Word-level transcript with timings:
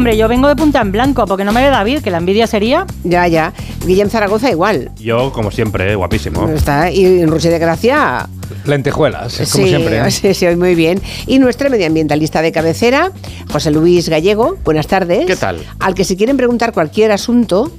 Hombre, 0.00 0.16
yo 0.16 0.28
vengo 0.28 0.48
de 0.48 0.56
punta 0.56 0.80
en 0.80 0.92
blanco, 0.92 1.26
porque 1.26 1.44
no 1.44 1.52
me 1.52 1.60
ve 1.60 1.68
David, 1.68 2.00
que 2.00 2.10
la 2.10 2.16
envidia 2.16 2.46
sería. 2.46 2.86
Ya, 3.04 3.28
ya. 3.28 3.52
Guillem 3.84 4.08
Zaragoza 4.08 4.50
igual. 4.50 4.90
Yo, 4.98 5.30
como 5.30 5.50
siempre, 5.50 5.92
eh, 5.92 5.94
guapísimo. 5.94 6.48
Está. 6.48 6.90
Y 6.90 7.20
en 7.20 7.28
Rusia 7.28 7.50
de 7.50 7.58
Gracia. 7.58 8.26
Lentejuelas, 8.64 9.34
como 9.34 9.46
sí, 9.46 9.68
siempre. 9.68 9.98
¿eh? 9.98 10.10
Sí, 10.10 10.32
sí, 10.32 10.46
hoy 10.46 10.56
muy 10.56 10.74
bien. 10.74 11.02
Y 11.26 11.38
nuestro 11.38 11.68
medioambientalista 11.68 12.40
de 12.40 12.50
cabecera, 12.50 13.12
José 13.52 13.72
Luis 13.72 14.08
Gallego. 14.08 14.56
Buenas 14.64 14.86
tardes. 14.86 15.26
¿Qué 15.26 15.36
tal? 15.36 15.58
Al 15.80 15.94
que 15.94 16.04
si 16.04 16.16
quieren 16.16 16.38
preguntar 16.38 16.72
cualquier 16.72 17.12
asunto 17.12 17.70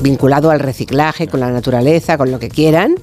vinculado 0.00 0.50
al 0.50 0.58
reciclaje, 0.58 1.28
con 1.28 1.38
la 1.38 1.52
naturaleza, 1.52 2.18
con 2.18 2.32
lo 2.32 2.40
que 2.40 2.48
quieran, 2.48 2.96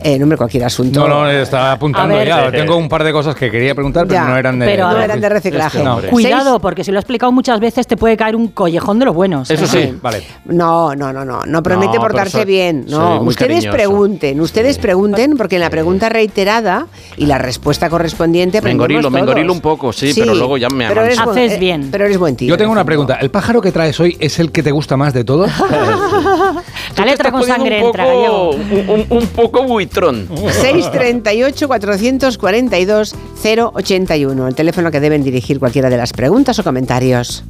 eh, 0.00 0.18
no 0.18 0.24
hombre, 0.24 0.36
cualquier 0.36 0.64
asunto. 0.64 1.00
No, 1.00 1.24
no, 1.24 1.30
estaba 1.30 1.72
apuntando 1.72 2.14
ver. 2.16 2.28
ya. 2.28 2.40
Sí, 2.44 2.50
sí. 2.52 2.56
Tengo 2.58 2.76
un 2.76 2.88
par 2.88 3.02
de 3.04 3.12
cosas 3.12 3.34
que 3.34 3.50
quería 3.50 3.74
preguntar, 3.74 4.06
pero 4.06 4.20
Ya, 4.20 4.28
no 4.28 4.36
eran 4.36 4.58
de. 4.58 4.66
pero 4.66 4.86
a 4.86 4.90
no 4.90 4.96
ver. 4.96 5.04
eran 5.04 5.20
de 5.20 5.28
reciclaje. 5.28 5.82
No. 5.82 6.00
Cuidado, 6.10 6.60
porque 6.60 6.84
si 6.84 6.90
lo 6.92 6.98
he 6.98 7.00
explicado 7.00 7.32
muchas 7.32 7.60
veces, 7.60 7.86
te 7.86 7.96
puede 7.96 8.16
caer 8.16 8.36
un 8.36 8.48
collejón 8.48 8.98
de 8.98 9.06
los 9.06 9.14
buenos. 9.14 9.50
Eso 9.50 9.66
sí. 9.66 9.94
Vale. 10.02 10.22
No, 10.44 10.94
no, 10.94 11.12
no, 11.12 11.24
no, 11.24 11.44
no 11.44 11.62
promete 11.62 11.94
No, 11.96 12.00
portarse 12.00 12.38
soy- 12.38 12.44
bien. 12.44 12.84
No, 12.88 13.20
ustedes 13.22 13.64
cariñoso. 13.64 13.76
pregunten, 13.76 14.40
ustedes 14.40 14.78
pregunten, 14.78 15.36
porque 15.36 15.56
en 15.56 15.62
la 15.62 15.70
pregunta 15.70 16.08
reiterada 16.08 16.86
y 17.16 17.26
la 17.26 17.38
respuesta 17.38 17.88
correspondiente 17.88 18.60
Me 18.62 18.70
engorilo, 18.72 19.10
me 19.10 19.20
engorilo 19.20 19.52
un 19.52 19.60
poco, 19.60 19.92
sí, 19.92 20.12
pero 20.16 20.34
luego 20.34 20.56
ya 20.56 20.68
me 20.68 20.86
pero 20.88 21.04
eres 21.04 21.18
Haces 21.18 21.52
eh, 21.54 21.58
bien. 21.58 21.88
Pero 21.90 22.04
eres 22.04 22.18
buen 22.18 22.36
tío. 22.36 22.48
Yo 22.48 22.56
tengo 22.58 22.70
una 22.72 22.84
pregunta. 22.84 23.14
¿El 23.20 23.30
pájaro 23.30 23.60
que 23.60 23.72
traes 23.72 23.98
hoy 24.00 24.16
es 24.20 24.38
el 24.38 24.52
que 24.52 24.62
te 24.62 24.70
gusta 24.70 24.96
más 24.96 25.12
de 25.14 25.24
todos? 25.24 25.50
La 26.96 27.04
letra 27.04 27.30
con 27.30 27.42
sangre 27.44 27.80
un 27.80 27.86
entra, 27.86 28.06
un 28.06 29.26
poco 29.34 29.64
buitrón. 29.86 30.28
638 30.28 31.68
442 31.68 33.14
081, 33.42 34.48
el 34.48 34.54
teléfono 34.54 34.90
que 34.90 35.00
deben 35.00 35.22
dirigir 35.22 35.58
cualquiera 35.58 35.88
de 35.88 35.96
las 35.96 36.12
preguntas 36.12 36.58
o 36.58 36.64
comentarios. 36.64 37.44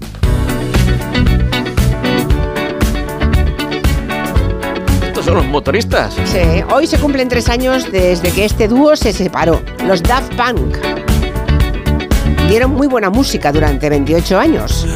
Estos 5.06 5.24
son 5.24 5.34
los 5.34 5.46
motoristas. 5.46 6.14
Sí, 6.26 6.62
hoy 6.72 6.86
se 6.86 6.98
cumplen 6.98 7.28
tres 7.28 7.48
años 7.48 7.90
desde 7.90 8.30
que 8.30 8.44
este 8.44 8.68
dúo 8.68 8.96
se 8.96 9.12
separó, 9.12 9.62
los 9.86 10.02
Daft 10.02 10.34
Punk. 10.34 10.76
Dieron 12.48 12.72
muy 12.72 12.86
buena 12.86 13.10
música 13.10 13.50
durante 13.50 13.88
28 13.88 14.38
años. 14.38 14.86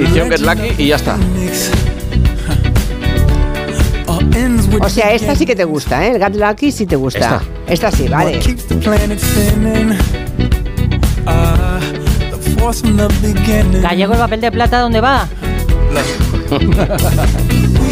Hicieron 0.00 0.30
Get 0.30 0.40
Lucky 0.40 0.82
y 0.82 0.88
ya 0.88 0.96
está. 0.96 1.16
O 4.80 4.88
sea, 4.88 5.12
esta 5.12 5.34
sí 5.34 5.46
que 5.46 5.56
te 5.56 5.64
gusta, 5.64 6.06
¿eh? 6.06 6.12
El 6.12 6.22
Get 6.22 6.36
Lucky 6.36 6.72
sí 6.72 6.86
te 6.86 6.96
gusta. 6.96 7.42
Esta, 7.66 7.90
sí, 7.90 8.08
vale. 8.08 8.40
Gallego, 13.80 14.12
el 14.12 14.18
papel 14.18 14.40
de 14.40 14.52
plata, 14.52 14.80
¿dónde 14.80 15.00
va? 15.00 15.28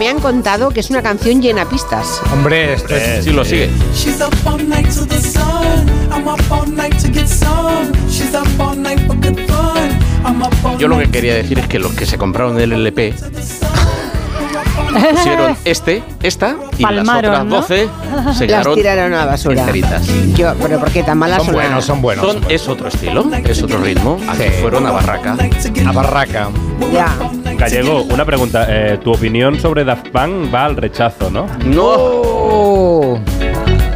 me 0.00 0.08
han 0.08 0.18
contado 0.18 0.70
que 0.70 0.80
es 0.80 0.88
una 0.88 1.02
canción 1.02 1.42
llena 1.42 1.68
pistas. 1.68 2.22
Hombre, 2.32 2.72
esto 2.72 2.96
es. 2.96 3.22
Sí, 3.22 3.32
lo 3.32 3.44
sigue. 3.44 3.68
Yo 10.78 10.88
lo 10.88 10.98
que 10.98 11.10
quería 11.10 11.34
decir 11.34 11.58
es 11.58 11.66
que 11.68 11.78
los 11.78 11.92
que 11.92 12.06
se 12.06 12.16
compraron 12.16 12.58
el 12.58 12.72
LP 12.72 13.14
pusieron 15.14 15.56
este, 15.64 16.02
esta 16.22 16.56
y 16.78 16.82
Palmaron, 16.82 17.48
¿no? 17.48 17.56
las 17.56 17.64
otras 17.70 17.88
12 18.26 18.34
se 18.38 18.46
Las 18.48 18.66
tiraron 18.74 19.12
a 19.12 19.18
la 19.18 19.24
basura. 19.26 19.60
enteritas. 19.60 20.02
Yo, 20.34 20.54
pero 20.60 20.78
¿por 20.80 20.90
qué 20.90 21.02
tan 21.02 21.18
malas 21.18 21.38
Son 21.38 21.46
son 21.46 21.54
buenos, 21.54 21.84
son 21.84 22.02
buenos. 22.02 22.24
Son- 22.24 22.32
son 22.34 22.42
buenos. 22.44 22.62
es 22.62 22.68
otro 22.68 22.88
estilo, 22.88 23.30
es 23.44 23.62
otro 23.62 23.78
ritmo. 23.80 24.18
Aquí 24.28 24.42
Sí. 24.44 24.50
fueron 24.62 24.86
a 24.86 24.90
Barraca. 24.92 25.36
A 25.86 25.92
barraca. 25.92 26.48
Ya. 26.92 27.14
Gallego, 27.60 28.02
una 28.02 28.24
pregunta. 28.24 28.66
eh, 28.68 28.98
tu 29.02 29.12
opinión 29.12 29.58
sobre 29.60 29.84
Daft 29.84 30.08
Punk 30.08 30.52
va 30.52 30.64
al 30.64 30.76
rechazo, 30.76 31.30
¿no? 31.30 31.46
No, 31.64 31.84
Oh. 31.92 33.18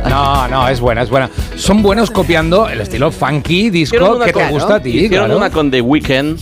No, 0.09 0.47
no, 0.49 0.69
es 0.69 0.79
buena, 0.81 1.03
es 1.03 1.11
buena. 1.11 1.29
Son 1.57 1.83
buenos 1.83 2.11
copiando 2.11 2.69
el 2.69 2.81
estilo 2.81 3.11
funky, 3.11 3.71
disco 3.71 4.19
que 4.21 4.27
te 4.27 4.33
con- 4.33 4.51
gusta 4.51 4.77
a 4.77 4.81
ti. 4.81 4.91
Hicieron 4.91 5.27
claro. 5.27 5.37
una 5.39 5.51
con 5.51 5.71
The 5.71 5.81
Weeknd 5.81 6.39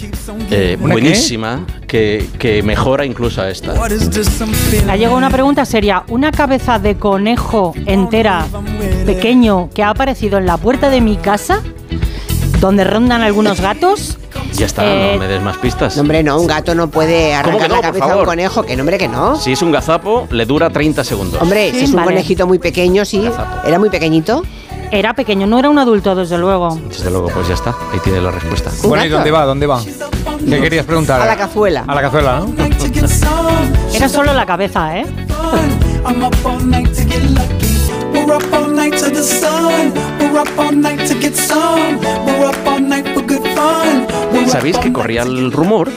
eh, 0.51 0.77
buenísima 0.79 1.65
que, 1.87 2.27
que 2.39 2.63
mejora 2.63 3.07
incluso 3.07 3.41
a 3.41 3.49
esta. 3.49 3.73
Feeling? 3.75 4.87
Gallego, 4.87 5.17
una 5.17 5.31
pregunta 5.31 5.65
seria. 5.65 6.03
¿Una 6.09 6.33
cabeza 6.33 6.79
de 6.79 6.97
conejo 6.97 7.73
entera, 7.87 8.45
pequeño, 9.07 9.71
que 9.75 9.83
ha 9.83 9.91
aparecido 9.91 10.39
en 10.39 10.47
la 10.47 10.57
puerta 10.59 10.91
de 10.91 11.01
mi 11.01 11.17
casa, 11.17 11.63
donde 12.63 12.85
rondan 12.85 13.23
algunos 13.23 13.61
gatos? 13.61 14.17
Ya 14.55 14.67
está, 14.67 14.85
Eh, 14.85 15.11
no 15.15 15.19
me 15.19 15.27
des 15.27 15.43
más 15.43 15.57
pistas. 15.59 15.97
No, 15.97 16.03
hombre, 16.03 16.23
no, 16.23 16.39
un 16.41 16.47
gato 16.47 16.75
no 16.77 16.89
puede 16.89 17.35
arrancar 17.35 17.69
no, 17.69 17.75
la 17.77 17.83
cabeza 17.83 18.13
a 18.13 18.17
un 18.17 18.25
conejo, 18.25 18.63
que 18.63 18.77
nombre 18.77 18.99
que 18.99 19.09
no. 19.09 19.35
Si 19.37 19.51
es 19.53 19.63
un 19.63 19.73
gazapo, 19.73 20.29
le 20.31 20.47
dura 20.47 20.71
30 20.71 21.03
segundos. 21.03 21.43
Hombre, 21.43 21.71
Sí, 21.73 21.79
si 21.81 21.85
es 21.87 21.91
un 21.91 21.97
vale. 21.97 22.07
conejito 22.07 22.47
muy 22.47 22.61
pequeño, 22.61 23.05
sí. 23.05 23.21
Gazapo. 23.21 23.67
Era 23.67 23.79
muy 23.81 23.91
pequeñito. 23.91 24.45
Era 24.93 25.13
pequeño, 25.15 25.47
no 25.49 25.59
era 25.59 25.71
un 25.71 25.79
adulto, 25.79 26.15
desde 26.15 26.39
luego. 26.39 26.79
Desde 26.89 27.11
luego, 27.11 27.29
pues 27.31 27.49
ya 27.49 27.55
está. 27.55 27.71
Ahí 27.93 27.99
tiene 28.05 28.21
la 28.21 28.31
respuesta. 28.31 28.71
¿Un 28.85 28.91
Bueno, 28.91 29.05
¿y 29.07 29.09
dónde 29.09 29.31
va? 29.33 29.45
¿Dónde 29.45 29.67
va? 29.67 29.81
¿Qué 29.83 30.61
querías 30.61 30.87
preguntar? 30.87 31.21
A 31.21 31.27
la 31.27 31.37
cazuela. 31.37 31.85
A 31.89 31.95
la 31.97 32.01
cazuela, 32.03 32.41
¿no? 32.41 32.55
Era 33.93 34.09
solo 34.09 34.33
la 34.35 34.47
cabeza, 34.47 34.99
¿eh? 34.99 35.07
¿Sabéis 44.53 44.79
que 44.79 44.93
corría 44.93 45.23
el 45.23 45.51
rumor 45.53 45.89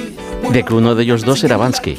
de 0.52 0.64
que 0.64 0.74
uno 0.74 0.96
de 0.96 1.04
ellos 1.04 1.24
dos 1.24 1.44
era 1.44 1.58
Bansky? 1.58 1.98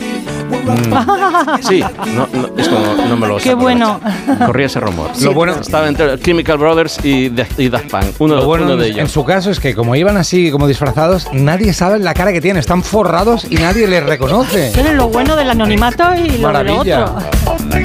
Sí, 1.69 1.81
no, 2.15 2.29
no, 2.33 2.49
es 2.57 2.69
como, 2.69 2.95
no 3.09 3.17
me 3.17 3.27
lo 3.27 3.37
Qué 3.39 3.55
bueno. 3.55 4.01
Corría 4.47 4.67
ese 4.67 4.79
rumor. 4.81 5.11
Lo 5.21 5.33
bueno- 5.33 5.55
Estaba 5.61 5.89
entre 5.89 6.19
Chemical 6.21 6.59
Brothers 6.59 7.05
y, 7.05 7.33
y 7.59 7.69
Daft 7.69 7.91
Punk. 7.91 8.05
Uno, 8.21 8.37
Lo 8.37 8.45
bueno 8.47 8.65
uno 8.67 8.77
de 8.77 8.87
en- 8.87 8.93
en 8.93 8.99
ellos. 9.01 9.13
su 9.13 9.25
caso 9.25 9.51
es 9.51 9.59
que 9.61 9.75
como 9.75 9.97
iban 9.97 10.17
así, 10.17 10.51
como 10.51 10.67
disfrazados, 10.69 11.29
nadie 11.33 11.73
sabe 11.73 11.99
la 11.99 12.15
cara 12.15 12.33
que 12.33 12.41
tienen. 12.41 12.61
Están 12.61 12.83
forrados 12.83 13.47
y 13.51 13.57
nadie 13.57 13.87
les 13.87 14.05
reconoce. 14.05 14.69
Es 14.77 14.93
lo 14.95 15.09
bueno 15.09 15.37
del 15.37 15.51
anonimato 15.51 16.05
y 16.15 16.27
lo 16.27 16.33
de 16.33 16.39
lo 16.39 16.43
Maravilla. 16.49 17.05
otro. 17.05 17.27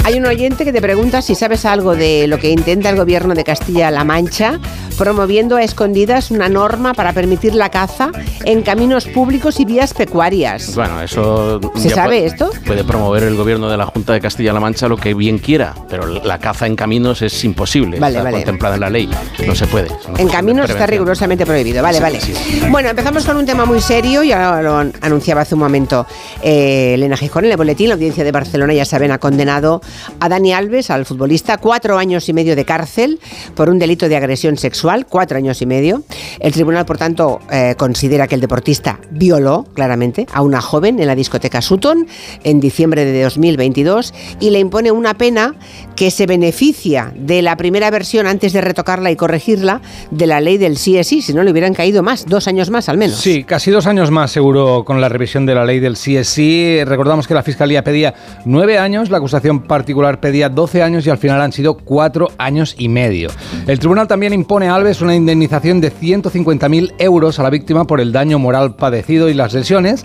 Hay 0.05 0.15
un 0.15 0.25
oyente 0.25 0.63
que 0.63 0.71
te 0.73 0.81
pregunta 0.81 1.21
si 1.21 1.33
sabes 1.35 1.65
algo 1.65 1.95
de 1.95 2.27
lo 2.27 2.37
que 2.39 2.49
intenta 2.51 2.89
el 2.89 2.95
gobierno 2.95 3.33
de 3.33 3.43
Castilla-La 3.43 4.03
Mancha, 4.03 4.59
promoviendo 5.06 5.56
a 5.57 5.63
escondidas 5.63 6.29
una 6.29 6.47
norma 6.47 6.94
para 6.94 7.12
permitir 7.12 7.56
la 7.56 7.69
caza 7.69 8.12
en 8.45 8.62
caminos 8.62 9.06
públicos 9.07 9.59
y 9.59 9.66
vías 9.66 9.95
pecuarias. 9.95 10.75
Bueno, 10.75 11.01
eso. 11.01 11.59
¿Se 11.75 11.89
sabe 11.89 12.17
puede- 12.19 12.25
esto? 12.28 12.51
Puede 12.67 12.84
promover 12.84 13.23
el 13.23 13.35
gobierno 13.35 13.67
de 13.67 13.78
la 13.78 13.88
Junta 13.88 14.13
de 14.13 14.22
Castilla-La 14.22 14.59
Mancha 14.59 14.88
lo 14.88 14.97
que 14.97 15.16
bien 15.16 15.40
quiera, 15.40 15.73
pero 15.90 16.06
la 16.06 16.38
caza 16.38 16.67
en 16.67 16.75
caminos 16.75 17.23
es 17.23 17.44
imposible. 17.44 18.00
Vale, 18.00 18.17
está 18.17 18.23
vale. 18.25 18.38
contemplada 18.38 18.75
en 18.75 18.81
la 18.81 18.90
ley. 18.91 19.09
No 19.47 19.56
se 19.56 19.66
puede. 19.66 19.88
En 20.19 20.29
caminos 20.29 20.69
está 20.69 20.85
rigurosamente 20.85 21.47
prohibido. 21.47 21.81
Vale, 21.81 21.97
Sí, 21.97 22.03
vale. 22.03 22.22
sí. 22.22 22.34
Bueno, 22.69 22.90
empezamos 22.90 23.25
con 23.25 23.38
un 23.38 23.45
tema 23.47 23.66
muy 23.66 23.81
serio, 23.81 24.22
ya 24.22 24.61
lo 24.61 24.78
an- 24.78 24.94
anunciaba 25.01 25.41
hace 25.41 25.56
un 25.56 25.61
momento 25.61 26.06
eh, 26.44 26.91
Elena 26.94 27.17
Gijón 27.17 27.45
en 27.45 27.51
el 27.51 27.57
boletín. 27.57 27.88
La 27.90 27.95
audiencia 27.95 28.23
de 28.23 28.31
Barcelona, 28.31 28.72
ya 28.75 28.85
saben, 28.85 29.11
ha 29.11 29.17
condenado 29.17 29.81
a 30.19 30.29
Dani 30.29 30.53
Alves, 30.53 30.91
al 30.91 31.07
futbolista, 31.07 31.57
cuatro 31.57 31.97
años 31.97 32.29
y 32.29 32.34
medio 32.34 32.56
de 32.56 32.66
cárcel 32.66 33.19
por 33.56 33.67
un 33.67 33.79
delito 33.79 34.07
de 34.07 34.16
agresión 34.16 34.57
sexual, 34.57 34.91
cuatro 35.09 35.38
años 35.38 35.62
y 35.62 35.66
medio. 35.66 36.03
El 36.40 36.53
tribunal, 36.53 36.85
por 36.85 36.97
tanto, 36.97 37.40
eh, 37.52 37.75
considera 37.78 38.28
que 38.28 38.35
el 38.35 38.41
deportista 38.41 39.00
violó 39.12 39.66
claramente 39.74 40.28
a 40.34 40.41
una 40.41 40.62
joven 40.62 41.00
en 41.00 41.07
la 41.07 41.16
discoteca 41.16 41.62
Sutton 41.62 42.07
en 42.44 42.59
diciembre 42.59 43.06
de 43.06 43.24
2022 43.24 44.14
y 44.40 44.49
le 44.49 44.59
impone 44.59 44.91
una 44.91 45.14
pena 45.14 45.55
que 46.01 46.09
se 46.09 46.25
beneficia 46.25 47.13
de 47.15 47.43
la 47.43 47.55
primera 47.57 47.91
versión 47.91 48.25
antes 48.25 48.53
de 48.53 48.61
retocarla 48.61 49.11
y 49.11 49.15
corregirla 49.15 49.83
de 50.09 50.25
la 50.25 50.41
ley 50.41 50.57
del 50.57 50.77
sí 50.77 50.97
es 50.97 51.05
sí, 51.05 51.21
si 51.21 51.31
no 51.31 51.43
le 51.43 51.51
hubieran 51.51 51.75
caído 51.75 52.01
más, 52.01 52.25
dos 52.25 52.47
años 52.47 52.71
más 52.71 52.89
al 52.89 52.97
menos. 52.97 53.17
Sí, 53.17 53.43
casi 53.43 53.69
dos 53.69 53.85
años 53.85 54.09
más 54.09 54.31
seguro 54.31 54.83
con 54.83 54.99
la 54.99 55.09
revisión 55.09 55.45
de 55.45 55.53
la 55.53 55.63
ley 55.63 55.79
del 55.79 55.93
CSI. 55.93 56.85
Recordamos 56.85 57.27
que 57.27 57.35
la 57.35 57.43
Fiscalía 57.43 57.83
pedía 57.83 58.15
nueve 58.45 58.79
años, 58.79 59.11
la 59.11 59.17
acusación 59.17 59.61
particular 59.61 60.19
pedía 60.19 60.49
12 60.49 60.81
años 60.81 61.05
y 61.05 61.11
al 61.11 61.19
final 61.19 61.39
han 61.39 61.51
sido 61.51 61.77
cuatro 61.77 62.31
años 62.39 62.73
y 62.79 62.89
medio. 62.89 63.29
El 63.67 63.77
tribunal 63.77 64.07
también 64.07 64.33
impone 64.33 64.69
a 64.69 64.73
Alves 64.73 65.01
una 65.01 65.13
indemnización 65.13 65.81
de 65.81 65.93
150.000 65.93 66.95
euros 66.97 67.37
a 67.37 67.43
la 67.43 67.51
víctima 67.51 67.85
por 67.85 68.01
el 68.01 68.11
daño 68.11 68.39
moral 68.39 68.75
padecido 68.75 69.29
y 69.29 69.35
las 69.35 69.53
lesiones. 69.53 70.03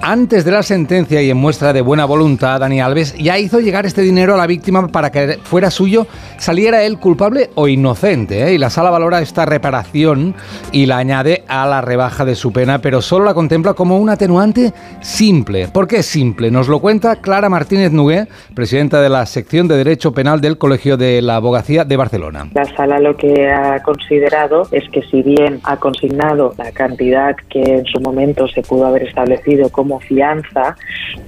Antes 0.00 0.46
de 0.46 0.52
la 0.52 0.62
sentencia 0.62 1.20
y 1.20 1.28
en 1.28 1.36
muestra 1.36 1.74
de 1.74 1.82
buena 1.82 2.06
voluntad, 2.06 2.60
Dani 2.60 2.80
Alves 2.80 3.14
ya 3.18 3.38
hizo 3.38 3.60
llegar 3.60 3.84
este 3.84 4.00
dinero 4.00 4.32
a 4.32 4.38
la 4.38 4.46
víctima 4.46 4.88
para 4.88 5.12
que 5.12 5.25
fuera, 5.42 5.70
suyo, 5.70 6.06
saliera 6.38 6.82
él 6.82 6.98
culpable 6.98 7.50
o 7.54 7.68
inocente. 7.68 8.44
¿eh? 8.44 8.54
Y 8.54 8.58
la 8.58 8.70
sala 8.70 8.90
valora 8.90 9.20
esta 9.20 9.46
reparación 9.46 10.34
y 10.72 10.86
la 10.86 10.98
añade 10.98 11.44
a 11.48 11.66
la 11.66 11.80
rebaja 11.80 12.24
de 12.24 12.34
su 12.34 12.52
pena, 12.52 12.80
pero 12.80 13.02
solo 13.02 13.24
la 13.24 13.34
contempla 13.34 13.74
como 13.74 13.98
un 13.98 14.10
atenuante 14.10 14.72
simple. 15.00 15.68
¿Por 15.68 15.86
qué 15.86 16.02
simple? 16.02 16.50
Nos 16.50 16.68
lo 16.68 16.80
cuenta 16.80 17.16
Clara 17.16 17.48
Martínez 17.48 17.92
Nugué, 17.92 18.26
presidenta 18.54 19.00
de 19.00 19.08
la 19.08 19.26
sección 19.26 19.68
de 19.68 19.76
Derecho 19.76 20.12
Penal 20.12 20.40
del 20.40 20.58
Colegio 20.58 20.96
de 20.96 21.22
la 21.22 21.36
Abogacía 21.36 21.84
de 21.84 21.96
Barcelona. 21.96 22.48
La 22.54 22.64
sala 22.76 22.98
lo 22.98 23.16
que 23.16 23.48
ha 23.50 23.82
considerado 23.82 24.68
es 24.70 24.88
que 24.90 25.02
si 25.02 25.22
bien 25.22 25.60
ha 25.64 25.76
consignado 25.76 26.54
la 26.58 26.72
cantidad 26.72 27.34
que 27.48 27.62
en 27.62 27.86
su 27.86 28.00
momento 28.00 28.48
se 28.48 28.62
pudo 28.62 28.86
haber 28.86 29.04
establecido 29.04 29.68
como 29.70 30.00
fianza, 30.00 30.76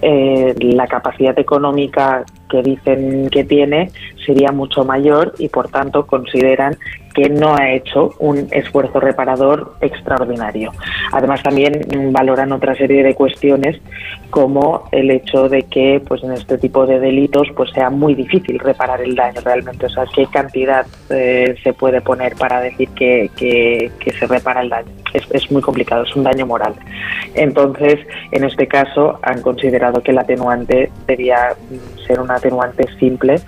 eh, 0.03 0.55
la 0.61 0.87
capacidad 0.87 1.39
económica 1.39 2.25
que 2.49 2.63
dicen 2.63 3.29
que 3.31 3.45
tiene 3.45 3.91
sería 4.25 4.53
mucho 4.53 4.85
mayor 4.85 5.35
y 5.39 5.49
por 5.49 5.69
tanto 5.69 6.07
consideran 6.07 6.77
que 7.19 7.29
no 7.29 7.57
ha 7.57 7.73
hecho 7.73 8.15
un 8.21 8.47
esfuerzo 8.53 9.01
reparador 9.01 9.75
extraordinario. 9.81 10.71
Además 11.11 11.43
también 11.43 11.81
valoran 12.13 12.53
otra 12.53 12.77
serie 12.77 13.03
de 13.03 13.17
cuestiones 13.17 13.81
como 14.31 14.89
el 14.93 15.11
hecho 15.11 15.49
de 15.49 15.63
que 15.65 16.01
pues 16.07 16.23
en 16.23 16.33
este 16.33 16.59
tipo 16.59 16.87
de 16.87 17.01
delitos 17.01 17.49
pues 17.57 17.71
sea 17.73 17.91
muy 17.91 18.15
difícil 18.15 18.61
reparar 18.61 19.01
el 19.01 19.17
daño 19.17 19.41
realmente, 19.45 19.87
o 19.87 19.89
sea, 19.89 20.05
qué 20.15 20.27
cantidad 20.27 20.87
eh, 21.11 21.57
se 21.65 21.73
puede 21.73 22.01
poner 22.01 22.37
para 22.37 22.61
decir 22.61 22.89
que, 22.91 23.31
se 24.19 24.27
repara 24.27 24.61
el 24.61 24.69
daño. 24.69 24.93
Es, 25.13 25.51
muy 25.51 25.63
complicado, 25.63 26.05
es 26.05 26.15
un 26.15 26.23
daño 26.23 26.47
moral. 26.47 26.75
Entonces, 27.35 27.99
en 28.31 28.45
este 28.45 28.69
caso 28.69 29.19
han 29.23 29.43
considerado 29.43 30.03
que 30.03 30.13
el 30.13 30.19
atenuante 30.19 30.91
debía 31.07 31.55
ser 32.07 32.21
un 32.21 32.31
atenuante 32.31 32.85
simple 32.99 33.41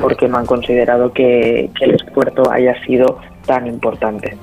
porque 0.00 0.28
no 0.28 0.38
han 0.38 0.46
considerado 0.46 1.12
que 1.12 1.70
el 1.80 1.90
esfuerzo 1.90 2.50
haya 2.50 2.74
sido 2.84 3.15
tan 3.46 3.66
importante. 3.66 4.36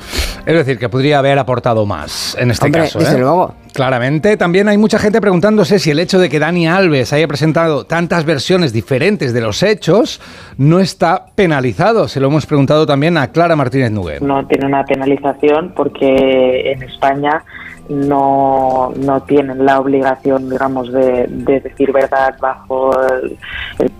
Es 0.45 0.53
decir, 0.55 0.77
que 0.77 0.89
podría 0.89 1.19
haber 1.19 1.39
aportado 1.39 1.85
más 1.85 2.35
en 2.39 2.51
este 2.51 2.65
Hombre, 2.65 2.81
caso. 2.81 3.00
desde 3.00 3.15
¿eh? 3.15 3.19
luego. 3.19 3.53
Claramente, 3.73 4.38
también 4.38 4.67
hay 4.67 4.77
mucha 4.77 5.00
gente 5.00 5.19
preguntándose 5.19 5.79
si 5.79 5.89
el 5.91 6.00
hecho 6.00 6.19
de 6.19 6.29
que 6.29 6.38
Dani 6.39 6.67
Alves 6.67 7.11
haya 7.11 7.27
presentado 7.27 7.85
tantas 7.85 8.23
versiones 8.23 8.71
diferentes 8.71 9.33
de 9.33 9.41
los 9.41 9.63
hechos 9.63 10.21
no 10.57 10.79
está 10.79 11.25
penalizado. 11.35 12.07
Se 12.07 12.19
lo 12.19 12.27
hemos 12.27 12.45
preguntado 12.45 12.85
también 12.85 13.17
a 13.17 13.31
Clara 13.31 13.55
Martínez 13.55 13.91
Nuguer. 13.91 14.21
No 14.21 14.45
tiene 14.47 14.67
una 14.67 14.83
penalización 14.83 15.73
porque 15.75 16.71
en 16.71 16.83
España 16.83 17.44
no, 17.89 18.91
no 18.95 19.21
tienen 19.24 19.65
la 19.65 19.80
obligación, 19.80 20.50
digamos, 20.50 20.91
de, 20.91 21.27
de 21.27 21.59
decir 21.59 21.91
verdad 21.91 22.35
bajo 22.39 22.91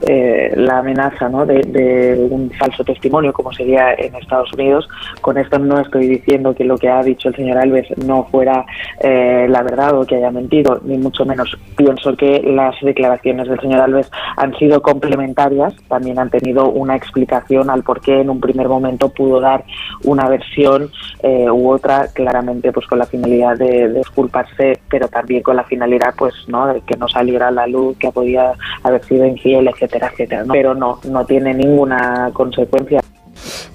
eh, 0.02 0.54
la 0.56 0.80
amenaza 0.80 1.30
¿no? 1.30 1.46
de, 1.46 1.62
de 1.62 2.28
un 2.30 2.50
falso 2.52 2.84
testimonio, 2.84 3.34
como 3.34 3.52
sería 3.52 3.94
en 3.94 4.16
Estados 4.16 4.52
Unidos. 4.54 4.88
Con 5.22 5.38
esto 5.38 5.60
no 5.60 5.80
estoy 5.80 6.08
diciendo 6.08 6.54
que 6.56 6.64
lo 6.64 6.78
que 6.78 6.90
ha 6.90 7.02
dicho 7.04 7.30
el 7.30 7.36
señor 7.36 7.58
Alves 7.58 7.88
no 8.06 8.26
fuera 8.26 8.66
eh, 9.00 9.48
la 9.50 9.64
verdad 9.64 9.98
o 9.98 10.06
que 10.06 10.16
haya 10.16 10.32
mentido, 10.32 10.80
ni 10.84 10.98
mucho 10.98 11.26
menos. 11.26 11.58
Pienso 11.76 12.16
que 12.16 12.42
las 12.42 12.76
declaraciones 12.82 13.48
del 13.48 13.60
señor 13.60 13.82
Alves 13.82 14.10
han 14.38 14.56
sido 14.58 14.82
complementarias, 14.82 15.76
también 15.88 16.20
han 16.20 16.30
tenido 16.30 16.70
una 16.70 16.96
explicación 16.96 17.70
al 17.70 17.84
por 17.84 18.02
qué 18.02 18.22
en 18.22 18.30
un 18.30 18.40
primer 18.40 18.68
momento 18.68 19.10
pudo 19.10 19.40
dar 19.40 19.64
una 20.04 20.28
versión 20.28 20.90
eh, 21.22 21.50
u 21.50 21.70
otra, 21.70 22.08
claramente 22.14 22.72
pues 22.72 22.88
con 22.88 23.00
la 23.00 23.06
finalidad 23.06 23.58
de, 23.58 23.73
de 23.74 24.04
pero 24.90 25.08
también 25.08 25.42
con 25.44 25.56
la 25.56 25.64
finalidad 25.64 26.14
pues 26.18 26.34
no 26.48 26.68
de 26.68 26.82
que 26.82 26.98
no 26.98 27.08
saliera 27.08 27.52
la 27.52 27.68
luz 27.68 27.98
que 27.98 28.12
podía 28.12 28.54
haber 28.84 29.04
sido 29.04 29.26
infiel, 29.26 29.68
etcétera, 29.68 30.10
etcétera. 30.12 30.44
Pero 30.52 30.74
no, 30.74 31.00
no 31.06 31.26
tiene 31.26 31.54
ninguna 31.54 32.30
consecuencia. 32.34 33.02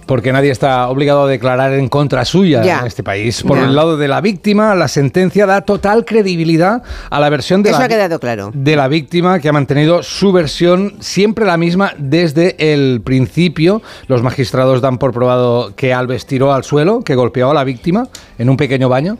Porque 0.08 0.32
nadie 0.32 0.50
está 0.50 0.88
obligado 0.88 1.24
a 1.24 1.28
declarar 1.28 1.74
en 1.74 1.88
contra 1.88 2.24
suya 2.24 2.64
Ya. 2.64 2.80
en 2.80 2.86
este 2.86 3.02
país. 3.04 3.42
Por 3.42 3.58
Ya. 3.58 3.66
el 3.66 3.76
lado 3.76 3.96
de 3.98 4.08
la 4.08 4.20
víctima, 4.20 4.74
la 4.74 4.88
sentencia 4.88 5.44
da 5.46 5.60
total 5.60 6.04
credibilidad 6.06 6.82
a 7.10 7.20
la 7.20 7.28
versión 7.28 7.62
de 7.62 7.70
Eso 7.70 7.78
la 7.78 7.84
ha 7.84 7.88
quedado 7.88 8.18
claro. 8.18 8.50
de 8.54 8.74
la 8.74 8.88
víctima 8.88 9.38
que 9.38 9.50
ha 9.50 9.52
mantenido 9.52 10.02
su 10.02 10.32
versión 10.32 10.94
siempre 11.00 11.44
la 11.44 11.58
misma 11.58 11.92
desde 11.98 12.72
el 12.72 13.02
principio. 13.04 13.82
Los 14.06 14.22
magistrados 14.22 14.80
dan 14.80 14.96
por 14.98 15.12
probado 15.12 15.74
que 15.76 15.92
Alves 15.92 16.24
tiró 16.26 16.54
al 16.54 16.64
suelo, 16.64 17.02
que 17.02 17.14
golpeó 17.14 17.50
a 17.50 17.54
la 17.54 17.64
víctima 17.64 18.08
en 18.38 18.48
un 18.48 18.56
pequeño 18.56 18.88
baño, 18.88 19.18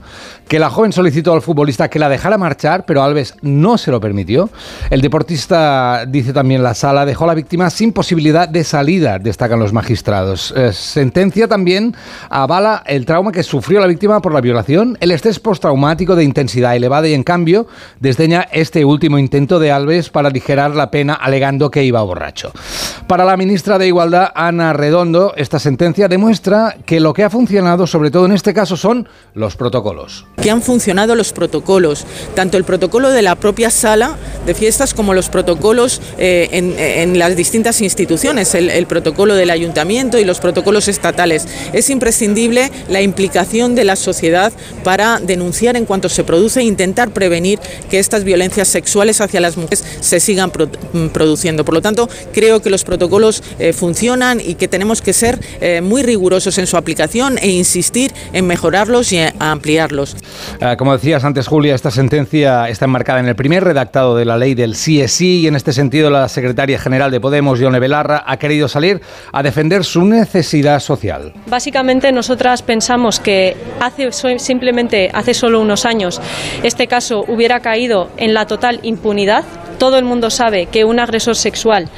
que 0.49 0.58
la 0.58 0.70
joven 0.70 0.93
solicitó 0.93 1.35
al 1.35 1.43
futbolista 1.43 1.88
que 1.90 1.99
la 1.99 2.08
dejara 2.08 2.38
marchar, 2.38 2.87
pero 2.87 3.02
Alves 3.02 3.35
no 3.43 3.76
se 3.76 3.90
lo 3.90 4.00
permitió. 4.00 4.49
El 4.88 5.02
deportista, 5.02 6.06
dice 6.08 6.32
también 6.32 6.62
la 6.62 6.73
sala, 6.73 7.05
dejó 7.05 7.25
a 7.25 7.26
la 7.26 7.35
víctima 7.35 7.69
sin 7.69 7.93
posibilidad 7.93 8.49
de 8.49 8.64
salida, 8.64 9.19
destacan 9.19 9.58
los 9.58 9.75
magistrados. 9.75 10.55
Sentencia 10.78 11.48
también 11.48 11.94
avala 12.30 12.82
el 12.86 13.06
trauma 13.06 13.32
que 13.32 13.42
sufrió 13.42 13.80
la 13.80 13.86
víctima 13.86 14.20
por 14.20 14.32
la 14.32 14.40
violación, 14.40 14.96
el 15.00 15.10
estrés 15.10 15.38
postraumático 15.38 16.16
de 16.16 16.25
intensidad 16.25 16.76
elevada 16.76 17.08
y 17.08 17.14
en 17.14 17.22
cambio 17.22 17.66
desdeña 18.00 18.48
este 18.52 18.84
último 18.84 19.19
intento 19.19 19.58
de 19.58 19.72
Alves 19.72 20.10
para 20.10 20.28
aligerar 20.28 20.75
la 20.75 20.90
pena 20.90 21.14
alegando 21.14 21.70
que 21.70 21.84
iba 21.84 22.02
borracho. 22.02 22.52
Para 23.06 23.25
la 23.25 23.36
ministra 23.36 23.78
de 23.78 23.86
Igualdad, 23.86 24.30
Ana 24.34 24.72
Redondo, 24.72 25.32
esta 25.36 25.58
sentencia 25.58 26.08
demuestra 26.08 26.76
que 26.84 27.00
lo 27.00 27.12
que 27.12 27.25
ha 27.25 27.30
funcionado, 27.30 27.86
sobre 27.86 28.10
todo 28.10 28.26
en 28.26 28.32
este 28.32 28.54
caso, 28.54 28.76
son 28.76 29.08
los 29.34 29.56
protocolos. 29.56 30.26
que 30.40 30.50
han 30.50 30.62
funcionado 30.62 31.14
los 31.14 31.32
protocolos, 31.32 32.06
tanto 32.34 32.56
el 32.56 32.64
protocolo 32.64 33.10
de 33.10 33.22
la 33.22 33.34
propia 33.34 33.70
sala 33.70 34.16
de 34.46 34.54
fiestas 34.54 34.94
como 34.94 35.14
los 35.14 35.28
protocolos 35.28 36.00
eh, 36.19 36.48
en, 36.52 37.19
las 37.19 37.36
distintas 37.36 37.80
instituciones, 37.80 38.54
el 38.54 38.86
protocolo 38.86 39.34
del 39.34 39.50
ayuntamiento 39.50 40.19
y 40.19 40.25
los 40.25 40.40
protocolos 40.40 40.68
estatales. 40.76 41.49
Es 41.73 41.88
imprescindible 41.88 42.70
la 42.88 43.00
implicación 43.00 43.75
de 43.75 43.85
la 43.85 43.97
sociedad 43.97 44.53
para 44.85 45.19
denunciar 45.19 45.76
en 45.76 45.87
cuanto 45.87 46.09
se 46.09 46.25
produce 46.25 46.61
e 46.61 46.65
intentar 46.65 47.11
prevenir 47.11 47.59
que 47.91 47.99
estas 47.99 48.25
violencias 48.25 48.69
sexuales 48.69 49.20
hacia 49.20 49.41
las 49.41 49.56
mujeres 49.56 49.82
se 50.00 50.20
sigan 50.20 50.53
mm, 50.93 51.06
produciendo. 51.09 51.65
Por 51.65 51.75
lo 51.75 51.81
tanto, 51.81 52.09
creo 52.32 52.61
que 52.61 52.70
los 52.70 52.85
protocolos 52.85 53.43
eh, 53.59 53.73
funcionan 53.73 54.41
y 54.41 54.55
que 54.56 54.69
tenemos 54.69 55.00
que 55.00 55.12
ser 55.12 55.41
eh, 55.61 55.81
muy 55.81 56.03
rigurosos 56.03 56.59
en 56.59 56.67
su 56.67 56.76
aplicación 56.76 57.38
e 57.38 57.49
insistir 57.49 58.12
en 58.32 58.47
mejorarlos 58.47 59.12
y 59.12 59.21
ampliarlos. 59.38 60.17
Eh, 60.61 60.75
como 60.79 60.93
decías 60.93 61.25
antes, 61.25 61.47
Julia, 61.47 61.75
esta 61.75 61.91
sentencia 61.91 62.69
está 62.69 62.85
enmarcada 62.85 63.21
en 63.21 63.26
el 63.26 63.37
primer 63.37 63.64
redactado 63.64 64.17
de 64.17 64.25
la 64.25 64.37
ley 64.37 64.55
del 64.55 64.75
sí 64.75 65.00
es 65.00 65.12
sí 65.12 65.41
y 65.41 65.47
en 65.47 65.56
este 65.56 65.73
sentido 65.73 66.11
la 66.11 66.29
secretaria 66.29 66.79
general 66.79 67.11
de 67.11 67.21
Podemos, 67.21 67.59
Yone 67.59 67.79
Belarra, 67.79 68.25
ha 68.26 68.37
querido 68.37 68.69
salir 68.69 69.00
a 69.32 69.43
defender 69.43 69.85
su 69.85 70.05
necesidad 70.05 70.57
social. 70.81 71.32
Básicamente 71.46 72.12
nosotras 72.12 72.62
pensamos 72.62 73.20
que 73.20 73.56
hace 73.81 74.10
simplemente 74.38 75.10
hace 75.12 75.34
solo 75.34 75.60
unos 75.60 75.84
años 75.84 76.20
este 76.62 76.87
caso 76.87 77.25
hubiera 77.28 77.60
caído 77.60 78.10
en 78.16 78.34
la 78.34 78.46
total 78.46 78.81
impunidad. 78.82 79.44
Todo 79.78 79.96
el 79.99 80.05
mundo 80.05 80.31
sabe 80.31 80.66
que 80.66 80.84
un 80.84 80.99
agresor 80.99 81.37
sexual 81.37 81.88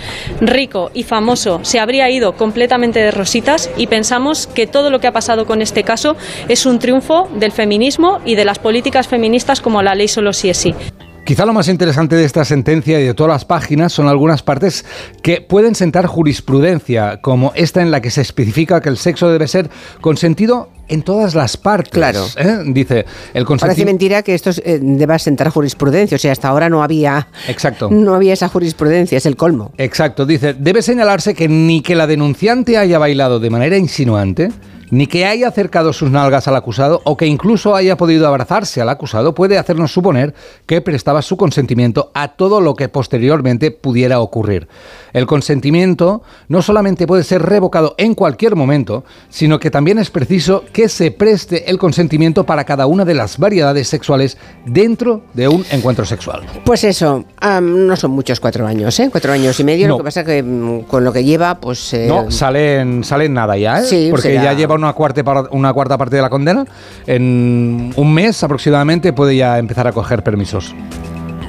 rico 0.40 0.90
y 0.92 1.02
famoso 1.02 1.60
se 1.62 1.80
habría 1.80 2.10
ido 2.10 2.36
completamente 2.36 3.00
de 3.00 3.10
rositas 3.10 3.70
y 3.78 3.86
pensamos 3.86 4.46
que 4.46 4.66
todo 4.66 4.90
lo 4.90 5.00
que 5.00 5.06
ha 5.06 5.12
pasado 5.12 5.46
con 5.46 5.62
este 5.62 5.82
caso 5.82 6.16
es 6.48 6.66
un 6.66 6.78
triunfo 6.78 7.28
del 7.34 7.52
feminismo 7.52 8.20
y 8.26 8.34
de 8.34 8.44
las 8.44 8.58
políticas 8.58 9.08
feministas 9.08 9.60
como 9.60 9.82
la 9.82 9.94
ley 9.94 10.08
solo 10.08 10.32
sí 10.34 10.50
es 10.50 10.58
sí. 10.58 10.74
Quizá 11.24 11.46
lo 11.46 11.52
más 11.52 11.68
interesante 11.68 12.16
de 12.16 12.24
esta 12.24 12.44
sentencia 12.44 12.98
y 13.00 13.04
de 13.04 13.14
todas 13.14 13.32
las 13.32 13.44
páginas 13.44 13.92
son 13.92 14.08
algunas 14.08 14.42
partes 14.42 14.84
que 15.22 15.40
pueden 15.40 15.74
sentar 15.74 16.06
jurisprudencia, 16.06 17.20
como 17.20 17.52
esta 17.54 17.82
en 17.82 17.90
la 17.90 18.00
que 18.00 18.10
se 18.10 18.20
especifica 18.20 18.80
que 18.80 18.88
el 18.88 18.96
sexo 18.96 19.28
debe 19.30 19.46
ser 19.46 19.70
consentido 20.00 20.70
en 20.88 21.02
todas 21.02 21.34
las 21.34 21.56
partes. 21.56 21.92
Claro. 21.92 22.26
¿eh? 22.36 22.58
Dice, 22.66 23.06
el 23.32 23.46
Parece 23.46 23.84
mentira 23.84 24.22
que 24.22 24.34
esto 24.34 24.50
eh, 24.64 24.80
deba 24.82 25.18
sentar 25.18 25.50
jurisprudencia. 25.50 26.16
O 26.16 26.18
sea, 26.18 26.32
hasta 26.32 26.48
ahora 26.48 26.68
no 26.68 26.82
había, 26.82 27.28
Exacto. 27.46 27.88
no 27.90 28.14
había 28.14 28.32
esa 28.32 28.48
jurisprudencia, 28.48 29.16
es 29.16 29.26
el 29.26 29.36
colmo. 29.36 29.72
Exacto, 29.78 30.26
dice, 30.26 30.54
debe 30.54 30.82
señalarse 30.82 31.34
que 31.34 31.48
ni 31.48 31.80
que 31.80 31.94
la 31.94 32.08
denunciante 32.08 32.76
haya 32.76 32.98
bailado 32.98 33.38
de 33.38 33.50
manera 33.50 33.76
insinuante, 33.76 34.50
ni 34.90 35.06
que 35.06 35.24
haya 35.26 35.48
acercado 35.48 35.92
sus 35.92 36.10
nalgas 36.10 36.48
al 36.48 36.56
acusado 36.56 37.00
o 37.04 37.16
que 37.16 37.26
incluso 37.26 37.74
haya 37.74 37.96
podido 37.96 38.26
abrazarse 38.26 38.80
al 38.80 38.88
acusado 38.88 39.34
puede 39.34 39.58
hacernos 39.58 39.92
suponer 39.92 40.34
que 40.66 40.80
prestaba 40.80 41.22
su 41.22 41.36
consentimiento 41.36 42.10
a 42.14 42.28
todo 42.28 42.60
lo 42.60 42.74
que 42.74 42.88
posteriormente 42.88 43.70
pudiera 43.70 44.20
ocurrir. 44.20 44.68
El 45.12 45.26
consentimiento 45.26 46.22
no 46.48 46.62
solamente 46.62 47.06
puede 47.06 47.24
ser 47.24 47.42
revocado 47.42 47.94
en 47.98 48.14
cualquier 48.14 48.56
momento, 48.56 49.04
sino 49.28 49.58
que 49.58 49.70
también 49.70 49.98
es 49.98 50.10
preciso 50.10 50.64
que 50.72 50.88
se 50.88 51.10
preste 51.10 51.70
el 51.70 51.78
consentimiento 51.78 52.44
para 52.46 52.64
cada 52.64 52.86
una 52.86 53.04
de 53.04 53.14
las 53.14 53.38
variedades 53.38 53.88
sexuales 53.88 54.38
dentro 54.66 55.22
de 55.34 55.48
un 55.48 55.64
encuentro 55.70 56.04
sexual. 56.04 56.42
Pues 56.64 56.84
eso, 56.84 57.24
no 57.62 57.96
son 57.96 58.10
muchos 58.12 58.40
cuatro 58.40 58.66
años, 58.66 58.98
¿eh? 59.00 59.08
Cuatro 59.10 59.32
años 59.32 59.58
y 59.60 59.64
medio. 59.64 59.88
No. 59.88 59.94
Lo 59.94 59.98
que 59.98 60.04
pasa 60.04 60.24
que 60.24 60.42
mm, 60.42 60.82
con 60.82 61.04
lo 61.04 61.12
que 61.12 61.24
lleva, 61.24 61.56
pues... 61.60 61.92
eh, 61.94 62.06
No, 62.08 62.30
salen, 62.30 63.02
salen 63.04 63.34
nada 63.34 63.56
ya, 63.56 63.80
¿eh? 63.80 63.84
Sí, 63.84 64.08
porque 64.10 64.28
será- 64.28 64.44
ya 64.44 64.52
lleva 64.54 64.74
una 64.84 64.92
cuarta, 64.92 65.22
una 65.50 65.72
cuarta 65.72 65.96
parte 65.96 66.16
de 66.16 66.22
la 66.22 66.30
condena. 66.30 66.64
En 67.06 67.92
un 67.96 68.14
mes 68.14 68.42
aproximadamente 68.42 69.12
puede 69.12 69.36
ya 69.36 69.58
empezar 69.58 69.86
a 69.86 69.92
coger 69.92 70.22
permisos. 70.22 70.74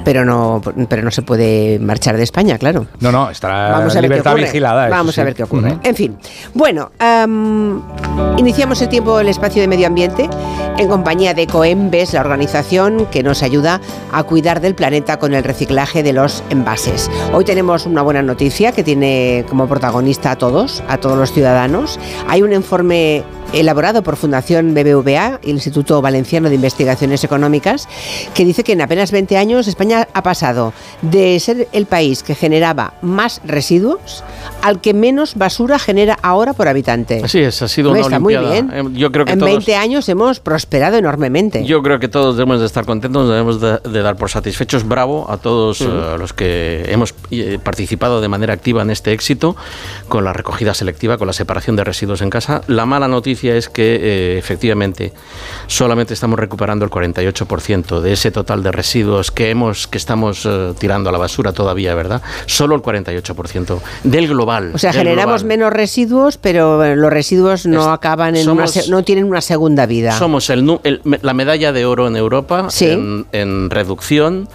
Pero 0.04 0.24
no, 0.24 0.60
pero 0.88 1.02
no 1.02 1.10
se 1.10 1.22
puede 1.22 1.78
marchar 1.78 2.16
de 2.16 2.22
España, 2.22 2.58
claro. 2.58 2.86
No, 3.00 3.12
no, 3.12 3.30
estará 3.30 3.70
Vamos 3.72 3.92
a 3.92 4.00
ver 4.00 4.10
libertad 4.10 4.34
vigilada. 4.34 4.88
Vamos 4.88 5.14
sí. 5.14 5.20
a 5.20 5.24
ver 5.24 5.34
qué 5.34 5.44
ocurre. 5.44 5.78
En 5.82 5.94
fin, 5.94 6.16
bueno, 6.54 6.92
am, 6.98 7.82
iniciamos 8.36 8.80
el 8.82 8.88
tiempo 8.88 9.20
el 9.20 9.28
espacio 9.28 9.60
de 9.62 9.68
medio 9.68 9.86
ambiente 9.86 10.28
en 10.78 10.88
compañía 10.88 11.34
de 11.34 11.46
Coembes, 11.46 12.12
la 12.12 12.20
organización 12.20 13.06
que 13.06 13.22
nos 13.22 13.42
ayuda 13.42 13.80
a 14.12 14.22
cuidar 14.24 14.60
del 14.60 14.74
planeta 14.74 15.18
con 15.18 15.34
el 15.34 15.44
reciclaje 15.44 16.02
de 16.02 16.12
los 16.12 16.42
envases. 16.50 17.10
Hoy 17.32 17.44
tenemos 17.44 17.86
una 17.86 18.02
buena 18.02 18.22
noticia 18.22 18.72
que 18.72 18.82
tiene 18.82 19.44
como 19.48 19.68
protagonista 19.68 20.32
a 20.32 20.36
todos, 20.36 20.82
a 20.88 20.98
todos 20.98 21.18
los 21.18 21.32
ciudadanos. 21.32 21.98
Hay 22.28 22.42
un 22.42 22.52
informe 22.52 23.22
elaborado 23.52 24.02
por 24.02 24.16
Fundación 24.16 24.74
BBVA, 24.74 25.40
el 25.42 25.50
Instituto 25.50 26.00
Valenciano 26.00 26.48
de 26.48 26.54
Investigaciones 26.54 27.22
Económicas, 27.24 27.88
que 28.34 28.44
dice 28.44 28.64
que 28.64 28.72
en 28.72 28.80
apenas 28.80 29.10
20 29.12 29.36
años 29.36 29.68
España 29.68 30.08
ha 30.14 30.22
pasado 30.22 30.72
de 31.02 31.38
ser 31.40 31.68
el 31.72 31.86
país 31.86 32.22
que 32.22 32.34
generaba 32.34 32.94
más 33.02 33.40
residuos 33.44 34.24
al 34.62 34.80
que 34.80 34.94
menos 34.94 35.34
basura 35.34 35.78
genera 35.78 36.18
ahora 36.22 36.52
por 36.54 36.68
habitante. 36.68 37.20
Así 37.24 37.40
es, 37.40 37.60
ha 37.62 37.68
sido 37.68 37.90
una 37.90 38.00
está 38.00 38.18
muy 38.18 38.34
olimpiada. 38.36 38.72
bien. 38.72 38.86
Eh, 38.94 38.98
Yo 38.98 39.12
creo 39.12 39.24
que 39.26 39.32
en 39.32 39.38
todos, 39.38 39.50
20 39.52 39.76
años 39.76 40.08
hemos 40.08 40.40
prosperado 40.40 40.96
enormemente. 40.96 41.64
Yo 41.64 41.82
creo 41.82 41.98
que 41.98 42.08
todos 42.08 42.36
debemos 42.36 42.60
de 42.60 42.66
estar 42.66 42.86
contentos, 42.86 43.28
debemos 43.28 43.60
de, 43.60 43.78
de 43.78 44.02
dar 44.02 44.16
por 44.16 44.30
satisfechos. 44.30 44.86
Bravo 44.86 45.26
a 45.30 45.36
todos 45.36 45.80
eh, 45.80 45.86
los 46.18 46.32
que 46.32 46.84
hemos 46.88 47.14
eh, 47.30 47.58
participado 47.62 48.20
de 48.20 48.28
manera 48.28 48.54
activa 48.54 48.82
en 48.82 48.90
este 48.90 49.12
éxito, 49.12 49.56
con 50.08 50.24
la 50.24 50.32
recogida 50.32 50.74
selectiva, 50.74 51.18
con 51.18 51.26
la 51.26 51.32
separación 51.32 51.76
de 51.76 51.84
residuos 51.84 52.22
en 52.22 52.30
casa. 52.30 52.62
La 52.66 52.86
mala 52.86 53.08
noticia 53.08 53.41
es 53.48 53.68
que 53.68 53.96
eh, 54.00 54.38
efectivamente 54.38 55.12
solamente 55.66 56.14
estamos 56.14 56.38
recuperando 56.38 56.84
el 56.84 56.90
48% 56.90 58.00
de 58.00 58.12
ese 58.12 58.30
total 58.30 58.62
de 58.62 58.72
residuos 58.72 59.30
que 59.30 59.50
hemos 59.50 59.86
que 59.86 59.98
estamos 59.98 60.46
eh, 60.46 60.72
tirando 60.78 61.08
a 61.08 61.12
la 61.12 61.18
basura 61.18 61.52
todavía, 61.52 61.94
¿verdad? 61.94 62.22
Solo 62.46 62.74
el 62.74 62.82
48% 62.82 63.80
del 64.04 64.28
global. 64.28 64.72
o 64.74 64.78
sea, 64.78 64.92
generamos 64.92 65.42
global. 65.42 65.58
menos 65.58 65.72
residuos, 65.72 66.38
pero 66.38 66.94
los 66.94 67.12
residuos 67.12 67.66
no 67.66 67.80
Es- 67.82 67.86
acaban 67.88 68.36
en 68.36 68.48
una 68.48 68.66
somos- 68.66 68.70
se- 68.84 68.90
no 68.90 69.02
tienen 69.02 69.24
una 69.24 69.40
segunda 69.40 69.86
vida. 69.86 70.12
Somos 70.18 70.50
el, 70.50 70.78
el- 70.84 71.00
la 71.22 71.34
medalla 71.34 71.72
de 71.72 71.84
oro 71.84 72.06
en 72.08 72.16
Europa 72.16 72.66
Sí. 72.70 72.86
en, 72.86 73.26
en 73.32 73.70
reducción, 73.70 74.48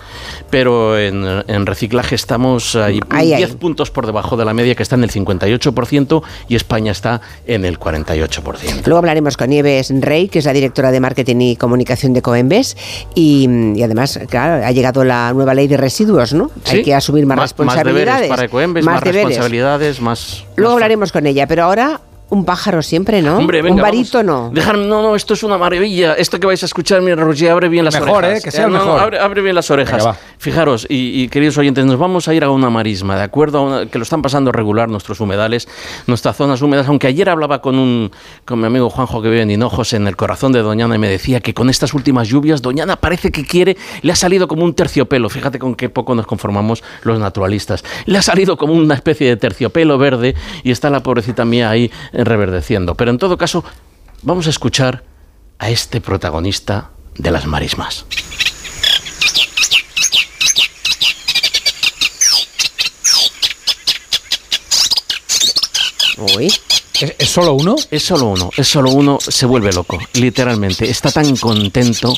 pero 0.50 0.98
en, 0.98 1.26
en 1.48 1.66
reciclaje 1.66 2.16
estamos 2.16 2.76
ahí, 2.76 3.00
Ahí, 3.10 3.28
10 3.36 3.50
ahí. 3.52 3.56
puntos 3.58 3.92
por 3.92 4.06
debajo 4.06 4.38
de 4.38 4.46
la 4.46 4.54
media, 4.54 4.76
que 4.76 4.84
está 4.84 4.96
en 4.96 5.04
el 5.04 5.12
58%, 5.12 6.24
y 6.48 6.56
España 6.56 6.92
está 6.92 7.22
en 7.46 7.66
el 7.66 7.80
48%. 7.80 8.77
Luego 8.86 9.00
hablaremos 9.00 9.36
con 9.36 9.50
Nieves 9.50 9.92
Rey, 10.00 10.30
que 10.30 10.40
es 10.40 10.46
la 10.46 10.54
directora 10.54 10.92
de 10.92 11.00
marketing 11.00 11.36
y 11.42 11.56
comunicación 11.58 12.14
de 12.14 12.22
Coembes, 12.22 12.78
y, 13.16 13.50
y 13.76 13.84
además, 13.84 14.20
claro, 14.30 14.66
ha 14.66 14.72
llegado 14.72 15.04
la 15.04 15.34
nueva 15.34 15.54
ley 15.54 15.68
de 15.68 15.76
residuos, 15.78 16.34
¿no? 16.34 16.52
Hay 16.66 16.84
que 16.84 16.94
asumir 16.96 17.26
más, 17.26 17.38
Más 17.38 17.50
responsabilidades. 17.50 18.06
deberes 18.06 18.30
para 18.30 18.44
Ecoembes, 18.46 18.86
más, 18.86 19.04
responsabilidades, 19.04 20.00
más... 20.02 20.46
Luego 20.56 20.72
más- 20.72 20.76
hablaremos 20.78 21.12
con 21.12 21.26
ella, 21.28 21.48
pero 21.48 21.64
ahora 21.64 22.00
un 22.30 22.44
pájaro 22.44 22.82
siempre, 22.82 23.22
¿no? 23.22 23.38
Hombre, 23.38 23.62
venga, 23.62 23.76
un 23.76 23.82
barítono. 23.82 24.52
Dejarme- 24.54 24.86
no, 24.88 25.02
no, 25.02 25.16
esto 25.16 25.34
es 25.34 25.44
una 25.44 25.58
maravilla. 25.58 26.14
Esto 26.16 26.40
que 26.40 26.48
vais 26.48 26.62
a 26.62 26.66
escuchar, 26.66 27.02
mira, 27.02 27.16
Roger, 27.16 27.52
abre 27.52 27.70
bien 27.70 27.86
las 27.86 27.94
Mejor, 27.94 28.26
orejas. 28.26 28.40
¿eh? 28.40 28.42
Que 28.44 28.52
sea 28.52 28.66
el 28.66 28.72
no, 28.74 28.80
no, 28.80 28.86
mejor. 28.86 29.00
abre, 29.02 29.20
abre 29.20 29.42
bien 29.42 29.56
las 29.56 29.72
orejas. 29.72 30.04
Venga. 30.04 30.18
Fijaros, 30.38 30.86
y, 30.90 31.24
y 31.24 31.30
queridos 31.30 31.58
oyentes, 31.58 31.86
nos 31.86 31.98
vamos 31.98 32.28
a 32.28 32.34
ir 32.34 32.44
a 32.44 32.50
una 32.50 32.70
marisma, 32.70 33.16
¿de 33.16 33.24
acuerdo? 33.24 33.60
A 33.60 33.62
una- 33.62 33.86
que 33.86 33.98
lo 33.98 34.04
están 34.04 34.22
pasando 34.22 34.52
regular 34.52 34.90
nuestros 34.90 35.20
humedales, 35.22 35.68
nuestras 36.06 36.36
zonas 36.36 36.62
húmedas. 36.62 36.88
Aunque 36.88 37.08
ayer 37.08 37.30
hablaba 37.30 37.62
con 37.62 37.80
un 37.80 38.12
con 38.46 38.60
mi 38.60 38.66
amigo 38.66 38.90
Juanjo 38.90 39.22
que 39.22 39.30
vive 39.30 39.42
en 39.44 39.52
Hinojos, 39.52 39.94
en 39.94 40.08
el 40.08 40.16
corazón 40.18 40.52
de 40.52 40.62
Doñana, 40.62 40.96
y 40.96 41.00
me 41.00 41.08
decía 41.10 41.40
que 41.40 41.54
con 41.54 41.70
estas 41.70 41.94
últimas 41.94 42.28
lluvias, 42.28 42.62
Doñana 42.62 42.98
parece 42.98 43.32
que 43.32 43.46
quiere, 43.46 43.78
le 44.02 44.12
ha 44.12 44.16
salido 44.16 44.48
como 44.48 44.64
un 44.66 44.74
terciopelo. 44.74 45.30
Fíjate 45.30 45.60
con 45.60 45.76
qué 45.76 45.90
poco 45.90 46.14
nos 46.14 46.28
conformamos 46.28 46.84
los 47.04 47.20
naturalistas. 47.20 47.84
Le 48.06 48.18
ha 48.18 48.22
salido 48.22 48.58
como 48.58 48.74
una 48.74 48.96
especie 48.96 49.28
de 49.28 49.38
terciopelo 49.38 49.98
verde 49.98 50.36
y 50.64 50.72
está 50.72 50.90
la 50.90 51.02
pobrecita 51.02 51.46
mía 51.46 51.70
ahí 51.70 51.90
eh, 52.14 52.17
reverdeciendo. 52.24 52.96
Pero 52.96 53.12
en 53.12 53.18
todo 53.18 53.38
caso, 53.38 53.64
vamos 54.22 54.48
a 54.48 54.50
escuchar 54.50 55.04
a 55.60 55.70
este 55.70 56.02
protagonista 56.02 56.92
de 57.18 57.32
las 57.32 57.46
marismas. 57.46 58.06
Uy, 66.36 66.52
¿Es, 67.02 67.14
es 67.18 67.30
solo 67.30 67.54
uno? 67.54 67.76
Es 67.92 68.04
solo 68.04 68.26
uno, 68.28 68.50
es 68.56 68.68
solo 68.68 68.92
uno, 68.92 69.18
se 69.22 69.46
vuelve 69.46 69.72
loco, 69.74 69.98
literalmente. 70.14 70.90
Está 70.90 71.12
tan 71.12 71.36
contento, 71.38 72.14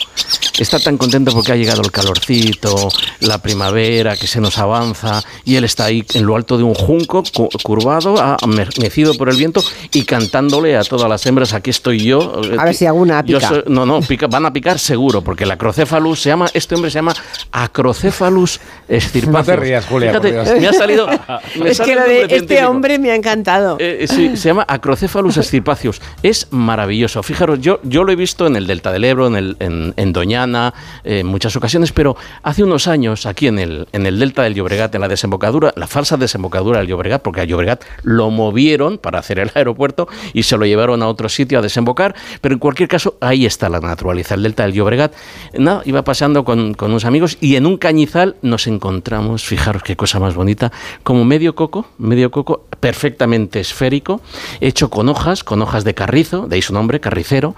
está 0.57 0.79
tan 0.79 0.97
contento 0.97 1.31
porque 1.33 1.51
ha 1.51 1.55
llegado 1.55 1.81
el 1.81 1.91
calorcito, 1.91 2.89
la 3.21 3.39
primavera 3.41 4.15
que 4.15 4.27
se 4.27 4.39
nos 4.39 4.57
avanza 4.57 5.21
y 5.45 5.55
él 5.55 5.63
está 5.63 5.85
ahí 5.85 6.05
en 6.13 6.25
lo 6.25 6.35
alto 6.35 6.57
de 6.57 6.63
un 6.63 6.73
junco, 6.75 7.23
cu- 7.33 7.49
curvado, 7.63 8.15
a- 8.19 8.37
me- 8.47 8.67
mecido 8.79 9.13
por 9.15 9.29
el 9.29 9.35
viento 9.37 9.63
y 9.91 10.03
cantándole 10.03 10.77
a 10.77 10.83
todas 10.83 11.09
las 11.09 11.25
hembras, 11.25 11.53
aquí 11.53 11.69
estoy 11.69 11.99
yo. 12.03 12.41
A 12.57 12.65
ver 12.65 12.75
si 12.75 12.85
alguna 12.85 13.23
Yo 13.25 13.37
pica. 13.37 13.49
soy- 13.49 13.63
no, 13.67 13.85
no, 13.85 14.01
pica- 14.01 14.27
van 14.27 14.45
a 14.45 14.53
picar 14.53 14.79
seguro, 14.79 15.21
porque 15.21 15.43
el 15.43 15.51
acrocephalus 15.51 16.21
se 16.21 16.29
llama, 16.29 16.47
este 16.53 16.75
hombre 16.75 16.89
se 16.91 16.95
llama 16.95 17.13
acrocephalus 17.51 18.59
extirpacius. 18.87 19.47
No 19.47 19.53
te 19.53 19.55
rías, 19.55 19.85
Julia, 19.85 20.11
por 20.13 20.21
Fíjate, 20.21 20.49
Dios. 20.51 20.61
me 20.61 20.67
ha 20.67 20.73
salido... 20.73 21.07
me 21.59 21.69
es 21.69 21.79
que 21.79 21.95
lo 21.95 22.03
de 22.03 22.27
este 22.29 22.65
hombre 22.65 22.97
me 22.99 23.11
ha 23.11 23.15
encantado. 23.15 23.77
Eh, 23.79 24.05
sí, 24.09 24.35
se 24.37 24.49
llama 24.49 24.65
Acrocephalus 24.69 25.37
extirpacius. 25.37 26.01
Es 26.21 26.47
maravilloso. 26.51 27.23
Fijaros, 27.23 27.59
yo, 27.59 27.79
yo 27.83 28.03
lo 28.03 28.11
he 28.11 28.15
visto 28.15 28.45
en 28.45 28.55
el 28.55 28.67
Delta 28.67 28.91
del 28.91 29.03
Ebro, 29.03 29.27
en, 29.27 29.93
el, 29.95 30.13
Doñana, 30.13 30.73
en 31.03 31.25
muchas 31.25 31.55
ocasiones, 31.55 31.91
pero 31.91 32.15
hace 32.43 32.63
unos 32.63 32.87
años, 32.87 33.25
aquí 33.25 33.47
en 33.47 33.57
el, 33.57 33.87
en 33.93 34.05
el 34.05 34.19
Delta 34.19 34.43
del 34.43 34.53
Llobregat, 34.53 34.93
en 34.93 35.01
la 35.01 35.07
desembocadura, 35.07 35.73
la 35.75 35.87
falsa 35.87 36.17
desembocadura 36.17 36.79
del 36.79 36.87
Llobregat, 36.87 37.21
porque 37.23 37.41
a 37.41 37.45
Llobregat 37.45 37.83
lo 38.03 38.29
movieron 38.29 38.99
para 38.99 39.19
hacer 39.19 39.39
el 39.39 39.51
aeropuerto 39.55 40.07
y 40.33 40.43
se 40.43 40.55
lo 40.55 40.65
llevaron 40.65 41.01
a 41.01 41.07
otro 41.07 41.29
sitio 41.29 41.59
a 41.59 41.61
desembocar, 41.61 42.15
pero 42.41 42.53
en 42.53 42.59
cualquier 42.59 42.89
caso, 42.89 43.17
ahí 43.21 43.45
está 43.45 43.69
la 43.69 43.79
naturaleza, 43.79 44.35
el 44.35 44.43
Delta 44.43 44.63
del 44.63 44.73
Llobregat. 44.73 45.13
Nada, 45.57 45.81
iba 45.85 46.03
paseando 46.03 46.43
con, 46.43 46.75
con 46.75 46.91
unos 46.91 47.05
amigos 47.05 47.37
y 47.41 47.55
en 47.55 47.65
un 47.65 47.77
cañizal 47.77 48.35
nos 48.43 48.67
encontramos, 48.67 49.43
fijaros 49.43 49.81
qué 49.81 49.95
cosa 49.95 50.19
más 50.19 50.35
bonita, 50.35 50.71
como 51.01 51.25
medio 51.25 51.55
coco, 51.55 51.87
medio 51.97 52.29
coco 52.29 52.65
perfectamente 52.79 53.59
esférico, 53.59 54.21
hecho 54.61 54.89
con 54.89 55.09
hojas, 55.09 55.43
con 55.43 55.61
hojas 55.61 55.83
de 55.83 55.93
carrizo, 55.93 56.47
de 56.47 56.55
ahí 56.55 56.61
su 56.61 56.73
nombre, 56.73 56.99
carricero, 56.99 57.55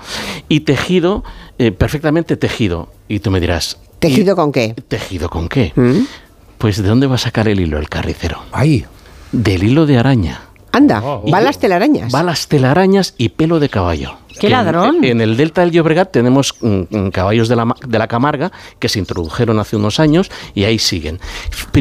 y 0.50 0.62
tejido, 0.62 1.24
eh, 1.58 1.72
perfectamente 1.72 2.38
tejido. 2.38 2.90
Y 3.08 3.20
tú 3.20 3.32
me 3.32 3.40
dirás, 3.40 3.78
¿Tejido 4.00 4.36
con 4.36 4.52
qué? 4.52 4.74
¿tejido 4.88 5.30
con 5.30 5.48
qué? 5.48 5.74
¿Mm? 5.76 6.06
Pues 6.58 6.82
¿de 6.82 6.88
dónde 6.88 7.08
va 7.08 7.16
a 7.16 7.20
sacar 7.20 7.48
el 7.48 7.60
hilo 7.60 7.78
el 7.78 7.90
carricero? 7.90 8.40
Ay, 8.52 8.86
Del 9.32 9.64
hilo 9.64 9.86
de 9.86 9.98
araña. 9.98 10.42
Anda, 10.74 11.02
Oh, 11.04 11.30
va 11.30 11.42
las 11.42 11.60
telarañas. 11.60 12.12
Balas 12.12 12.48
telarañas 12.48 13.14
y 13.18 13.30
pelo 13.30 13.60
de 13.60 13.68
caballo. 13.68 14.18
¡Qué 14.30 14.40
Que 14.40 14.48
en- 14.48 14.54
ladrón! 14.54 15.04
En, 15.04 15.20
el 15.20 15.36
delta 15.36 15.62
del 15.62 15.72
Llobregat 15.72 16.12
tenemos 16.12 16.56
mm, 16.62 16.82
mm, 16.90 17.10
caballos 17.12 17.50
de 17.50 17.58
la, 17.58 17.76
de 17.86 18.00
la 18.00 18.08
Camarga 18.08 18.52
que 18.80 18.88
se 18.88 18.98
introdujeron 19.00 19.60
hace 19.60 19.76
unos 19.76 20.00
años 20.00 20.32
y 20.56 20.64
ahí 20.64 20.80
siguen. 20.80 21.20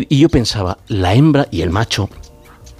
Y 0.08 0.18
yo 0.18 0.28
pensaba, 0.28 0.78
la 0.88 1.14
hembra 1.14 1.46
y 1.52 1.62
el 1.62 1.70
macho 1.70 2.10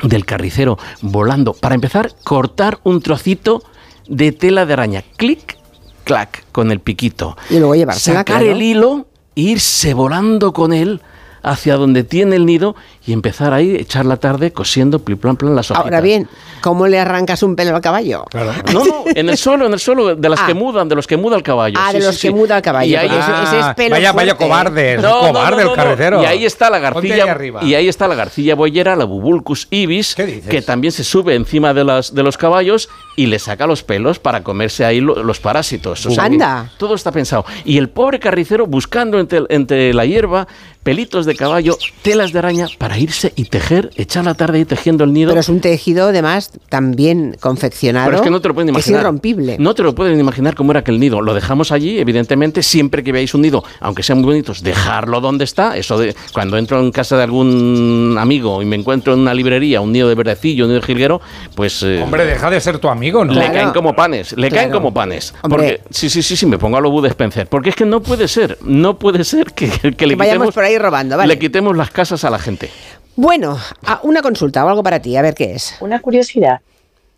del 0.03 0.25
carricero 0.25 0.79
volando, 1.03 1.53
para 1.53 1.75
empezar, 1.75 2.15
cortar 2.25 2.81
un 2.85 3.01
trocito 3.01 3.63
de 4.09 4.33
tela 4.33 4.67
de 4.67 4.73
araña. 4.73 5.05
Clic, 5.17 5.57
clac, 6.05 6.45
con 6.53 6.71
el 6.71 6.81
piquito. 6.81 7.37
Y 7.49 7.59
luego 7.59 7.75
llevársela, 7.75 8.21
Sacar 8.21 8.43
el 8.43 8.63
hilo, 8.63 9.07
e 9.37 9.43
irse 9.43 9.95
volando 9.95 10.53
con 10.53 10.73
él 10.73 11.01
hacia 11.43 11.77
donde 11.77 12.05
tiene 12.05 12.37
el 12.37 12.47
nido 12.47 12.75
y 13.07 13.13
empezar 13.15 13.53
ahí, 13.55 13.77
echar 13.77 14.05
la 14.05 14.17
tarde 14.19 14.53
cosiendo 14.53 14.99
pli, 14.99 15.15
plan, 15.15 15.37
plan, 15.37 15.55
las 15.57 15.71
hojitas. 15.71 15.85
Ahora 15.85 16.01
bien, 16.03 16.29
¿cómo 16.61 16.87
le 16.87 16.99
arrancas 16.99 17.43
un 17.43 17.57
pelo 17.57 17.75
al 17.75 17.81
caballo? 17.81 18.25
claro. 18.31 18.53
No, 18.73 18.85
no, 18.85 19.05
en 19.07 19.29
el 19.31 19.39
suelo, 19.39 19.67
en 19.67 19.73
el 19.73 19.81
suelo, 19.81 20.15
de 20.15 20.29
las 20.29 20.41
Ah. 20.41 20.47
que 20.47 20.55
mudan, 20.55 20.89
de 20.89 20.95
los 20.97 21.07
que 21.07 21.17
muda 21.17 21.37
el 21.37 21.43
caballo. 21.43 21.79
Ah, 21.81 21.93
Sí, 21.93 21.99
de 21.99 22.05
los 22.07 22.17
sí. 22.17 22.29
que 22.29 22.35
muda 22.35 22.57
el 22.59 22.63
caballo, 22.63 22.91
Y 22.91 22.95
ahí, 22.97 23.09
porque 23.09 23.23
ese- 23.23 23.43
ese 23.57 23.61
es 23.69 23.75
pelo 23.75 23.91
vaya, 23.97 24.13
vaya 24.13 24.35
cobarde, 24.35 24.99
No, 24.99 25.21
cobarde 25.21 25.65
no, 25.65 25.71
el 25.71 25.77
carretero. 25.77 26.23
Y 26.23 26.27
ahí 26.27 26.45
está 26.45 26.69
la 26.69 26.79
garcilla. 26.79 27.37
Y 27.63 27.75
ahí 27.75 27.89
está 27.89 28.07
la 28.07 28.15
garcilla 28.15 28.55
boyera, 28.55 28.95
la 28.97 29.05
Bubulcus 29.07 29.67
ibis, 29.71 30.15
¿Qué 30.15 30.27
dices? 30.27 30.49
que 30.51 30.61
también 30.61 30.93
se 30.93 31.03
sube 31.05 31.35
encima 31.35 31.73
de, 31.73 31.85
las, 31.85 32.15
de 32.15 32.23
los 32.23 32.37
caballos 32.37 32.89
y 33.17 33.27
le 33.27 33.39
saca 33.39 33.67
los 33.67 33.83
pelos 33.83 34.19
para 34.19 34.43
comerse 34.43 34.85
ahí 34.85 35.01
lo- 35.01 35.23
los 35.23 35.41
parásitos. 35.41 36.05
O 36.07 36.11
sea 36.11 36.25
Anda. 36.25 36.71
Todo 36.79 36.95
está 36.95 37.11
pensado. 37.13 37.45
Y 37.65 37.79
el 37.79 37.89
pobre 37.89 38.19
carricero 38.21 38.67
buscando 38.67 39.19
entre, 39.19 39.41
entre 39.49 39.95
la 39.95 40.05
hierba 40.05 40.47
pelitos 40.83 41.27
de 41.27 41.35
caballo, 41.37 41.77
telas 42.03 42.33
de 42.33 42.39
araña 42.39 42.67
para 42.79 42.90
para 42.91 42.99
irse 42.99 43.33
y 43.37 43.45
tejer, 43.45 43.93
echar 43.95 44.25
la 44.25 44.35
tarde 44.35 44.59
ahí 44.59 44.65
tejiendo 44.65 45.05
el 45.05 45.13
nido. 45.13 45.29
Pero 45.31 45.41
es 45.43 45.49
un 45.49 45.61
tejido, 45.61 46.09
además, 46.09 46.51
también 46.69 47.37
confeccionado. 47.39 48.07
Pero 48.07 48.17
es 48.17 48.23
que 48.25 48.31
no 48.31 48.41
te 48.41 48.49
lo 48.49 48.55
pueden 48.55 48.71
imaginar. 48.71 48.99
Es 48.99 49.03
irrompible. 49.05 49.57
No 49.61 49.77
te 49.77 49.85
lo 49.85 49.95
pueden 49.95 50.19
imaginar 50.19 50.57
cómo 50.57 50.73
era 50.73 50.81
aquel 50.81 50.99
nido. 50.99 51.21
Lo 51.21 51.33
dejamos 51.33 51.71
allí, 51.71 52.01
evidentemente, 52.01 52.65
siempre 52.65 53.05
que 53.05 53.13
veáis 53.13 53.33
un 53.33 53.43
nido, 53.43 53.63
aunque 53.79 54.03
sean 54.03 54.19
muy 54.19 54.27
bonitos, 54.27 54.65
dejarlo 54.65 55.21
donde 55.21 55.45
está. 55.45 55.77
Eso 55.77 55.99
de 55.99 56.17
cuando 56.33 56.57
entro 56.59 56.81
en 56.81 56.91
casa 56.91 57.17
de 57.17 57.23
algún 57.23 58.17
amigo 58.19 58.61
y 58.61 58.65
me 58.65 58.75
encuentro 58.75 59.13
en 59.15 59.21
una 59.21 59.35
librería 59.35 59.81
un 59.81 59.93
nido 59.93 60.09
de 60.09 60.17
verdecillo, 60.17 60.65
un 60.65 60.71
nido 60.73 60.81
de 60.81 60.87
jilguero, 60.89 61.21
pues 61.55 61.85
eh, 61.85 62.01
Hombre, 62.03 62.25
deja 62.25 62.51
de 62.51 62.61
ser 62.61 62.81
tu 62.81 62.89
amigo, 62.89 63.25
¿no? 63.25 63.35
le 63.35 63.39
Claro. 63.39 63.55
caen 63.55 63.71
como 63.71 63.95
panes, 63.95 64.33
le 64.37 64.51
caen 64.51 64.73
como 64.73 64.93
panes. 64.93 65.33
Hombre. 65.43 65.79
Porque 65.79 65.81
sí, 65.91 66.11
sí, 66.11 66.25
sí, 66.25 66.35
sí, 66.35 66.45
me 66.45 66.59
pongo 66.59 66.77
a 66.77 66.81
lo 66.81 66.91
Bud 66.91 67.07
Spencer, 67.07 67.47
porque 67.47 67.71
es 67.71 67.77
que 67.77 67.85
no 67.87 68.03
puede 68.03 68.27
ser, 68.27 68.59
no 68.63 68.99
puede 68.99 69.23
ser 69.23 69.53
que, 69.53 69.69
que 69.71 70.07
le 70.09 70.15
Que 70.15 70.17
vayamos 70.17 70.49
quitemos 70.49 70.55
por 70.55 70.65
ahí 70.65 70.77
robando, 70.77 71.17
vale. 71.17 71.29
le 71.35 71.39
quitemos 71.39 71.77
las 71.77 71.93
casas 71.93 72.25
a 72.25 72.31
la 72.31 72.41
gente. 72.41 72.69
Bueno, 73.17 73.57
a- 73.85 74.01
una 74.03 74.23
consulta 74.23 74.65
o 74.65 74.69
algo 74.69 74.83
para 74.83 75.01
ti, 75.01 75.17
a 75.17 75.23
ver 75.23 75.35
qué 75.35 75.53
es. 75.53 75.77
Una 75.81 76.01
curiosidad, 76.01 76.61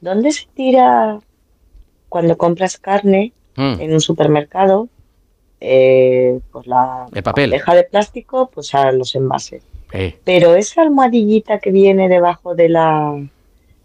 ¿dónde 0.01 0.33
se 0.33 0.47
tira 0.55 1.19
cuando 2.09 2.37
compras 2.37 2.79
carne 2.79 3.33
Mm. 3.57 3.81
en 3.81 3.93
un 3.93 4.01
supermercado? 4.01 4.89
eh, 5.65 6.41
pues 6.51 6.67
la 6.67 7.07
El 7.15 7.23
papel. 7.23 7.51
bandeja 7.51 7.75
de 7.77 7.85
plástico, 7.85 8.51
pues 8.53 8.75
a 8.75 8.91
los 8.91 9.15
envases. 9.15 9.63
Eh, 9.93 10.19
Pero 10.25 10.57
esa 10.57 10.83
almohadillita 10.83 11.61
que 11.61 11.71
viene 11.71 12.09
debajo 12.09 12.57
de 12.57 12.69
la 12.69 13.15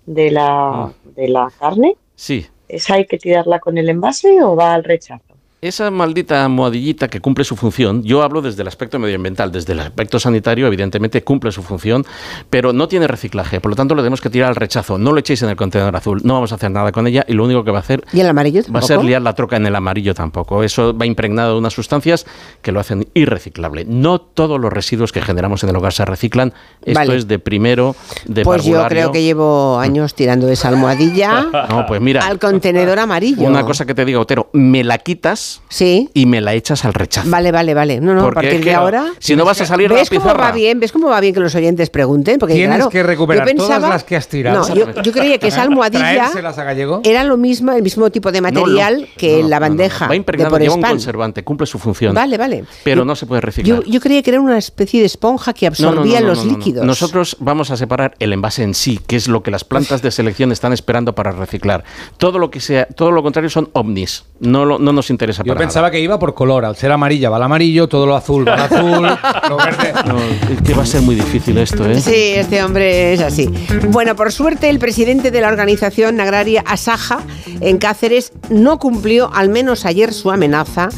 de 0.08 0.32
la 0.32 0.92
de 1.16 1.28
la 1.28 1.52
carne, 1.60 1.96
sí. 2.16 2.48
¿esa 2.68 2.96
hay 2.96 3.06
que 3.06 3.20
tirarla 3.20 3.60
con 3.60 3.78
el 3.78 3.90
envase 3.90 4.42
o 4.42 4.56
va 4.56 4.74
al 4.74 4.84
rechazo? 4.86 5.27
Esa 5.60 5.90
maldita 5.90 6.46
almohadillita 6.46 7.08
que 7.08 7.20
cumple 7.20 7.44
su 7.44 7.56
función, 7.56 8.04
yo 8.04 8.22
hablo 8.22 8.44
desde 8.44 8.62
el 8.62 8.68
aspecto 8.68 9.00
medioambiental, 9.00 9.52
desde 9.52 9.74
el 9.74 9.80
aspecto 9.80 10.20
sanitario, 10.20 10.68
evidentemente 10.68 11.24
cumple 11.24 11.52
su 11.52 11.64
función, 11.64 12.06
pero 12.52 12.74
no 12.74 12.88
tiene 12.88 13.08
reciclaje, 13.08 13.60
por 13.60 13.72
lo 13.72 13.76
tanto 13.76 13.96
lo 13.96 14.04
tenemos 14.04 14.22
que 14.22 14.30
tirar 14.30 14.50
al 14.50 14.56
rechazo. 14.56 15.00
No 15.00 15.14
lo 15.14 15.20
echéis 15.20 15.42
en 15.42 15.50
el 15.50 15.56
contenedor 15.56 15.96
azul, 15.96 16.22
no 16.24 16.36
vamos 16.36 16.52
a 16.52 16.56
hacer 16.56 16.70
nada 16.70 16.92
con 16.92 17.08
ella 17.08 17.26
y 17.28 17.34
lo 17.34 17.44
único 17.44 17.64
que 17.64 17.72
va 17.72 17.78
a 17.78 17.82
hacer 17.82 18.04
¿Y 18.14 18.20
el 18.20 18.28
amarillo 18.28 18.62
va 18.72 18.82
a 18.82 18.84
ser 18.84 19.04
liar 19.04 19.24
la 19.24 19.34
troca 19.34 19.56
en 19.56 19.66
el 19.66 19.76
amarillo 19.76 20.14
tampoco. 20.14 20.62
Eso 20.62 20.96
va 20.96 21.08
impregnado 21.08 21.54
de 21.54 21.58
unas 21.58 21.74
sustancias 21.74 22.28
que 22.62 22.72
lo 22.72 22.80
hacen 22.80 23.08
irreciclable. 23.16 23.84
No 23.84 24.22
todos 24.22 24.60
los 24.60 24.72
residuos 24.72 25.12
que 25.12 25.24
generamos 25.24 25.64
en 25.64 25.72
el 25.72 25.76
hogar 25.76 25.92
se 25.92 26.06
reciclan. 26.06 26.54
Esto 26.86 27.00
Vale. 27.00 27.16
es 27.16 27.28
de 27.28 27.40
primero, 27.40 27.96
de 28.28 28.44
Pues 28.44 28.64
yo 28.64 28.86
creo 28.88 29.12
que 29.12 29.24
llevo 29.24 29.80
años 29.80 30.14
tirando 30.14 30.48
esa 30.50 30.68
almohadilla 30.68 31.48
No, 31.72 31.88
pues 31.88 32.00
mira, 32.00 32.28
al 32.28 32.38
contenedor 32.38 33.00
amarillo. 33.00 33.48
una 33.48 33.64
cosa 33.66 33.88
que 33.88 33.96
te 33.96 34.06
digo, 34.06 34.22
Otero, 34.22 34.52
me 34.54 34.84
la 34.84 35.00
quitas 35.00 35.47
Sí. 35.70 36.10
y 36.14 36.26
me 36.26 36.42
la 36.42 36.54
echas 36.54 36.86
al 36.86 36.94
rechazo. 36.94 37.30
Vale, 37.30 37.52
vale, 37.52 37.74
vale. 37.74 38.00
No, 38.00 38.14
no, 38.14 38.22
a 38.22 38.24
Porque 38.24 38.36
partir 38.36 38.54
es 38.54 38.60
que 38.64 38.70
de 38.70 38.76
ahora. 38.76 39.06
Si 39.20 39.36
no 39.36 39.46
vas 39.46 39.60
a 39.62 39.66
salir 39.66 39.88
a 39.92 39.94
la 39.96 40.00
¿Ves 40.00 40.10
cómo 40.10 40.34
va 40.36 40.52
bien? 40.52 40.80
¿Ves 40.80 40.92
cómo 40.92 41.08
va 41.10 41.20
bien 41.20 41.34
que 41.34 41.40
los 41.40 41.54
oyentes 41.56 41.90
pregunten? 41.90 42.40
Porque 42.40 42.54
Tienes 42.56 42.76
claro, 42.76 42.90
que 42.90 43.04
recuperar 43.04 43.46
yo 43.48 43.54
pensaba, 43.56 43.76
todas 43.78 43.90
las 43.92 44.04
que 44.04 44.16
has 44.16 44.28
tirado. 44.28 44.68
No, 44.68 44.76
yo, 44.76 45.02
yo 45.02 45.12
creía 45.12 45.38
que 45.38 45.48
esa 45.48 45.62
almohadilla 45.68 46.28
a 46.28 47.02
era 47.04 47.24
lo 47.24 47.38
mismo, 47.38 47.72
el 47.72 47.84
mismo 47.84 48.10
tipo 48.10 48.32
de 48.32 48.42
material 48.42 49.02
no, 49.02 49.08
que 49.18 49.38
no, 49.38 49.44
no, 49.44 49.50
la 49.50 49.60
no, 49.60 49.66
no. 49.66 49.70
bandeja 49.70 50.08
Va 50.08 50.16
impregnado, 50.16 50.58
lleva 50.58 50.76
un 50.76 50.82
conservante, 50.82 51.44
cumple 51.44 51.68
su 51.68 51.80
función. 51.80 52.14
Vale, 52.14 52.38
vale. 52.38 52.64
Pero 52.84 53.02
Yo- 53.02 53.06
no 53.06 53.16
se 53.16 53.26
puede 53.26 53.42
reciclar. 53.42 53.84
Yo, 53.84 53.92
yo 53.92 54.00
creía 54.00 54.22
que 54.22 54.30
era 54.32 54.42
una 54.42 54.58
especie 54.58 55.00
de 55.00 55.06
esponja 55.06 55.54
que 55.54 55.68
No, 55.70 55.72
no, 55.78 55.82
no, 55.82 55.90
absorbía 56.02 56.22
no, 56.22 56.28
los 56.28 56.40
no, 56.46 56.52
no. 56.52 56.58
líquidos. 56.58 56.86
Nosotros 56.86 57.38
vamos 57.40 57.72
a 57.72 57.78
separar 57.78 58.16
el 58.20 58.34
envase 58.34 58.64
en 58.64 58.74
sí, 58.74 59.00
que 59.06 59.16
es 59.16 59.28
lo 59.28 59.44
que 59.44 59.52
las 59.52 59.64
plantas 59.64 60.02
de 60.02 60.12
selección 60.12 60.52
están 60.52 60.74
esperando 60.74 61.14
para 61.16 61.32
reciclar. 61.32 61.84
Todo 62.18 62.40
lo 62.40 62.50
que 62.52 62.60
sea, 62.60 62.86
todo 62.88 63.12
lo 63.12 63.24
contrario 63.24 63.50
son 63.50 63.70
ovnis. 63.74 64.24
No, 64.40 64.66
lo- 64.66 64.80
no 64.80 64.94
nos 64.94 65.10
interesa 65.10 65.37
Yo 65.44 65.56
pensaba 65.56 65.92
que 65.92 66.00
iba 66.00 66.20
por 66.20 66.34
color. 66.34 66.66
Al 66.66 66.76
ser 66.76 66.92
amarilla 66.92 67.30
va 67.30 67.38
al 67.38 67.44
amarillo, 67.44 67.88
todo 67.88 68.06
lo 68.06 68.16
azul 68.16 68.48
va 68.48 68.54
al 68.54 68.60
azul, 68.62 69.08
lo 69.50 69.58
verde. 69.58 69.94
No, 70.08 70.18
es 70.20 70.62
que 70.64 70.74
va 70.74 70.84
a 70.84 70.86
ser 70.86 71.02
muy 71.02 71.16
difícil 71.16 71.58
esto, 71.58 71.86
¿eh? 71.90 72.00
Sí, 72.00 72.34
este 72.36 72.64
hombre 72.64 73.14
es 73.14 73.20
así. 73.20 73.50
Bueno, 73.90 74.16
por 74.16 74.32
suerte 74.32 74.70
el 74.70 74.80
presidente 74.80 75.32
de 75.32 75.42
la 75.42 75.50
organización 75.50 76.20
agraria 76.22 76.64
Asaja 76.66 77.20
en 77.60 77.78
Cáceres 77.78 78.32
no 78.50 78.80
cumplió, 78.80 79.30
al 79.34 79.50
menos 79.50 79.86
ayer, 79.86 80.14
su 80.14 80.32
amenaza 80.32 80.90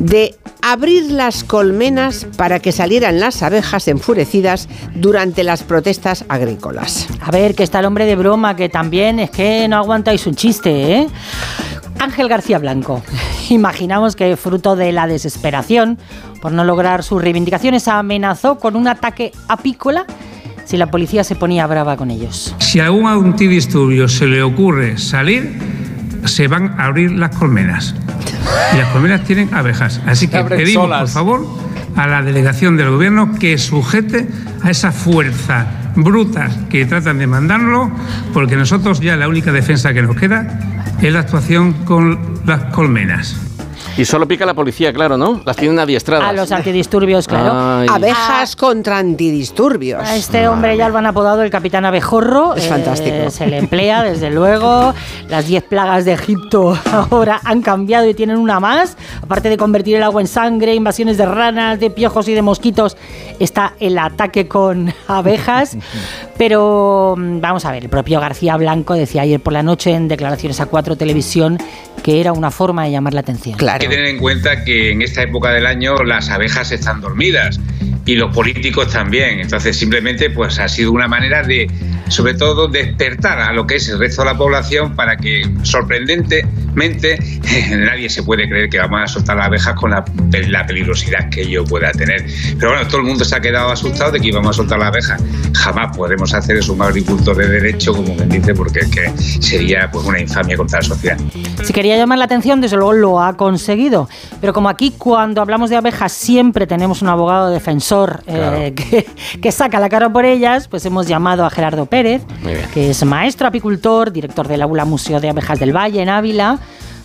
de 0.00 0.34
abrir 0.62 1.10
las 1.10 1.44
colmenas 1.44 2.26
para 2.36 2.60
que 2.60 2.72
salieran 2.72 3.20
las 3.20 3.42
abejas 3.42 3.88
enfurecidas 3.88 4.68
durante 4.94 5.44
las 5.44 5.62
protestas 5.62 6.24
agrícolas. 6.28 7.08
A 7.20 7.30
ver, 7.30 7.54
que 7.54 7.62
está 7.62 7.80
el 7.80 7.86
hombre 7.86 8.06
de 8.06 8.16
broma, 8.16 8.56
que 8.56 8.68
también 8.68 9.18
es 9.18 9.30
que 9.30 9.66
no 9.68 9.76
aguantáis 9.76 10.26
un 10.26 10.34
chiste, 10.34 10.92
¿eh? 10.92 11.08
Ángel 11.98 12.28
García 12.28 12.58
Blanco. 12.58 13.02
Imaginamos 13.50 14.16
que 14.16 14.36
fruto 14.36 14.76
de 14.76 14.92
la 14.92 15.06
desesperación 15.06 15.98
por 16.40 16.52
no 16.52 16.64
lograr 16.64 17.02
sus 17.02 17.20
reivindicaciones 17.20 17.88
amenazó 17.88 18.58
con 18.58 18.76
un 18.76 18.88
ataque 18.88 19.32
apícola 19.48 20.06
si 20.64 20.76
la 20.76 20.90
policía 20.90 21.24
se 21.24 21.34
ponía 21.34 21.66
brava 21.66 21.96
con 21.96 22.10
ellos. 22.10 22.54
Si 22.58 22.78
a 22.78 22.86
algún 22.86 23.06
antidisturbio 23.06 24.06
se 24.06 24.26
le 24.26 24.42
ocurre 24.42 24.98
salir, 24.98 25.58
se 26.26 26.46
van 26.46 26.78
a 26.78 26.84
abrir 26.84 27.12
las 27.12 27.34
colmenas. 27.34 27.94
Y 28.74 28.76
las 28.76 28.88
colmenas 28.88 29.24
tienen 29.24 29.52
abejas. 29.54 30.00
Así 30.06 30.28
que 30.28 30.44
pedimos, 30.44 30.84
solas. 30.84 31.00
por 31.00 31.08
favor, 31.08 31.46
a 31.96 32.06
la 32.06 32.22
delegación 32.22 32.76
del 32.76 32.90
gobierno 32.90 33.32
que 33.38 33.56
sujete 33.56 34.28
a 34.62 34.70
esa 34.70 34.92
fuerza 34.92 35.66
brutas 36.02 36.56
que 36.70 36.84
tratan 36.86 37.18
de 37.18 37.26
mandarlo, 37.26 37.90
porque 38.32 38.56
nosotros 38.56 39.00
ya 39.00 39.16
la 39.16 39.28
única 39.28 39.52
defensa 39.52 39.92
que 39.92 40.02
nos 40.02 40.16
queda 40.16 40.58
es 41.00 41.12
la 41.12 41.20
actuación 41.20 41.72
con 41.84 42.18
las 42.44 42.64
colmenas. 42.74 43.47
Y 43.98 44.04
solo 44.04 44.28
pica 44.28 44.46
la 44.46 44.54
policía, 44.54 44.92
claro, 44.92 45.16
¿no? 45.16 45.40
Las 45.44 45.56
tienen 45.56 45.76
adiestradas. 45.80 46.28
A 46.28 46.32
los 46.32 46.52
antidisturbios, 46.52 47.26
claro. 47.26 47.50
Ay. 47.52 47.88
Abejas 47.90 48.54
contra 48.54 48.98
antidisturbios. 48.98 50.00
A 50.08 50.14
este 50.14 50.46
hombre 50.46 50.76
ya 50.76 50.88
lo 50.88 50.98
han 50.98 51.06
apodado 51.06 51.42
el 51.42 51.50
capitán 51.50 51.84
abejorro. 51.84 52.54
Es 52.54 52.66
eh, 52.66 52.68
fantástico. 52.68 53.28
Se 53.30 53.48
le 53.48 53.58
emplea, 53.58 54.04
desde 54.04 54.30
luego. 54.30 54.94
Las 55.28 55.48
10 55.48 55.64
plagas 55.64 56.04
de 56.04 56.12
Egipto 56.12 56.78
ahora 57.10 57.40
han 57.42 57.60
cambiado 57.60 58.08
y 58.08 58.14
tienen 58.14 58.36
una 58.36 58.60
más. 58.60 58.96
Aparte 59.20 59.48
de 59.48 59.56
convertir 59.56 59.96
el 59.96 60.04
agua 60.04 60.20
en 60.20 60.28
sangre, 60.28 60.76
invasiones 60.76 61.18
de 61.18 61.26
ranas, 61.26 61.80
de 61.80 61.90
piojos 61.90 62.28
y 62.28 62.34
de 62.34 62.42
mosquitos, 62.42 62.96
está 63.40 63.74
el 63.80 63.98
ataque 63.98 64.46
con 64.46 64.94
abejas. 65.08 65.76
Pero 66.38 67.16
mm, 67.18 67.40
vamos 67.40 67.64
a 67.64 67.72
ver, 67.72 67.82
el 67.82 67.90
propio 67.90 68.20
García 68.20 68.56
Blanco 68.56 68.94
decía 68.94 69.22
ayer 69.22 69.40
por 69.40 69.52
la 69.52 69.62
noche 69.62 69.92
en 69.92 70.08
declaraciones 70.08 70.60
a 70.60 70.66
Cuatro 70.66 70.96
Televisión 70.96 71.58
que 72.02 72.20
era 72.20 72.32
una 72.32 72.50
forma 72.50 72.84
de 72.84 72.92
llamar 72.92 73.12
la 73.12 73.20
atención. 73.20 73.58
Claro. 73.58 73.82
Hay 73.82 73.88
que 73.88 73.94
tener 73.94 74.06
en 74.06 74.18
cuenta 74.18 74.64
que 74.64 74.92
en 74.92 75.02
esta 75.02 75.22
época 75.22 75.50
del 75.50 75.66
año 75.66 75.96
las 76.04 76.30
abejas 76.30 76.70
están 76.72 77.00
dormidas 77.00 77.60
y 78.08 78.16
los 78.16 78.34
políticos 78.34 78.88
también. 78.90 79.38
Entonces 79.38 79.76
simplemente 79.76 80.30
pues 80.30 80.58
ha 80.58 80.66
sido 80.66 80.92
una 80.92 81.06
manera 81.06 81.42
de, 81.42 81.70
sobre 82.08 82.32
todo, 82.32 82.66
despertar 82.66 83.38
a 83.38 83.52
lo 83.52 83.66
que 83.66 83.76
es 83.76 83.86
el 83.90 83.98
resto 83.98 84.22
de 84.22 84.30
la 84.32 84.38
población 84.38 84.96
para 84.96 85.18
que 85.18 85.42
sorprendentemente 85.62 87.18
nadie 87.70 88.08
se 88.08 88.22
puede 88.22 88.48
creer 88.48 88.70
que 88.70 88.78
vamos 88.78 89.02
a 89.02 89.06
soltar 89.06 89.36
las 89.36 89.48
abejas 89.48 89.74
con 89.74 89.90
la, 89.90 90.02
la 90.48 90.66
peligrosidad 90.66 91.28
que 91.28 91.42
ello 91.42 91.64
pueda 91.64 91.92
tener. 91.92 92.24
Pero 92.58 92.70
bueno, 92.70 92.86
todo 92.88 93.00
el 93.00 93.06
mundo 93.06 93.26
se 93.26 93.36
ha 93.36 93.40
quedado 93.40 93.70
asustado 93.70 94.12
de 94.12 94.20
que 94.20 94.28
íbamos 94.28 94.48
a 94.48 94.52
soltar 94.54 94.78
las 94.78 94.88
abejas. 94.88 95.22
Jamás 95.52 95.94
podremos 95.94 96.32
hacer 96.32 96.56
eso 96.56 96.72
un 96.72 96.80
agricultor 96.80 97.36
de 97.36 97.46
derecho, 97.46 97.92
como 97.92 98.16
quien 98.16 98.30
dice, 98.30 98.54
porque 98.54 98.80
es 98.80 98.88
que 98.88 99.12
sería 99.18 99.90
pues 99.90 100.06
una 100.06 100.18
infamia 100.18 100.56
contra 100.56 100.78
la 100.78 100.84
sociedad. 100.84 101.18
Si 101.62 101.74
quería 101.74 101.98
llamar 101.98 102.16
la 102.16 102.24
atención, 102.24 102.62
desde 102.62 102.76
luego 102.78 102.94
lo 102.94 103.20
ha 103.20 103.36
conseguido. 103.36 104.08
Pero 104.40 104.54
como 104.54 104.70
aquí 104.70 104.94
cuando 104.96 105.42
hablamos 105.42 105.68
de 105.68 105.76
abejas 105.76 106.12
siempre 106.12 106.66
tenemos 106.66 107.02
un 107.02 107.08
abogado 107.08 107.50
defensor 107.50 107.97
eh, 108.26 108.74
que, 108.76 109.06
que 109.40 109.52
saca 109.52 109.80
la 109.80 109.88
cara 109.88 110.12
por 110.12 110.24
ellas, 110.24 110.68
pues 110.68 110.84
hemos 110.86 111.06
llamado 111.06 111.44
a 111.44 111.50
Gerardo 111.50 111.86
Pérez, 111.86 112.22
que 112.72 112.90
es 112.90 113.04
maestro 113.04 113.48
apicultor, 113.48 114.12
director 114.12 114.48
del 114.48 114.62
Aula 114.62 114.84
Museo 114.84 115.20
de 115.20 115.30
Abejas 115.30 115.58
del 115.58 115.76
Valle 115.76 116.02
en 116.02 116.08
Ávila, 116.08 116.58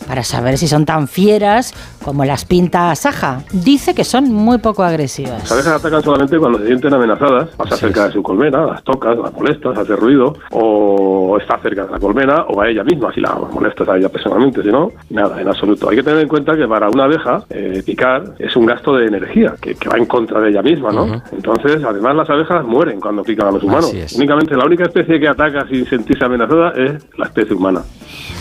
para 0.07 0.23
saber 0.23 0.57
si 0.57 0.67
son 0.67 0.85
tan 0.85 1.07
fieras 1.07 1.73
como 2.03 2.25
las 2.25 2.45
pinta 2.45 2.93
Saja. 2.95 3.41
Dice 3.51 3.95
que 3.95 4.03
son 4.03 4.31
muy 4.31 4.57
poco 4.57 4.83
agresivas. 4.83 5.41
Las 5.41 5.51
abejas 5.51 5.73
atacan 5.79 6.03
solamente 6.03 6.37
cuando 6.37 6.59
se 6.59 6.67
sienten 6.67 6.93
amenazadas, 6.93 7.49
pasa 7.55 7.75
cerca 7.75 8.07
de 8.07 8.13
su 8.13 8.21
colmena, 8.21 8.65
las 8.65 8.83
tocas, 8.83 9.17
las 9.17 9.33
molestas, 9.33 9.77
hace 9.77 9.95
ruido, 9.95 10.35
o 10.51 11.37
está 11.39 11.57
cerca 11.59 11.85
de 11.85 11.91
la 11.91 11.99
colmena, 11.99 12.45
o 12.49 12.61
a 12.61 12.69
ella 12.69 12.83
misma, 12.83 13.13
si 13.13 13.21
la 13.21 13.33
molestas 13.35 13.87
a 13.89 13.97
ella 13.97 14.09
personalmente, 14.09 14.61
si 14.61 14.69
no, 14.69 14.91
nada, 15.09 15.41
en 15.41 15.47
absoluto. 15.47 15.89
Hay 15.89 15.97
que 15.97 16.03
tener 16.03 16.21
en 16.21 16.27
cuenta 16.27 16.55
que 16.55 16.67
para 16.67 16.89
una 16.89 17.05
abeja 17.05 17.43
eh, 17.49 17.81
picar 17.85 18.35
es 18.39 18.55
un 18.55 18.65
gasto 18.65 18.95
de 18.95 19.07
energía 19.07 19.55
que, 19.59 19.75
que 19.75 19.89
va 19.89 19.97
en 19.97 20.05
contra 20.05 20.39
de 20.39 20.49
ella 20.49 20.61
misma, 20.61 20.91
¿no? 20.91 21.21
Entonces, 21.31 21.83
además 21.83 22.15
las 22.15 22.29
abejas 22.29 22.65
mueren 22.65 22.99
cuando 22.99 23.23
pican 23.23 23.47
a 23.47 23.51
los 23.51 23.63
humanos. 23.63 23.93
Únicamente 24.15 24.55
la 24.55 24.65
única 24.65 24.83
especie 24.83 25.19
que 25.19 25.27
ataca 25.27 25.65
sin 25.67 25.85
sentirse 25.87 26.23
amenazada 26.25 26.71
es 26.71 27.05
la 27.17 27.25
especie 27.25 27.55
humana. 27.55 27.81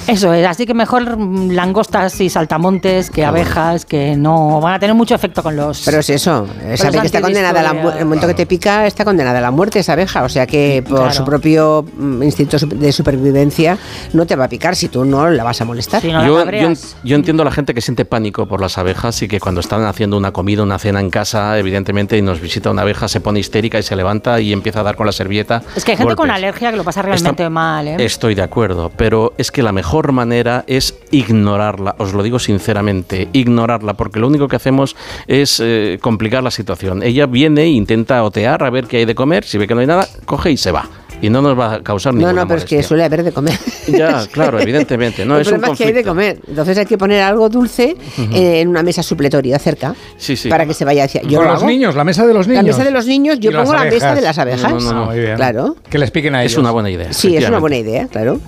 Eso 0.08 0.32
es, 0.32 0.46
así 0.46 0.66
que 0.66 0.74
mejor 0.74 1.16
mm, 1.16 1.52
langostas 1.52 2.20
y 2.20 2.28
saltamontes 2.28 3.10
que 3.10 3.24
abejas. 3.24 3.51
Que 3.86 4.16
no 4.16 4.60
van 4.60 4.74
a 4.74 4.78
tener 4.78 4.94
mucho 4.94 5.14
efecto 5.14 5.42
con 5.42 5.56
los. 5.56 5.82
Pero 5.84 5.98
es 5.98 6.10
eso, 6.10 6.46
sabe 6.76 7.00
que 7.00 7.06
está 7.06 7.20
condenada 7.20 7.60
a 7.60 7.62
la 7.62 7.72
muerte. 7.72 7.98
El 8.00 8.04
momento 8.06 8.26
que 8.26 8.34
te 8.34 8.46
pica 8.46 8.86
está 8.86 9.04
condenada 9.04 9.38
a 9.38 9.42
la 9.42 9.50
muerte 9.50 9.78
esa 9.78 9.92
abeja. 9.94 10.22
O 10.22 10.28
sea 10.28 10.46
que 10.46 10.82
por 10.86 10.98
Claro. 10.98 11.14
su 11.14 11.24
propio 11.24 11.84
mm, 11.96 12.22
instinto 12.22 12.56
de 12.58 12.92
supervivencia 12.92 13.78
no 14.12 14.26
te 14.26 14.36
va 14.36 14.44
a 14.44 14.48
picar 14.48 14.76
si 14.76 14.88
tú 14.88 15.04
no 15.04 15.28
la 15.30 15.44
vas 15.44 15.60
a 15.60 15.64
molestar. 15.64 16.02
yo, 16.02 16.50
yo, 16.50 16.72
yo 17.04 17.16
entiendo 17.16 17.42
a 17.42 17.44
la 17.44 17.52
gente 17.52 17.74
que 17.74 17.80
siente 17.80 18.04
pánico 18.04 18.46
por 18.46 18.60
las 18.60 18.78
abejas 18.78 19.20
y 19.22 19.28
que 19.28 19.40
cuando 19.40 19.60
están 19.60 19.84
haciendo 19.84 20.16
una 20.16 20.32
comida, 20.32 20.62
una 20.62 20.78
cena 20.78 21.00
en 21.00 21.10
casa, 21.10 21.58
evidentemente, 21.58 22.16
y 22.16 22.22
nos 22.22 22.40
visita 22.40 22.70
una 22.70 22.82
abeja, 22.82 23.08
se 23.08 23.20
pone 23.20 23.40
histérica 23.40 23.78
y 23.78 23.82
se 23.82 23.96
levanta 23.96 24.40
y 24.40 24.52
empieza 24.52 24.80
a 24.80 24.82
dar 24.82 24.96
con 24.96 25.06
la 25.06 25.12
servilleta. 25.12 25.62
Es 25.76 25.84
que 25.84 25.92
hay 25.92 25.96
gente 25.96 26.14
con 26.14 26.28
golpes. 26.28 26.36
alergia 26.36 26.70
que 26.70 26.76
lo 26.76 26.84
pasa 26.84 27.02
realmente 27.02 27.48
mal, 27.50 27.88
¿eh? 27.88 27.96
Estoy 27.98 28.34
de 28.34 28.42
acuerdo, 28.42 28.90
pero 28.96 29.32
es 29.38 29.50
que 29.50 29.62
la 29.62 29.72
mejor 29.72 30.12
manera 30.12 30.64
es 30.66 30.94
ignorarla, 31.10 31.94
os 31.98 32.12
lo 32.12 32.22
digo 32.22 32.38
sinceramente, 32.38 33.28
ignorarla, 33.42 33.94
porque 33.94 34.18
lo 34.18 34.26
único 34.26 34.48
que 34.48 34.56
hacemos 34.56 34.96
es 35.26 35.60
eh, 35.62 35.98
complicar 36.00 36.42
la 36.42 36.50
situación. 36.50 37.02
Ella 37.02 37.26
viene 37.26 37.62
e 37.62 37.68
intenta 37.68 38.22
otear 38.24 38.62
a 38.64 38.70
ver 38.70 38.86
qué 38.86 38.98
hay 38.98 39.04
de 39.04 39.14
comer, 39.14 39.44
si 39.44 39.58
ve 39.58 39.66
que 39.66 39.74
no 39.74 39.80
hay 39.80 39.86
nada, 39.86 40.08
coge 40.24 40.50
y 40.50 40.56
se 40.56 40.72
va. 40.72 40.88
Y 41.20 41.30
no 41.30 41.40
nos 41.40 41.56
va 41.56 41.74
a 41.74 41.82
causar 41.84 42.12
No, 42.12 42.18
ninguna 42.18 42.42
no, 42.42 42.48
pero 42.48 42.58
es 42.58 42.64
que 42.64 42.82
suele 42.82 43.04
haber 43.04 43.22
de 43.22 43.30
comer. 43.30 43.56
Ya, 43.86 44.26
claro, 44.32 44.58
evidentemente. 44.58 45.24
No, 45.24 45.36
el 45.36 45.42
es 45.42 45.46
un 45.46 45.52
problema 45.60 45.72
es 45.74 45.78
que 45.78 45.84
hay 45.84 45.92
de 45.92 46.02
comer. 46.02 46.40
Entonces 46.48 46.76
hay 46.78 46.86
que 46.86 46.98
poner 46.98 47.22
algo 47.22 47.48
dulce 47.48 47.96
eh, 48.32 48.60
en 48.60 48.66
una 48.66 48.82
mesa 48.82 49.04
supletoria 49.04 49.56
cerca 49.60 49.94
Sí, 50.16 50.34
sí. 50.36 50.48
para 50.48 50.66
que 50.66 50.74
se 50.74 50.84
vaya 50.84 51.04
hacia. 51.04 51.22
Yo 51.22 51.36
Con 51.38 51.46
lo 51.46 51.52
los 51.52 51.62
hago. 51.62 51.70
niños, 51.70 51.94
la 51.94 52.02
mesa 52.02 52.26
de 52.26 52.34
los 52.34 52.48
La 52.48 52.54
niños. 52.62 52.76
mesa 52.76 52.82
de 52.84 52.90
los 52.90 53.06
niños, 53.06 53.38
yo 53.38 53.52
pongo 53.52 53.72
la 53.72 53.84
mesa 53.84 54.16
de 54.16 54.20
las 54.20 54.36
abejas. 54.36 54.72
No, 54.72 54.80
no, 54.80 54.92
no, 54.92 55.04
muy 55.06 55.20
bien. 55.20 55.36
Claro. 55.36 55.76
Que 55.88 55.98
les 55.98 56.10
piquen 56.10 56.34
a 56.34 56.40
ellos. 56.42 56.52
Es 56.54 56.58
una 56.58 56.72
buena 56.72 56.90
idea. 56.90 57.12
Sí, 57.12 57.36
es 57.36 57.48
una 57.48 57.60
buena 57.60 57.76
idea, 57.76 58.08
claro. 58.08 58.40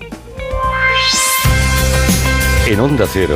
En 2.67 2.79
Onda 2.79 3.05
Cero, 3.07 3.35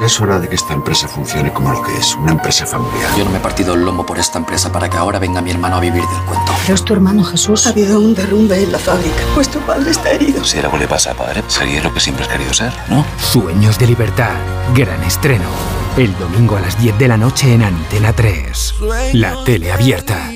Es 0.00 0.20
hora 0.20 0.38
de 0.38 0.48
que 0.48 0.54
esta 0.54 0.74
empresa 0.74 1.08
funcione 1.08 1.52
como 1.52 1.72
lo 1.72 1.82
que 1.82 1.96
es, 1.96 2.14
una 2.14 2.32
empresa 2.32 2.64
familiar. 2.66 3.10
Yo 3.16 3.24
no 3.24 3.30
me 3.30 3.38
he 3.38 3.40
partido 3.40 3.74
el 3.74 3.84
lomo 3.84 4.06
por 4.06 4.18
esta 4.18 4.38
empresa 4.38 4.70
para 4.70 4.88
que 4.88 4.96
ahora 4.96 5.18
venga 5.18 5.40
mi 5.40 5.50
hermano 5.50 5.76
a 5.76 5.80
vivir 5.80 6.02
del 6.02 6.22
cuento. 6.24 6.52
Pero 6.62 6.74
es 6.74 6.84
tu 6.84 6.92
hermano 6.92 7.24
Jesús. 7.24 7.66
Ha 7.66 7.70
habido 7.70 8.00
un 8.00 8.14
derrumbe 8.14 8.62
en 8.62 8.70
la 8.70 8.78
fábrica. 8.78 9.16
Pues 9.34 9.48
tu 9.48 9.58
padre 9.60 9.90
está 9.90 10.10
herido. 10.12 10.44
Si 10.44 10.58
algo 10.58 10.78
le 10.78 10.86
pasa 10.86 11.10
a 11.10 11.14
padre, 11.14 11.42
sería 11.48 11.82
lo 11.82 11.92
que 11.92 11.98
siempre 11.98 12.24
has 12.24 12.30
querido 12.30 12.54
ser, 12.54 12.72
¿no? 12.88 13.04
Sueños 13.18 13.78
de 13.78 13.88
libertad. 13.88 14.36
Gran 14.74 15.02
estreno. 15.02 15.48
El 15.96 16.16
domingo 16.16 16.56
a 16.56 16.60
las 16.60 16.78
10 16.80 16.96
de 16.96 17.08
la 17.08 17.16
noche 17.16 17.52
en 17.52 17.64
Antena 17.64 18.12
3. 18.12 18.74
La 19.14 19.42
tele 19.42 19.72
abierta. 19.72 20.30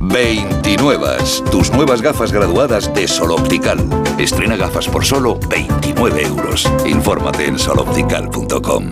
29. 0.00 1.06
Tus 1.50 1.70
nuevas 1.72 2.00
gafas 2.00 2.32
graduadas 2.32 2.92
de 2.94 3.06
Sol 3.06 3.32
Optical. 3.32 3.78
Estrena 4.18 4.56
gafas 4.56 4.88
por 4.88 5.04
solo 5.04 5.38
29 5.48 6.22
euros. 6.22 6.68
Infórmate 6.86 7.46
en 7.46 7.58
soloptical.com. 7.58 8.84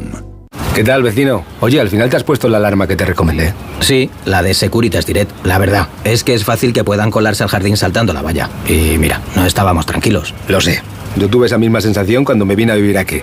¿Qué 0.74 0.84
tal, 0.84 1.02
vecino? 1.02 1.44
Oye, 1.60 1.80
al 1.80 1.88
final 1.88 2.08
te 2.08 2.16
has 2.16 2.24
puesto 2.24 2.48
la 2.48 2.58
alarma 2.58 2.86
que 2.86 2.94
te 2.94 3.04
recomendé. 3.04 3.52
Sí, 3.80 4.10
la 4.26 4.42
de 4.42 4.54
Securitas 4.54 5.06
Direct. 5.06 5.30
La 5.44 5.58
verdad, 5.58 5.88
es 6.04 6.22
que 6.22 6.34
es 6.34 6.44
fácil 6.44 6.72
que 6.72 6.84
puedan 6.84 7.10
colarse 7.10 7.42
al 7.42 7.48
jardín 7.48 7.76
saltando 7.76 8.12
la 8.12 8.22
valla. 8.22 8.48
Y 8.68 8.96
mira, 8.98 9.20
no 9.34 9.44
estábamos 9.44 9.86
tranquilos. 9.86 10.34
Lo 10.46 10.60
sé. 10.60 10.82
Yo 11.16 11.28
tuve 11.28 11.46
esa 11.46 11.58
misma 11.58 11.80
sensación 11.80 12.24
cuando 12.24 12.44
me 12.44 12.54
vine 12.54 12.72
a 12.72 12.76
vivir 12.76 12.98
aquí. 12.98 13.22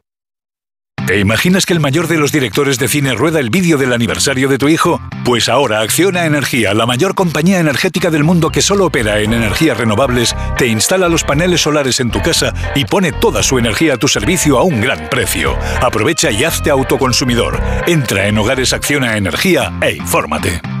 ¿Te 1.07 1.19
imaginas 1.19 1.65
que 1.65 1.73
el 1.73 1.79
mayor 1.79 2.07
de 2.07 2.17
los 2.17 2.31
directores 2.31 2.77
de 2.77 2.87
cine 2.87 3.15
rueda 3.15 3.39
el 3.39 3.49
vídeo 3.49 3.77
del 3.77 3.91
aniversario 3.91 4.47
de 4.47 4.57
tu 4.57 4.69
hijo? 4.69 5.01
Pues 5.25 5.49
ahora 5.49 5.81
Acciona 5.81 6.25
Energía, 6.25 6.73
la 6.73 6.85
mayor 6.85 7.15
compañía 7.15 7.59
energética 7.59 8.09
del 8.11 8.23
mundo 8.23 8.49
que 8.49 8.61
solo 8.61 8.85
opera 8.85 9.19
en 9.19 9.33
energías 9.33 9.77
renovables, 9.77 10.35
te 10.57 10.67
instala 10.67 11.09
los 11.09 11.23
paneles 11.23 11.61
solares 11.61 11.99
en 11.99 12.11
tu 12.11 12.21
casa 12.21 12.53
y 12.75 12.85
pone 12.85 13.11
toda 13.11 13.43
su 13.43 13.57
energía 13.57 13.95
a 13.95 13.97
tu 13.97 14.07
servicio 14.07 14.57
a 14.59 14.63
un 14.63 14.79
gran 14.79 15.09
precio. 15.09 15.57
Aprovecha 15.81 16.31
y 16.31 16.43
hazte 16.43 16.69
autoconsumidor. 16.69 17.59
Entra 17.87 18.27
en 18.27 18.37
Hogares 18.37 18.71
Acciona 18.71 19.17
Energía 19.17 19.73
e 19.81 19.95
infórmate. 19.95 20.80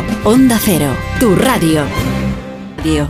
Onda 0.23 0.57
Cero, 0.63 0.87
tu 1.19 1.35
radio. 1.35 1.83
Radio. 2.77 3.07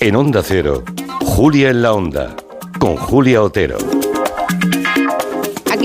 En 0.00 0.16
Onda 0.16 0.42
Cero, 0.42 0.84
Julia 1.20 1.70
en 1.70 1.82
la 1.82 1.92
Onda, 1.92 2.36
con 2.78 2.96
Julia 2.96 3.42
Otero. 3.42 4.05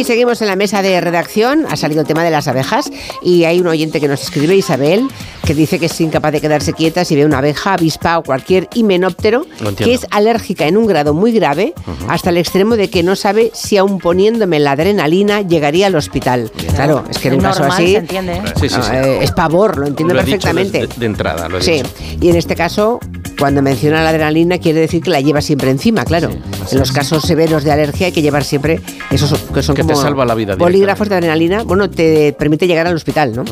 Aquí 0.02 0.08
seguimos 0.08 0.42
en 0.42 0.48
la 0.48 0.56
mesa 0.56 0.82
de 0.82 1.00
redacción, 1.00 1.68
ha 1.70 1.76
salido 1.76 2.02
el 2.02 2.08
tema 2.08 2.24
de 2.24 2.32
las 2.32 2.48
abejas 2.48 2.90
y 3.22 3.44
hay 3.44 3.60
un 3.60 3.68
oyente 3.68 4.00
que 4.02 4.08
nos 4.08 4.24
escribe, 4.24 4.56
Isabel, 4.56 5.08
que 5.46 5.54
dice 5.54 5.78
que 5.78 5.86
es 5.86 6.02
incapaz 6.02 6.32
de 6.32 6.42
quedarse 6.42 6.74
quieta 6.74 7.06
si 7.06 7.16
ve 7.16 7.24
una 7.24 7.38
abeja, 7.38 7.74
avispa 7.74 8.18
o 8.18 8.24
cualquier 8.24 8.68
himenóptero 8.74 9.46
entiendo. 9.60 9.76
que 9.86 9.94
es 9.94 10.08
alérgica 10.10 10.66
en 10.66 10.78
un 10.78 10.88
grado 10.88 11.14
muy 11.14 11.32
grave, 11.32 11.76
hasta 12.08 12.32
el 12.32 12.38
extremo 12.38 12.78
de 12.78 12.90
que 12.90 13.04
no 13.04 13.16
sabe 13.16 13.52
si 13.54 13.78
aún 13.78 14.00
poniéndome 14.00 14.60
la 14.60 14.72
adrenalina 14.72 15.42
llegaría 15.42 15.86
al 15.86 15.94
hospital. 15.96 16.52
Claro, 16.74 17.04
es 17.08 17.20
que 17.20 17.28
en 17.28 17.36
un 17.36 17.42
caso 17.42 17.60
Normal, 17.60 17.78
así 17.84 17.92
se 17.92 17.98
entiende. 18.00 18.42
Sí, 18.60 18.70
sí, 18.70 18.76
sí. 18.82 18.90
eh, 18.92 19.20
es 19.22 19.32
pavor, 19.34 19.78
lo 19.78 19.86
entiendo 19.86 20.16
Lo 20.16 20.22
perfectamente. 20.22 20.80
de, 20.80 20.88
de 20.98 21.06
entrada, 21.06 21.48
lo 21.48 21.60
he 21.60 21.62
Sí, 21.62 21.74
dicho. 21.74 21.90
y 22.22 22.30
en 22.30 22.38
este 22.38 22.56
caso, 22.56 23.00
cuando 23.38 23.62
menciona 23.62 24.02
la 24.04 24.10
adrenalina, 24.10 24.58
quiere 24.58 24.80
decir 24.80 25.04
que 25.04 25.12
la 25.12 25.22
lleva 25.22 25.42
siempre 25.42 25.70
encima, 25.70 26.06
claro. 26.06 26.32
en 26.72 26.80
los 26.80 26.92
casos 26.92 27.22
severos 27.24 27.64
de 27.64 27.72
alergia 27.72 28.08
hay 28.08 28.12
que 28.14 28.24
llevar 28.24 28.44
siempre 28.44 28.82
esos 29.12 29.38
que 29.54 29.62
son 29.62 29.76
Que 29.76 29.84
te 29.94 30.02
salva 30.02 30.26
la 30.26 30.36
vida 30.36 30.56
bolígrafos 30.56 31.10
de 31.10 31.16
adrenalina. 31.16 31.64
Bueno, 31.64 31.90
te 31.90 32.34
permite 32.34 32.68
llegar 32.68 32.88
al 32.88 32.96
hospital, 32.96 33.36
¿no? 33.36 33.44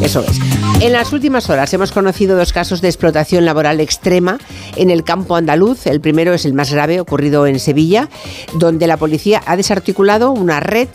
Eso 0.00 0.20
es. 0.20 0.38
En 0.80 0.92
las 0.92 1.12
últimas 1.12 1.48
horas 1.48 1.72
hemos 1.74 1.92
conocido 1.92 2.36
dos 2.36 2.52
casos 2.52 2.80
de 2.80 2.88
explotación 2.88 3.44
laboral 3.44 3.78
extrema 3.80 4.38
en 4.76 4.90
el 4.90 5.04
campo 5.04 5.36
andaluz. 5.36 5.86
El 5.86 6.00
primero 6.00 6.34
es 6.34 6.44
el 6.44 6.54
más 6.54 6.72
grave, 6.72 7.00
ocurrido 7.00 7.46
en 7.46 7.60
Sevilla, 7.60 8.08
donde 8.54 8.86
la 8.86 8.96
policía 8.96 9.42
ha 9.46 9.56
desarticulado 9.56 10.32
una 10.32 10.58
red 10.60 10.88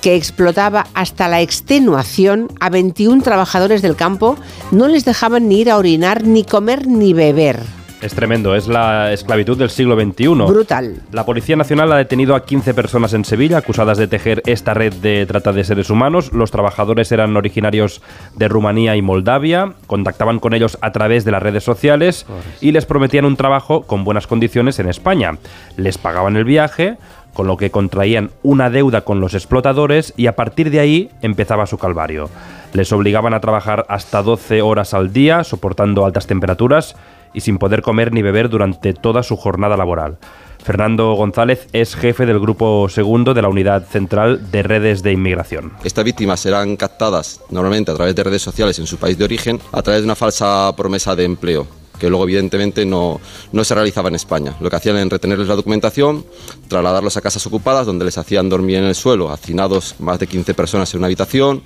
que 0.00 0.14
explotaba 0.14 0.86
hasta 0.94 1.28
la 1.28 1.42
extenuación 1.42 2.48
a 2.60 2.70
21 2.70 3.22
trabajadores 3.22 3.82
del 3.82 3.96
campo. 3.96 4.36
No 4.70 4.88
les 4.88 5.04
dejaban 5.04 5.48
ni 5.48 5.60
ir 5.60 5.70
a 5.70 5.76
orinar, 5.76 6.24
ni 6.24 6.44
comer, 6.44 6.86
ni 6.86 7.12
beber. 7.12 7.83
Es 8.04 8.14
tremendo, 8.14 8.54
es 8.54 8.68
la 8.68 9.14
esclavitud 9.14 9.56
del 9.56 9.70
siglo 9.70 9.98
XXI. 9.98 10.26
Brutal. 10.26 11.00
La 11.10 11.24
Policía 11.24 11.56
Nacional 11.56 11.90
ha 11.90 11.96
detenido 11.96 12.34
a 12.34 12.44
15 12.44 12.74
personas 12.74 13.14
en 13.14 13.24
Sevilla 13.24 13.56
acusadas 13.56 13.96
de 13.96 14.06
tejer 14.06 14.42
esta 14.44 14.74
red 14.74 14.92
de 14.92 15.24
trata 15.24 15.54
de 15.54 15.64
seres 15.64 15.88
humanos. 15.88 16.30
Los 16.34 16.50
trabajadores 16.50 17.10
eran 17.12 17.34
originarios 17.34 18.02
de 18.36 18.48
Rumanía 18.48 18.94
y 18.94 19.00
Moldavia, 19.00 19.72
contactaban 19.86 20.38
con 20.38 20.52
ellos 20.52 20.76
a 20.82 20.92
través 20.92 21.24
de 21.24 21.30
las 21.30 21.42
redes 21.42 21.64
sociales 21.64 22.26
y 22.60 22.72
les 22.72 22.84
prometían 22.84 23.24
un 23.24 23.36
trabajo 23.36 23.84
con 23.84 24.04
buenas 24.04 24.26
condiciones 24.26 24.78
en 24.80 24.90
España. 24.90 25.38
Les 25.78 25.96
pagaban 25.96 26.36
el 26.36 26.44
viaje, 26.44 26.98
con 27.32 27.46
lo 27.46 27.56
que 27.56 27.70
contraían 27.70 28.32
una 28.42 28.68
deuda 28.68 29.00
con 29.00 29.20
los 29.20 29.32
explotadores 29.32 30.12
y 30.18 30.26
a 30.26 30.36
partir 30.36 30.70
de 30.70 30.80
ahí 30.80 31.10
empezaba 31.22 31.64
su 31.64 31.78
calvario. 31.78 32.28
Les 32.74 32.92
obligaban 32.92 33.32
a 33.32 33.40
trabajar 33.40 33.86
hasta 33.88 34.22
12 34.22 34.60
horas 34.60 34.92
al 34.92 35.10
día, 35.12 35.42
soportando 35.42 36.04
altas 36.04 36.26
temperaturas 36.26 36.96
y 37.34 37.40
sin 37.40 37.58
poder 37.58 37.82
comer 37.82 38.12
ni 38.12 38.22
beber 38.22 38.48
durante 38.48 38.94
toda 38.94 39.22
su 39.22 39.36
jornada 39.36 39.76
laboral. 39.76 40.18
Fernando 40.62 41.12
González 41.12 41.68
es 41.74 41.94
jefe 41.94 42.24
del 42.24 42.40
grupo 42.40 42.88
segundo 42.88 43.34
de 43.34 43.42
la 43.42 43.48
unidad 43.48 43.86
central 43.86 44.50
de 44.50 44.62
redes 44.62 45.02
de 45.02 45.12
inmigración. 45.12 45.72
Estas 45.84 46.06
víctimas 46.06 46.40
serán 46.40 46.76
captadas 46.76 47.42
normalmente 47.50 47.90
a 47.90 47.94
través 47.94 48.14
de 48.14 48.24
redes 48.24 48.40
sociales 48.40 48.78
en 48.78 48.86
su 48.86 48.96
país 48.96 49.18
de 49.18 49.24
origen 49.24 49.60
a 49.72 49.82
través 49.82 50.00
de 50.00 50.06
una 50.06 50.14
falsa 50.14 50.72
promesa 50.74 51.14
de 51.14 51.24
empleo 51.24 51.83
que 51.98 52.08
luego 52.08 52.24
evidentemente 52.24 52.84
no, 52.84 53.20
no 53.52 53.64
se 53.64 53.74
realizaba 53.74 54.08
en 54.08 54.16
España. 54.16 54.56
Lo 54.60 54.70
que 54.70 54.76
hacían 54.76 54.96
era 54.96 55.08
retenerles 55.08 55.48
la 55.48 55.56
documentación, 55.56 56.24
trasladarlos 56.68 57.16
a 57.16 57.20
casas 57.20 57.46
ocupadas 57.46 57.86
donde 57.86 58.04
les 58.04 58.18
hacían 58.18 58.48
dormir 58.48 58.76
en 58.76 58.84
el 58.84 58.94
suelo, 58.94 59.30
hacinados 59.30 59.94
más 59.98 60.18
de 60.18 60.26
15 60.26 60.54
personas 60.54 60.92
en 60.92 60.98
una 60.98 61.06
habitación, 61.06 61.62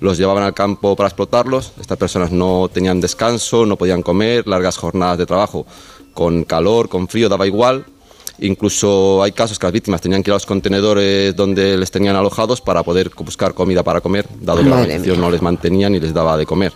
los 0.00 0.18
llevaban 0.18 0.44
al 0.44 0.54
campo 0.54 0.96
para 0.96 1.08
explotarlos, 1.08 1.72
estas 1.80 1.98
personas 1.98 2.30
no 2.30 2.70
tenían 2.72 3.00
descanso, 3.00 3.66
no 3.66 3.76
podían 3.76 4.02
comer, 4.02 4.46
largas 4.46 4.76
jornadas 4.76 5.18
de 5.18 5.26
trabajo, 5.26 5.66
con 6.14 6.44
calor, 6.44 6.88
con 6.88 7.08
frío, 7.08 7.28
daba 7.28 7.46
igual. 7.46 7.84
Incluso 8.38 9.22
hay 9.22 9.32
casos 9.32 9.58
que 9.58 9.66
las 9.66 9.72
víctimas 9.72 10.00
tenían 10.00 10.22
que 10.22 10.30
ir 10.30 10.32
a 10.32 10.36
los 10.36 10.46
contenedores 10.46 11.36
donde 11.36 11.76
les 11.76 11.90
tenían 11.90 12.16
alojados 12.16 12.60
para 12.60 12.82
poder 12.82 13.10
buscar 13.16 13.54
comida 13.54 13.82
para 13.82 14.00
comer, 14.00 14.26
dado 14.40 14.62
que 14.62 14.68
la 14.68 14.80
organización 14.80 15.20
no 15.20 15.30
les 15.30 15.42
mantenía 15.42 15.88
ni 15.88 16.00
les 16.00 16.12
daba 16.12 16.36
de 16.36 16.46
comer. 16.46 16.72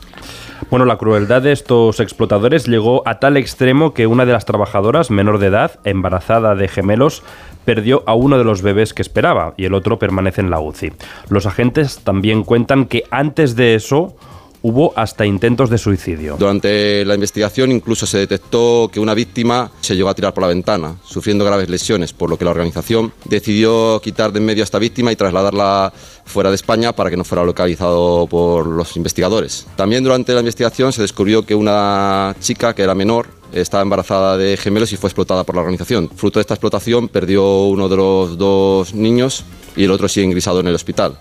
Bueno, 0.69 0.85
la 0.85 0.99
crueldad 0.99 1.43
de 1.43 1.53
estos 1.53 2.01
explotadores 2.01 2.67
llegó 2.67 3.03
a 3.07 3.21
tal 3.21 3.37
extremo 3.37 3.95
que 3.95 4.09
una 4.09 4.27
de 4.27 4.33
las 4.33 4.47
trabajadoras, 4.47 5.13
menor 5.13 5.39
de 5.39 5.47
edad, 5.47 5.79
embarazada 5.85 6.57
de 6.57 6.67
gemelos, 6.67 7.23
perdió 7.65 8.03
a 8.07 8.15
uno 8.15 8.37
de 8.37 8.43
los 8.43 8.63
bebés 8.63 8.93
que 8.93 9.03
esperaba 9.03 9.55
y 9.57 9.67
el 9.67 9.75
otro 9.75 10.01
permanece 10.01 10.41
en 10.41 10.51
la 10.51 10.59
UCI. 10.59 10.93
Los 11.29 11.47
agentes 11.47 12.01
también 12.01 12.43
cuentan 12.43 12.87
que 12.87 13.05
antes 13.13 13.55
de 13.55 13.77
eso 13.77 14.17
hubo 14.63 14.93
hasta 14.97 15.27
intentos 15.27 15.71
de 15.71 15.79
suicidio. 15.79 16.37
Durante 16.39 17.05
la 17.05 17.15
investigación 17.15 17.73
incluso 17.73 18.07
se 18.07 18.19
detectó 18.19 18.91
que 18.93 19.01
una 19.01 19.15
víctima 19.15 19.71
se 19.81 19.97
llegó 19.97 20.09
a 20.09 20.15
tirar 20.15 20.35
por 20.35 20.43
la 20.43 20.49
ventana, 20.49 20.97
sufriendo 21.05 21.45
graves 21.45 21.69
lesiones, 21.69 22.13
por 22.13 22.31
lo 22.31 22.39
que 22.39 22.45
la 22.45 22.51
organización 22.53 23.13
decidió 23.25 24.01
quitar 24.03 24.33
de 24.33 24.37
en 24.37 24.45
medio 24.45 24.63
a 24.63 24.65
esta 24.65 24.79
víctima 24.79 25.11
y 25.13 25.17
trasladarla 25.17 25.93
fuera 26.25 26.51
de 26.51 26.57
España 26.57 26.95
para 26.95 27.11
que 27.11 27.17
no 27.17 27.25
fuera 27.25 27.45
localizado 27.45 28.27
por 28.27 28.67
los 28.67 28.97
investigadores. 28.97 29.67
También 29.77 30.05
durante 30.05 30.35
la 30.35 30.41
investigación 30.41 30.93
se 30.93 31.03
descubrió 31.03 31.45
que 31.45 31.55
una 31.55 32.35
chica 32.41 32.75
que 32.75 32.83
era 32.83 32.95
menor 32.95 33.29
estaba 33.53 33.83
embarazada 33.83 34.37
de 34.37 34.57
gemelos 34.57 34.93
y 34.93 34.97
fue 34.97 35.09
explotada 35.09 35.45
por 35.45 35.55
la 35.55 35.63
organización. 35.63 36.11
Fruto 36.15 36.39
de 36.39 36.43
esta 36.43 36.55
explotación 36.55 37.09
perdió 37.09 37.67
uno 37.67 37.89
de 37.89 37.97
los 37.97 38.37
dos 38.37 38.95
niños 38.95 39.45
y 39.77 39.85
el 39.85 39.91
otro 39.91 40.09
sigue 40.09 40.27
ingresado 40.27 40.61
en 40.61 40.67
el 40.69 40.75
hospital. 40.75 41.19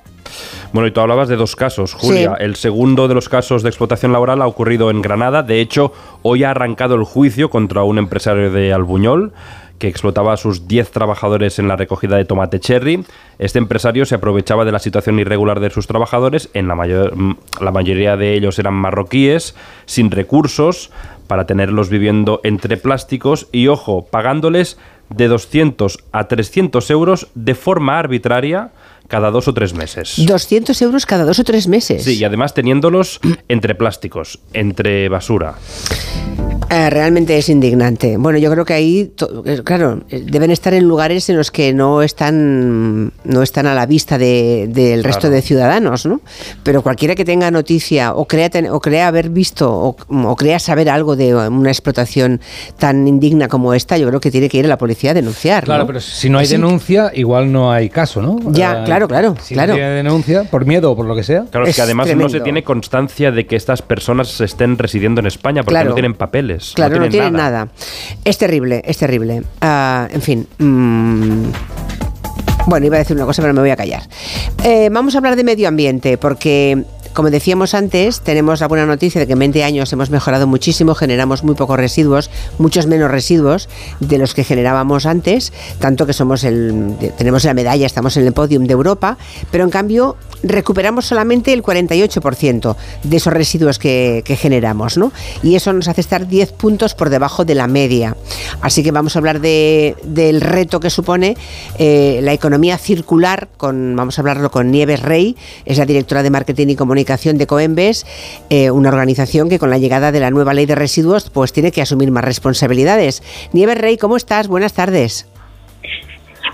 Bueno, 0.73 0.87
y 0.87 0.91
tú 0.91 0.99
hablabas 1.01 1.27
de 1.29 1.35
dos 1.35 1.55
casos, 1.55 1.93
Julia. 1.93 2.35
Sí. 2.37 2.43
El 2.43 2.55
segundo 2.55 3.07
de 3.07 3.13
los 3.13 3.29
casos 3.29 3.63
de 3.63 3.69
explotación 3.69 4.11
laboral 4.11 4.41
ha 4.41 4.47
ocurrido 4.47 4.89
en 4.89 5.01
Granada. 5.01 5.43
De 5.43 5.61
hecho, 5.61 5.93
hoy 6.23 6.43
ha 6.43 6.51
arrancado 6.51 6.95
el 6.95 7.03
juicio 7.03 7.49
contra 7.49 7.83
un 7.83 7.97
empresario 7.97 8.51
de 8.51 8.73
Albuñol 8.73 9.31
que 9.77 9.87
explotaba 9.89 10.31
a 10.33 10.37
sus 10.37 10.67
10 10.69 10.89
trabajadores 10.91 11.59
en 11.59 11.67
la 11.67 11.75
recogida 11.75 12.15
de 12.15 12.23
tomate 12.25 12.59
cherry. 12.61 13.05
Este 13.39 13.59
empresario 13.59 14.05
se 14.05 14.15
aprovechaba 14.15 14.63
de 14.63 14.71
la 14.71 14.79
situación 14.79 15.19
irregular 15.19 15.59
de 15.59 15.69
sus 15.69 15.85
trabajadores, 15.85 16.49
en 16.53 16.69
la, 16.69 16.75
mayor- 16.75 17.13
mm, 17.15 17.35
la 17.61 17.71
mayoría 17.71 18.15
de 18.15 18.35
ellos 18.35 18.57
eran 18.57 18.73
marroquíes, 18.73 19.53
sin 19.85 20.11
recursos, 20.11 20.91
para 21.27 21.45
tenerlos 21.45 21.89
viviendo 21.89 22.39
entre 22.43 22.77
plásticos 22.77 23.47
y, 23.51 23.67
ojo, 23.67 24.05
pagándoles 24.09 24.77
de 25.09 25.27
200 25.27 25.99
a 26.11 26.23
300 26.25 26.89
euros 26.89 27.27
de 27.35 27.55
forma 27.55 27.97
arbitraria 27.97 28.71
cada 29.07 29.31
dos 29.31 29.47
o 29.47 29.53
tres 29.53 29.73
meses. 29.73 30.15
200 30.17 30.81
euros 30.81 31.05
cada 31.05 31.23
dos 31.25 31.39
o 31.39 31.43
tres 31.43 31.67
meses. 31.67 32.03
Sí, 32.03 32.17
y 32.17 32.23
además 32.23 32.53
teniéndolos 32.53 33.19
entre 33.47 33.75
plásticos, 33.75 34.39
entre 34.53 35.09
basura. 35.09 35.55
Eh, 36.67 36.89
realmente 36.89 37.37
es 37.37 37.47
indignante. 37.49 38.17
Bueno, 38.17 38.39
yo 38.39 38.49
creo 38.51 38.65
que 38.65 38.73
ahí, 38.73 39.13
eh, 39.45 39.61
claro, 39.63 40.01
eh, 40.09 40.23
deben 40.25 40.49
estar 40.49 40.73
en 40.73 40.85
lugares 40.87 41.29
en 41.29 41.37
los 41.37 41.51
que 41.51 41.71
no 41.73 42.01
están, 42.01 43.13
no 43.23 43.43
están 43.43 43.67
a 43.67 43.75
la 43.75 43.85
vista 43.85 44.17
de- 44.17 44.65
del 44.69 45.03
resto 45.03 45.21
Claro. 45.21 45.35
de 45.35 45.41
ciudadanos, 45.43 46.05
¿no? 46.07 46.21
Pero 46.63 46.81
cualquiera 46.81 47.13
que 47.13 47.23
tenga 47.23 47.51
noticia 47.51 48.13
o 48.15 48.25
crea, 48.25 48.49
ten- 48.49 48.67
o 48.69 48.79
crea 48.81 49.07
haber 49.07 49.29
visto 49.29 49.71
o, 49.71 49.95
o 50.09 50.35
crea 50.35 50.57
saber 50.57 50.89
algo 50.89 51.15
de 51.15 51.35
una 51.35 51.69
explotación 51.69 52.41
tan 52.79 53.07
indigna 53.07 53.47
como 53.47 53.73
esta, 53.75 53.97
yo 53.99 54.07
creo 54.07 54.19
que 54.19 54.31
tiene 54.31 54.49
que 54.49 54.57
ir 54.57 54.65
a 54.65 54.69
la 54.69 54.77
policía 54.79 55.11
a 55.11 55.13
denunciar. 55.13 55.65
Claro, 55.65 55.83
¿no? 55.83 55.87
pero 55.87 56.01
si 56.01 56.29
no 56.31 56.39
hay 56.39 56.47
denuncia, 56.47 57.11
igual 57.13 57.51
no 57.51 57.71
hay 57.71 57.89
caso, 57.89 58.21
¿no? 58.23 58.37
Ya, 58.51 58.81
Eh, 58.81 58.85
claro, 58.85 58.94
claro, 59.07 59.35
Si 59.41 59.53
claro. 59.53 59.73
tiene 59.73 59.89
denuncia, 59.89 60.43
por 60.45 60.65
miedo 60.65 60.91
o 60.91 60.95
por 60.95 61.05
lo 61.05 61.15
que 61.15 61.23
sea. 61.23 61.45
Claro, 61.51 61.67
es, 61.67 61.75
que 61.75 61.81
además 61.81 62.13
no 62.15 62.29
se 62.29 62.39
tiene 62.39 62.63
constancia 62.63 63.31
de 63.31 63.45
que 63.45 63.55
estas 63.55 63.81
personas 63.81 64.39
estén 64.41 64.77
residiendo 64.77 65.21
en 65.21 65.27
España 65.27 65.61
porque 65.63 65.73
Claro. 65.75 65.89
no 65.89 65.95
tienen 65.95 66.13
papeles. 66.13 66.71
Claro, 66.75 66.99
no 66.99 67.09
tienen, 67.09 67.33
nada. 67.33 67.65
nada. 67.65 67.71
Es 68.23 68.37
terrible, 68.37 68.81
es 68.85 68.97
terrible. 68.97 69.43
Ah, 69.61 70.07
en 70.11 70.21
fin. 70.21 70.47
mm, 70.57 71.43
bueno, 72.67 72.85
iba 72.87 72.95
a 72.95 72.99
decir 72.99 73.15
una 73.15 73.25
cosa, 73.25 73.41
pero 73.41 73.53
me 73.53 73.59
voy 73.61 73.69
a 73.69 73.75
callar. 73.75 74.01
Eh, 74.63 74.89
vamos 74.91 75.13
a 75.13 75.19
hablar 75.19 75.35
de 75.35 75.43
medio 75.43 75.67
ambiente, 75.67 76.17
porque, 76.17 76.83
como 77.15 77.31
decíamos 77.31 77.73
antes, 77.73 78.19
tenemos 78.19 78.59
la 78.59 78.67
buena 78.67 78.85
noticia 78.85 79.21
de 79.21 79.25
que 79.25 79.33
en 79.33 79.39
20 79.39 79.63
años 79.63 79.91
hemos 79.93 80.09
mejorado 80.09 80.47
muchísimo, 80.47 80.93
generamos 80.95 81.43
muy 81.43 81.55
pocos 81.55 81.77
residuos, 81.77 82.29
muchos 82.59 82.87
menos 82.87 83.09
residuos 83.09 83.69
de 84.01 84.17
los 84.17 84.33
que 84.33 84.43
generábamos 84.43 85.05
antes, 85.05 85.53
tanto 85.79 86.05
que 86.05 86.11
somos 86.11 86.43
el, 86.43 86.93
tenemos 87.17 87.45
la 87.45 87.53
medalla, 87.53 87.85
estamos 87.85 88.17
en 88.17 88.27
el 88.27 88.33
podium 88.33 88.65
de 88.65 88.73
Europa, 88.73 89.17
pero 89.49 89.63
en 89.63 89.69
cambio 89.69 90.17
recuperamos 90.43 91.05
solamente 91.05 91.53
el 91.53 91.63
48% 91.63 92.75
de 93.03 93.17
esos 93.17 93.31
residuos 93.33 93.79
que, 93.79 94.21
generamos, 94.37 94.97
¿no? 94.97 95.13
Y 95.41 95.55
eso 95.55 95.71
nos 95.71 95.87
hace 95.87 96.01
estar 96.01 96.27
10 96.27 96.51
puntos 96.51 96.93
por 96.95 97.09
debajo 97.09 97.45
de 97.45 97.55
la 97.55 97.67
media. 97.67 98.17
Así 98.59 98.83
que 98.83 98.91
vamos 98.91 99.15
a 99.15 99.19
hablar 99.19 99.39
de- 99.39 99.95
del 100.03 100.41
reto 100.41 100.81
que 100.81 100.89
supone 100.89 101.37
eh, 101.79 102.19
la 102.21 102.33
economía 102.33 102.77
circular, 102.77 103.47
vamos 103.61 104.19
a 104.19 104.21
hablarlo 104.21 104.51
con 104.51 104.69
Nieves 104.69 105.01
Rey, 105.01 105.37
es 105.63 105.77
la 105.77 105.85
directora 105.85 106.21
de 106.21 106.29
Marketing 106.29 106.67
y 106.67 106.75
Comunicación 106.75 107.04
de 107.05 107.47
Coembes, 107.47 108.05
eh, 108.49 108.71
una 108.71 108.89
organización 108.89 109.47
que 109.47 109.59
con 109.59 109.69
la 109.69 109.77
llegada 109.77 110.11
de 110.11 110.19
la 110.19 110.31
nueva 110.31 110.53
ley 110.53 110.65
de 110.65 110.75
residuos 110.75 111.29
pues 111.29 111.53
tiene 111.53 111.71
que 111.71 111.81
asumir 111.81 112.11
más 112.11 112.23
responsabilidades. 112.23 113.21
Nieves 113.53 113.77
Rey, 113.77 113.97
¿cómo 113.97 114.17
estás? 114.17 114.47
Buenas 114.47 114.73
tardes. 114.73 115.29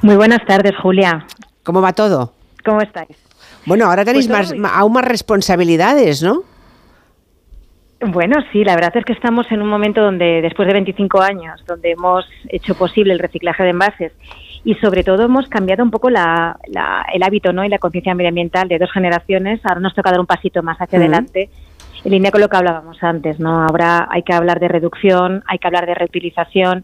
Muy 0.02 0.16
buenas 0.16 0.46
tardes, 0.46 0.74
Julia. 0.82 1.26
¿Cómo 1.64 1.82
va 1.82 1.94
todo? 1.94 2.34
¿Cómo 2.66 2.82
estáis? 2.82 3.18
Bueno, 3.66 3.86
ahora 3.86 4.04
tenéis 4.04 4.28
Pues 4.28 4.56
más, 4.58 4.72
aún 4.74 4.94
más 4.94 5.06
responsabilidades, 5.06 6.22
¿no? 6.22 6.44
Bueno, 8.02 8.38
sí, 8.52 8.64
la 8.64 8.76
verdad 8.76 8.92
es 8.96 9.06
que 9.06 9.14
estamos 9.14 9.46
en 9.52 9.62
un 9.62 9.70
momento 9.70 10.02
donde, 10.02 10.42
después 10.42 10.68
de 10.68 10.74
25 10.74 11.22
años, 11.22 11.64
donde 11.68 11.92
hemos 11.92 12.26
hecho 12.50 12.74
posible 12.76 13.14
el 13.14 13.20
reciclaje 13.20 13.64
de 13.64 13.70
envases 13.70 14.12
y 14.64 14.76
sobre 14.76 15.04
todo 15.04 15.24
hemos 15.24 15.48
cambiado 15.48 15.84
un 15.84 15.92
poco 15.92 16.10
la- 16.10 16.58
la- 16.68 17.06
el 17.14 17.24
hábito 17.24 17.52
¿no? 17.54 17.64
y 17.66 17.70
la 17.70 17.80
conciencia 17.80 18.14
medioambiental 18.16 18.68
de 18.68 18.78
dos 18.80 18.92
generaciones. 18.92 19.60
Ahora 19.66 19.80
nos 19.82 19.94
toca 19.96 20.12
dar 20.12 20.20
un 20.20 20.28
pasito 20.28 20.62
más 20.64 20.78
hacia 20.80 21.00
adelante 21.00 21.50
en 22.04 22.12
línea 22.12 22.32
con 22.32 22.42
lo 22.42 22.48
que 22.50 22.58
hablábamos 22.58 23.02
antes. 23.04 23.40
¿no? 23.40 23.64
Ahora 23.64 24.08
hay 24.12 24.24
que 24.24 24.34
hablar 24.34 24.60
de 24.60 24.68
reducción, 24.68 25.44
hay 25.48 25.58
que 25.58 25.68
hablar 25.68 25.86
de 25.86 25.96
reutilización, 25.96 26.84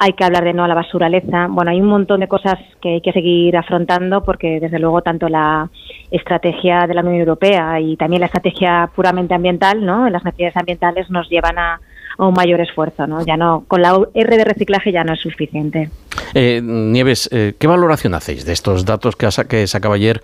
hay 0.00 0.12
que 0.12 0.24
hablar 0.24 0.44
de 0.44 0.52
no 0.52 0.62
a 0.64 0.68
la 0.68 0.74
basuraleza. 0.74 1.48
Bueno, 1.50 1.70
hay 1.72 1.80
un 1.80 1.88
montón 1.88 2.20
de 2.20 2.28
cosas 2.28 2.54
que 2.80 2.94
hay 2.94 3.00
que 3.00 3.12
seguir 3.12 3.56
afrontando 3.56 4.22
porque, 4.22 4.60
desde 4.60 4.78
luego, 4.78 5.02
tanto 5.02 5.28
la 5.28 5.68
estrategia 6.10 6.86
de 6.86 6.94
la 6.94 7.00
Unión 7.00 7.16
Europea 7.16 7.80
y 7.80 7.96
también 7.96 8.20
la 8.20 8.26
estrategia 8.26 8.88
puramente 8.94 9.34
ambiental, 9.34 9.84
¿no? 9.84 10.08
Las 10.08 10.24
necesidades 10.24 10.56
ambientales 10.56 11.10
nos 11.10 11.28
llevan 11.28 11.58
a, 11.58 11.80
a 12.18 12.26
un 12.26 12.34
mayor 12.34 12.60
esfuerzo, 12.60 13.06
¿no? 13.06 13.24
Ya 13.24 13.36
no, 13.36 13.64
con 13.68 13.80
la 13.80 13.98
R 14.12 14.36
de 14.36 14.44
reciclaje 14.44 14.92
ya 14.92 15.04
no 15.04 15.14
es 15.14 15.20
suficiente. 15.20 15.90
Eh, 16.34 16.60
Nieves, 16.62 17.28
eh, 17.32 17.54
¿qué 17.58 17.66
valoración 17.66 18.14
hacéis 18.14 18.44
de 18.44 18.52
estos 18.52 18.84
datos 18.84 19.16
que, 19.16 19.28
que 19.48 19.66
sacaba 19.66 19.94
ayer 19.94 20.20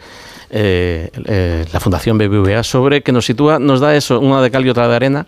eh, 0.51 1.09
eh, 1.27 1.65
la 1.73 1.81
Fundación 1.81 2.19
BBVA 2.19 2.63
sobre 2.65 3.03
que 3.03 3.13
nos 3.13 3.25
sitúa, 3.27 3.59
nos 3.59 3.81
da 3.81 3.95
eso, 3.97 4.21
una 4.21 4.43
de 4.43 4.51
cal 4.51 4.67
y 4.67 4.71
otra 4.71 4.89
de 4.89 4.97
arena, 4.97 5.27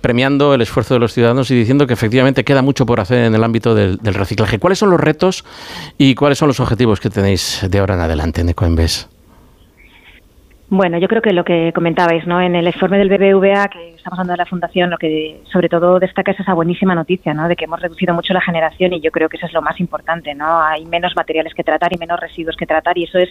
premiando 0.00 0.54
el 0.54 0.62
esfuerzo 0.62 0.94
de 0.94 1.00
los 1.00 1.12
ciudadanos 1.12 1.50
y 1.50 1.54
diciendo 1.54 1.86
que 1.86 1.92
efectivamente 1.92 2.42
queda 2.42 2.62
mucho 2.62 2.86
por 2.86 3.00
hacer 3.00 3.24
en 3.24 3.34
el 3.34 3.44
ámbito 3.44 3.74
del, 3.74 3.98
del 3.98 4.14
reciclaje? 4.14 4.58
¿Cuáles 4.58 4.78
son 4.78 4.90
los 4.90 5.00
retos 5.00 5.44
y 5.98 6.14
cuáles 6.14 6.38
son 6.38 6.48
los 6.48 6.58
objetivos 6.58 7.00
que 7.00 7.10
tenéis 7.10 7.60
de 7.68 7.78
ahora 7.78 7.94
en 7.94 8.00
adelante 8.00 8.40
en 8.40 8.48
Ecoembes? 8.48 9.08
Bueno, 10.68 10.98
yo 10.98 11.06
creo 11.06 11.22
que 11.22 11.32
lo 11.32 11.44
que 11.44 11.72
comentabais, 11.72 12.26
¿no? 12.26 12.40
En 12.40 12.56
el 12.56 12.66
informe 12.66 12.98
del 12.98 13.08
BBVA 13.08 13.68
que 13.68 13.94
estamos 13.94 14.18
hablando 14.18 14.32
de 14.32 14.38
la 14.38 14.46
fundación, 14.46 14.90
lo 14.90 14.98
que 14.98 15.40
sobre 15.52 15.68
todo 15.68 16.00
destaca 16.00 16.32
es 16.32 16.40
esa 16.40 16.54
buenísima 16.54 16.92
noticia, 16.92 17.32
¿no? 17.34 17.46
De 17.46 17.54
que 17.54 17.66
hemos 17.66 17.80
reducido 17.80 18.12
mucho 18.14 18.34
la 18.34 18.40
generación 18.40 18.92
y 18.92 19.00
yo 19.00 19.12
creo 19.12 19.28
que 19.28 19.36
eso 19.36 19.46
es 19.46 19.52
lo 19.52 19.62
más 19.62 19.78
importante, 19.78 20.34
¿no? 20.34 20.60
Hay 20.60 20.84
menos 20.86 21.14
materiales 21.14 21.54
que 21.54 21.62
tratar 21.62 21.92
y 21.94 21.98
menos 21.98 22.18
residuos 22.18 22.56
que 22.56 22.66
tratar 22.66 22.98
y 22.98 23.04
eso 23.04 23.16
es 23.18 23.28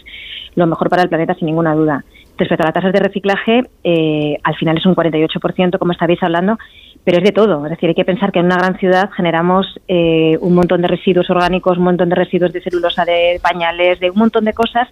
lo 0.56 0.66
mejor 0.66 0.90
para 0.90 1.02
el 1.02 1.10
planeta 1.10 1.34
sin 1.34 1.48
ninguna 1.48 1.76
duda. 1.76 2.06
Respecto 2.38 2.64
a 2.64 2.68
las 2.68 2.74
tasas 2.74 2.94
de 2.94 3.00
reciclaje, 3.00 3.64
eh, 3.84 4.38
al 4.42 4.56
final 4.56 4.78
es 4.78 4.86
un 4.86 4.96
48%, 4.96 5.78
como 5.78 5.92
estabais 5.92 6.24
hablando, 6.24 6.58
pero 7.04 7.18
es 7.18 7.24
de 7.26 7.34
todo. 7.34 7.66
Es 7.66 7.72
decir, 7.72 7.90
hay 7.90 7.96
que 7.96 8.06
pensar 8.06 8.32
que 8.32 8.40
en 8.40 8.46
una 8.46 8.58
gran 8.58 8.78
ciudad 8.78 9.10
generamos 9.12 9.78
eh, 9.90 10.38
un 10.40 10.56
montón 10.56 10.82
de 10.82 10.88
residuos 10.88 11.30
orgánicos, 11.30 11.78
un 11.78 11.84
montón 11.84 12.08
de 12.08 12.16
residuos 12.16 12.54
de 12.54 12.62
celulosa, 12.62 13.04
de 13.04 13.42
pañales, 13.44 14.00
de 14.00 14.10
un 14.10 14.20
montón 14.20 14.46
de 14.46 14.54
cosas 14.54 14.88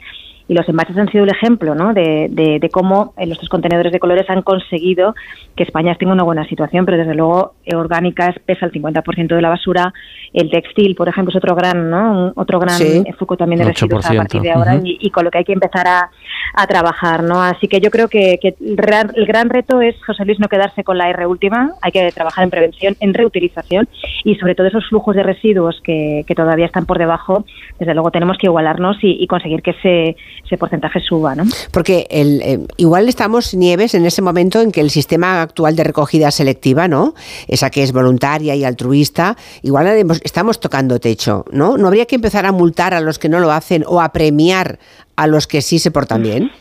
y 0.48 0.54
los 0.54 0.68
envases 0.68 0.98
han 0.98 1.10
sido 1.10 1.24
el 1.24 1.30
ejemplo 1.30 1.74
¿no? 1.76 1.94
de, 1.94 2.28
de, 2.30 2.70
cómo 2.70 3.14
en 3.18 3.30
los 3.30 3.38
tres 3.38 3.50
contenedores 3.50 3.92
de 3.92 4.00
colores 4.00 4.30
han 4.30 4.42
conseguido 4.42 5.16
que 5.56 5.64
España 5.64 5.96
tenga 5.96 6.14
una 6.14 6.24
buena 6.24 6.46
situación, 6.48 6.86
pero 6.86 6.98
desde 6.98 7.16
luego 7.16 7.54
eh, 7.66 7.76
orgánica 7.76 8.34
pesa 8.46 8.66
el 8.66 8.72
50% 8.72 9.36
de 9.36 9.42
la 9.42 9.50
basura, 9.50 9.94
el 10.34 10.50
textil, 10.50 10.96
por 10.96 11.08
ejemplo, 11.08 11.32
es 11.32 11.38
otro 11.38 11.56
gran 11.56 11.90
¿no? 11.90 12.34
otro 12.36 12.60
gran 12.60 12.80
foco 13.18 13.38
también 13.38 13.60
de 13.60 13.66
residuos 13.66 14.06
a 14.06 14.14
partir 14.14 14.42
de 14.42 14.52
ahora 14.52 14.80
y, 14.84 15.10
con 15.12 15.24
lo 15.24 15.32
que 15.32 15.40
hay 15.40 15.44
que 15.46 15.54
empezar 15.54 15.88
a, 15.88 16.10
a 16.56 16.68
trabajar. 16.68 17.24
¿no? 17.24 17.42
Así 17.42 17.68
que 17.68 17.80
yo 17.80 17.90
creo 17.90 18.08
que, 18.08 18.38
que, 18.42 18.56
el 18.60 19.26
gran 19.26 19.50
reto 19.50 19.82
es, 19.82 19.96
José 20.06 20.26
Luis, 20.26 20.40
no 20.40 20.48
quedarse 20.48 20.84
con 20.84 20.98
la 20.98 21.10
R 21.10 21.26
última, 21.28 21.72
hay 21.82 21.92
que 21.92 22.12
trabajar 22.12 22.44
en 22.44 22.50
prevención, 22.50 22.96
en 23.00 23.14
reutilización 23.14 23.88
y 24.24 24.36
sobre 24.36 24.56
todo 24.56 24.68
esos 24.68 24.88
flujos 24.90 25.16
de 25.16 25.24
residuos 25.24 25.80
que, 25.84 26.24
que 26.28 26.36
todavía 26.36 26.66
están 26.66 26.86
por 26.86 26.98
debajo, 26.98 27.46
desde 27.80 27.94
luego 27.94 28.12
tenemos 28.12 28.38
que 28.38 28.48
igualarnos 28.48 28.98
y, 29.02 29.24
y 29.24 29.28
conseguir 29.28 29.62
que 29.62 29.74
se 29.82 30.16
ese 30.46 30.58
porcentaje 30.58 31.00
suba. 31.00 31.36
¿no? 31.36 31.44
Porque 31.72 32.08
el, 32.10 32.42
eh, 32.42 32.60
igual 32.78 33.10
estamos, 33.10 33.54
Nieves, 33.54 33.94
en 33.94 34.06
ese 34.06 34.22
momento 34.22 34.62
en 34.62 34.72
que 34.72 34.82
el 34.82 34.90
sistema 34.90 35.42
actual 35.42 35.76
de 35.76 35.84
recogida 35.84 36.32
selectiva, 36.32 36.88
¿no? 36.88 37.14
esa 37.48 37.70
que 37.70 37.84
es 37.84 37.92
voluntaria 37.92 38.56
y 38.56 38.64
altruista, 38.64 39.38
igual 39.62 39.88
estamos 40.24 40.60
tocando 40.60 41.00
techo. 41.00 41.46
¿no? 41.52 41.78
¿No 41.78 41.88
habría 41.88 42.06
que 42.06 42.16
empezar 42.16 42.46
a 42.46 42.52
multar 42.52 42.94
a 42.94 43.02
los 43.02 43.20
que 43.20 43.30
no 43.30 43.40
lo 43.40 43.52
hacen 43.52 43.84
o 43.88 44.02
a 44.02 44.12
premiar 44.12 44.80
a 45.16 45.28
los 45.28 45.48
que 45.48 45.62
sí 45.62 45.80
se 45.80 45.92
portan 45.92 46.24
bien? 46.24 46.52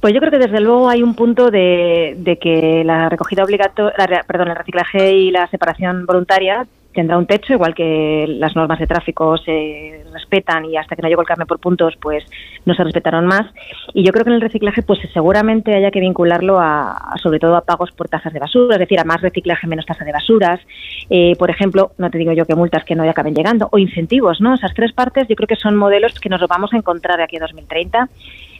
Pues 0.00 0.14
yo 0.14 0.20
creo 0.20 0.30
que 0.30 0.38
desde 0.38 0.60
luego 0.60 0.88
hay 0.88 1.02
un 1.02 1.14
punto 1.14 1.50
de, 1.50 2.14
de 2.18 2.36
que 2.38 2.84
la 2.84 3.08
recogida 3.08 3.42
obligatoria, 3.42 4.24
perdón, 4.26 4.48
el 4.48 4.56
reciclaje 4.56 5.12
y 5.12 5.30
la 5.30 5.48
separación 5.48 6.06
voluntaria 6.06 6.66
tendrá 6.98 7.16
un 7.16 7.26
techo, 7.26 7.52
igual 7.52 7.76
que 7.76 8.26
las 8.26 8.56
normas 8.56 8.80
de 8.80 8.86
tráfico 8.88 9.36
se 9.38 10.04
respetan 10.12 10.64
y 10.64 10.76
hasta 10.76 10.96
que 10.96 11.02
no 11.02 11.08
llegó 11.08 11.20
el 11.20 11.28
carne 11.28 11.46
por 11.46 11.60
puntos, 11.60 11.94
pues 12.00 12.24
no 12.64 12.74
se 12.74 12.82
respetaron 12.82 13.24
más. 13.24 13.46
Y 13.94 14.04
yo 14.04 14.12
creo 14.12 14.24
que 14.24 14.30
en 14.30 14.34
el 14.34 14.40
reciclaje, 14.40 14.82
pues 14.82 14.98
seguramente 15.12 15.76
haya 15.76 15.92
que 15.92 16.00
vincularlo 16.00 16.58
a, 16.58 17.14
sobre 17.22 17.38
todo 17.38 17.56
a 17.56 17.60
pagos 17.60 17.92
por 17.92 18.08
tasas 18.08 18.32
de 18.32 18.40
basura, 18.40 18.74
es 18.74 18.80
decir, 18.80 18.98
a 18.98 19.04
más 19.04 19.20
reciclaje, 19.20 19.68
menos 19.68 19.86
tasa 19.86 20.04
de 20.04 20.10
basuras. 20.10 20.60
Eh, 21.08 21.36
por 21.38 21.50
ejemplo, 21.50 21.92
no 21.98 22.10
te 22.10 22.18
digo 22.18 22.32
yo 22.32 22.46
que 22.46 22.56
multas 22.56 22.84
que 22.84 22.96
no 22.96 23.08
acaben 23.08 23.34
llegando, 23.34 23.68
o 23.70 23.78
incentivos, 23.78 24.40
¿no? 24.40 24.54
Esas 24.54 24.74
tres 24.74 24.92
partes 24.92 25.28
yo 25.28 25.36
creo 25.36 25.46
que 25.46 25.56
son 25.56 25.76
modelos 25.76 26.18
que 26.18 26.28
nos 26.28 26.40
vamos 26.48 26.72
a 26.72 26.78
encontrar 26.78 27.18
de 27.18 27.22
aquí 27.22 27.36
a 27.36 27.40
2030 27.40 28.08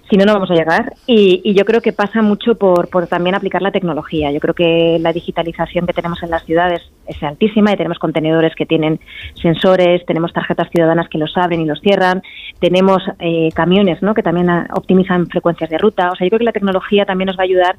si 0.08 0.16
no, 0.16 0.24
no 0.24 0.34
vamos 0.34 0.50
a 0.50 0.54
llegar. 0.54 0.94
Y, 1.06 1.54
yo 1.54 1.64
creo 1.64 1.80
que 1.80 1.92
pasa 1.92 2.22
mucho 2.22 2.54
por, 2.54 2.88
por, 2.88 3.06
también 3.06 3.34
aplicar 3.34 3.62
la 3.62 3.72
tecnología. 3.72 4.30
Yo 4.30 4.40
creo 4.40 4.54
que 4.54 4.98
la 5.00 5.12
digitalización 5.12 5.86
que 5.86 5.92
tenemos 5.92 6.22
en 6.22 6.30
las 6.30 6.44
ciudades 6.44 6.82
es 7.06 7.22
altísima 7.22 7.72
y 7.72 7.76
tenemos 7.76 7.98
contenedores 7.98 8.54
que 8.54 8.66
tienen 8.66 9.00
sensores, 9.34 10.04
tenemos 10.06 10.32
tarjetas 10.32 10.68
ciudadanas 10.70 11.08
que 11.08 11.18
los 11.18 11.36
abren 11.36 11.60
y 11.60 11.64
los 11.64 11.80
cierran, 11.80 12.22
tenemos 12.60 13.02
eh, 13.18 13.48
camiones 13.54 14.02
¿no? 14.02 14.14
que 14.14 14.22
también 14.22 14.48
optimizan 14.74 15.26
frecuencias 15.26 15.70
de 15.70 15.78
ruta. 15.78 16.10
O 16.12 16.16
sea, 16.16 16.26
yo 16.26 16.30
creo 16.30 16.38
que 16.38 16.44
la 16.44 16.52
tecnología 16.52 17.04
también 17.04 17.26
nos 17.26 17.36
va 17.36 17.42
a 17.42 17.44
ayudar 17.44 17.76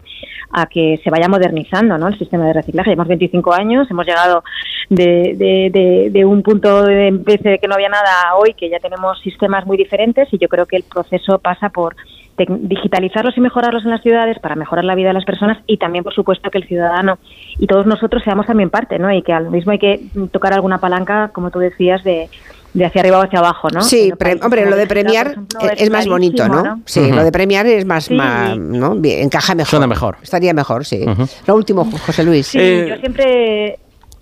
a 0.52 0.66
que 0.66 1.00
se 1.04 1.10
vaya 1.10 1.28
modernizando 1.28 1.98
¿no? 1.98 2.08
el 2.08 2.18
sistema 2.18 2.46
de 2.46 2.54
reciclaje. 2.54 2.90
Llevamos 2.90 3.10
25 3.10 3.54
años, 3.54 3.90
hemos 3.90 4.06
llegado 4.06 4.44
de, 4.90 5.36
de, 5.72 6.10
de, 6.12 6.26
un 6.26 6.42
punto 6.42 6.84
de, 6.84 7.12
de 7.12 7.60
que 7.60 7.68
no 7.68 7.76
había 7.76 7.90
nada 7.90 8.36
hoy, 8.36 8.54
que 8.54 8.70
ya 8.70 8.80
tenemos 8.80 9.20
sistemas 9.22 9.66
muy 9.66 9.78
diferentes 9.78 10.28
y 10.32 10.38
yo 10.38 10.48
creo 10.48 10.66
que 10.66 10.78
el 10.78 10.84
proceso 10.84 11.40
pasa 11.40 11.70
por 11.70 11.96
digitalizarlos 12.48 13.38
y 13.38 13.42
mejorarlos 13.42 13.84
en 13.84 13.92
las 13.92 14.02
ciudades 14.02 14.40
para 14.40 14.56
mejorar 14.56 14.86
la 14.86 14.96
vida 14.96 15.10
de 15.10 15.14
las 15.14 15.26
personas 15.26 15.58
y 15.68 15.78
también, 15.78 16.04
por 16.04 16.14
supuesto, 16.14 16.50
que 16.50 16.58
el 16.60 16.68
ciudadano 16.68 17.18
y 17.58 17.68
todos 17.68 17.86
nosotros 17.86 18.24
seamos 18.24 18.46
también 18.46 18.70
parte, 18.70 19.00
¿no? 19.00 19.12
Y 19.12 19.22
que 19.22 19.34
al 19.34 19.50
mismo 19.50 19.72
hay 19.72 19.80
que 19.80 20.02
tocar 20.32 20.54
alguna 20.54 20.80
palanca, 20.80 21.32
como 21.34 21.52
tú 21.52 21.60
decías, 21.60 22.04
de, 22.04 22.30
de 22.74 22.86
hacia 22.86 23.02
arriba 23.02 23.20
o 23.20 23.24
hacia 23.24 23.40
abajo, 23.40 23.70
¿no? 23.70 23.82
Sí, 23.82 24.12
hombre, 24.42 24.70
lo 24.70 24.76
de 24.76 24.88
premiar 24.88 25.36
es, 25.78 25.90
más 25.90 26.08
bonito, 26.08 26.48
¿no? 26.48 26.82
Sí, 26.86 27.12
lo 27.12 27.24
de 27.24 27.32
premiar 27.32 27.66
es 27.66 27.86
más, 27.86 28.10
¿no? 28.12 28.96
encaja 29.04 29.56
mejor. 29.56 29.70
Suena 29.70 29.88
mejor. 29.88 30.18
Estaría 30.22 30.54
mejor, 30.54 30.86
sí. 30.86 31.06
Lo 31.48 31.56
último, 31.56 31.86
José 32.06 32.24
Luis. 32.24 32.48
Sí, 32.48 32.60
eh, 32.60 32.88
yo 32.90 32.96
siempre 32.98 33.80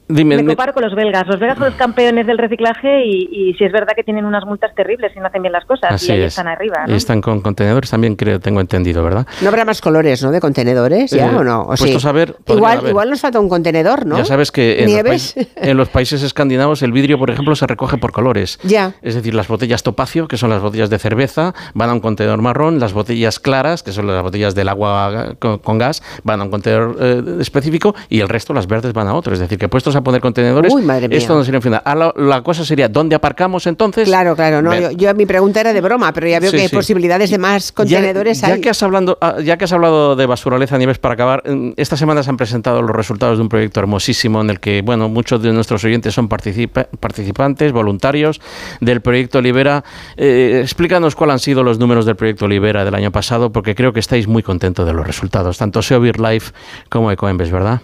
me 0.07 0.45
comparo 0.45 0.73
con 0.73 0.83
los 0.83 0.95
belgas. 0.95 1.27
Los 1.27 1.39
belgas 1.39 1.57
son 1.57 1.67
los 1.67 1.75
campeones 1.75 2.25
del 2.27 2.37
reciclaje 2.37 3.05
y, 3.05 3.29
y 3.31 3.53
si 3.55 3.65
es 3.65 3.71
verdad 3.71 3.93
que 3.95 4.03
tienen 4.03 4.25
unas 4.25 4.45
multas 4.45 4.73
terribles 4.75 5.11
si 5.13 5.19
no 5.19 5.27
hacen 5.27 5.41
bien 5.41 5.51
las 5.51 5.65
cosas 5.65 6.01
y 6.07 6.11
ahí 6.11 6.21
están 6.23 6.47
arriba. 6.47 6.85
¿no? 6.87 6.93
Y 6.93 6.97
están 6.97 7.21
con 7.21 7.41
contenedores 7.41 7.89
también, 7.89 8.15
creo, 8.15 8.39
tengo 8.39 8.61
entendido, 8.61 9.03
¿verdad? 9.03 9.27
No 9.41 9.49
habrá 9.49 9.65
más 9.65 9.81
colores, 9.81 10.23
¿no? 10.23 10.31
De 10.31 10.39
contenedores, 10.39 11.11
¿ya 11.11 11.31
eh, 11.31 11.35
o 11.35 11.43
no? 11.43 11.63
O 11.63 11.77
sí. 11.77 11.99
saber, 11.99 12.35
igual, 12.47 12.87
igual 12.87 13.09
nos 13.09 13.21
falta 13.21 13.39
un 13.39 13.49
contenedor, 13.49 14.05
¿no? 14.05 14.17
Ya 14.17 14.25
sabes 14.25 14.51
que 14.51 14.83
en 14.83 15.03
los, 15.03 15.35
en 15.55 15.77
los, 15.77 15.89
países 15.89 16.23
escandinavos 16.23 16.81
el 16.83 16.91
vidrio, 16.91 17.17
por 17.17 17.29
ejemplo, 17.29 17.55
se 17.55 17.65
recoge 17.67 17.97
por 17.97 18.11
colores. 18.11 18.59
Ya. 18.63 18.93
Es 19.01 19.15
decir, 19.15 19.33
las 19.33 19.47
botellas 19.47 19.83
topacio, 19.83 20.27
que 20.27 20.37
son 20.37 20.49
las 20.49 20.61
botellas 20.61 20.89
de 20.89 20.99
cerveza, 20.99 21.53
van 21.73 21.89
a 21.89 21.93
un 21.93 21.99
contenedor 21.99 22.41
marrón, 22.41 22.79
las 22.79 22.93
botellas 22.93 23.39
claras, 23.39 23.83
que 23.83 23.91
son 23.91 24.07
las 24.07 24.21
botellas 24.21 24.55
del 24.55 24.69
agua 24.69 25.35
con, 25.39 25.77
gas, 25.77 26.03
van 26.23 26.41
a 26.41 26.43
un 26.45 26.51
contenedor 26.51 26.97
eh, 26.99 27.23
específico 27.39 27.95
y 28.09 28.21
el 28.21 28.29
resto, 28.29 28.53
las 28.53 28.67
verdes, 28.67 28.93
van 28.93 29.07
a 29.07 29.13
otro. 29.13 29.33
Es 29.33 29.39
decir, 29.39 29.57
que 29.57 29.67
puestos 29.67 29.96
a 29.97 30.03
poner 30.03 30.21
contenedores 30.21 30.73
esto 31.11 31.35
no 31.35 31.43
sería 31.43 31.59
un 31.59 31.61
final. 31.61 31.81
La, 32.15 32.41
cosa 32.41 32.63
sería, 32.65 32.87
¿dónde 32.87 33.15
aparcamos 33.15 33.67
entonces? 33.67 34.07
Claro, 34.07 34.35
claro. 34.35 34.61
No, 34.61 34.91
yo, 34.91 35.13
mi 35.13 35.25
pregunta 35.25 35.61
era 35.61 35.73
de 35.73 35.81
broma, 35.81 36.13
pero 36.13 36.27
ya 36.27 36.39
veo 36.39 36.51
que 36.51 36.61
hay 36.61 36.69
posibilidades 36.69 37.29
de 37.29 37.37
más 37.37 37.71
contenedores. 37.71 38.41
Ya, 38.41 38.59
Que 38.59 38.69
has 38.69 38.83
hablando, 38.83 39.17
ah, 39.21 39.37
ya 39.43 39.57
que 39.57 39.65
has 39.65 39.73
hablado 39.73 40.15
de 40.15 40.25
Basuraleza 40.25 40.77
Nieves, 40.77 40.99
para 40.99 41.13
acabar, 41.13 41.43
esta 41.75 41.97
semana 41.97 42.23
se 42.23 42.29
han 42.29 42.37
presentado 42.37 42.81
los 42.81 42.95
resultados 42.95 43.37
de 43.37 43.41
un 43.41 43.49
proyecto 43.49 43.79
hermosísimo 43.79 44.41
en 44.41 44.49
el 44.49 44.59
que, 44.59 44.81
bueno, 44.81 45.09
muchos 45.09 45.41
de 45.41 45.51
nuestros 45.51 45.83
oyentes 45.83 46.13
son 46.13 46.27
participantes, 46.27 47.71
voluntarios 47.71 48.39
del 48.81 49.01
proyecto 49.01 49.41
Libera. 49.41 49.83
Eh, 50.15 50.59
explícanos 50.61 51.15
cuáles 51.15 51.33
han 51.33 51.39
sido 51.39 51.63
los 51.63 51.79
números 51.79 52.05
del 52.05 52.15
proyecto 52.15 52.47
Libera 52.47 52.85
del 52.85 52.95
año 52.95 53.11
pasado, 53.11 53.51
porque 53.51 53.75
creo 53.75 53.93
que 53.93 53.99
estáis 53.99 54.27
muy 54.27 54.43
contentos 54.43 54.85
de 54.85 54.93
los 54.93 55.05
resultados, 55.05 55.57
tanto 55.57 55.81
SEO 55.81 56.01
Life 56.01 56.53
como 56.89 57.11
Ecoembes, 57.11 57.51
¿verdad? 57.51 57.81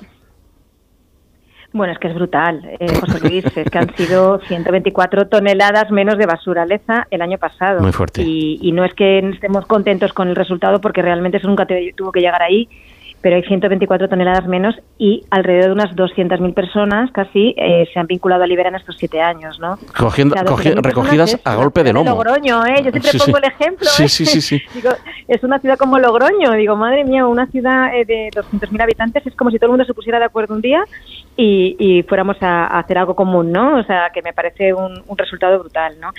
Bueno, 1.73 1.91
es 1.91 1.99
que 1.99 2.07
es 2.07 2.13
brutal, 2.13 2.61
eh, 2.79 2.87
José 3.01 3.19
Luis. 3.19 3.45
es 3.57 3.69
que 3.69 3.77
han 3.77 3.93
sido 3.95 4.39
124 4.47 5.27
toneladas 5.27 5.91
menos 5.91 6.17
de 6.17 6.27
basura 6.27 6.65
leza 6.65 7.07
el 7.09 7.21
año 7.21 7.37
pasado. 7.39 7.81
Muy 7.81 7.91
fuerte. 7.91 8.21
Y, 8.21 8.59
y, 8.61 8.71
no 8.71 8.85
es 8.85 8.93
que 8.93 9.19
estemos 9.19 9.65
contentos 9.65 10.13
con 10.13 10.29
el 10.29 10.35
resultado, 10.35 10.79
porque 10.79 11.01
realmente 11.01 11.37
eso 11.37 11.47
nunca 11.47 11.65
tuvo 11.95 12.11
que 12.11 12.21
llegar 12.21 12.41
ahí 12.43 12.69
pero 13.23 13.37
hay 13.37 13.43
124 13.43 14.09
toneladas 14.09 14.45
menos 14.47 14.75
y 14.97 15.23
alrededor 15.31 15.67
de 15.67 15.71
unas 15.71 15.95
200.000 15.95 16.53
personas 16.53 17.09
casi 17.13 17.55
eh, 17.57 17.87
se 17.91 17.97
han 17.97 18.05
vinculado 18.05 18.43
a 18.43 18.47
Libera 18.47 18.67
en 18.67 18.75
estos 18.75 18.97
siete 18.97 19.21
años, 19.21 19.59
¿no? 19.61 19.79
Cogiendo, 19.97 20.35
recogidas 20.81 21.39
a 21.45 21.55
golpe 21.55 21.85
de 21.85 21.93
lomo. 21.93 22.09
Logroño, 22.09 22.65
¿eh? 22.65 22.83
Yo 22.83 22.91
siempre 22.91 23.11
pongo 23.25 23.37
el 23.37 23.45
ejemplo. 23.45 23.87
Sí, 23.87 24.03
¿eh? 24.03 24.09
sí, 24.09 24.25
sí, 24.25 24.41
sí. 24.41 24.61
Digo, 24.75 24.89
es 25.29 25.41
una 25.41 25.57
ciudad 25.59 25.77
como 25.77 25.99
Logroño. 25.99 26.51
Digo, 26.51 26.75
madre 26.75 27.05
mía, 27.05 27.25
una 27.25 27.47
ciudad 27.47 27.95
eh, 27.95 28.03
de 28.03 28.29
200.000 28.31 28.83
habitantes 28.83 29.25
es 29.25 29.33
como 29.35 29.51
si 29.51 29.57
todo 29.57 29.67
el 29.67 29.71
mundo 29.71 29.85
se 29.85 29.93
pusiera 29.93 30.19
de 30.19 30.25
acuerdo 30.25 30.53
un 30.53 30.61
día 30.61 30.83
y, 31.37 31.77
y 31.79 32.03
fuéramos 32.03 32.35
a, 32.41 32.77
hacer 32.77 32.97
algo 32.97 33.15
común, 33.15 33.53
¿no? 33.53 33.77
O 33.77 33.83
sea, 33.83 34.09
que 34.13 34.21
me 34.21 34.33
parece 34.33 34.73
un, 34.73 35.01
un 35.07 35.17
resultado 35.17 35.59
brutal, 35.59 35.97
¿no? 36.01 36.11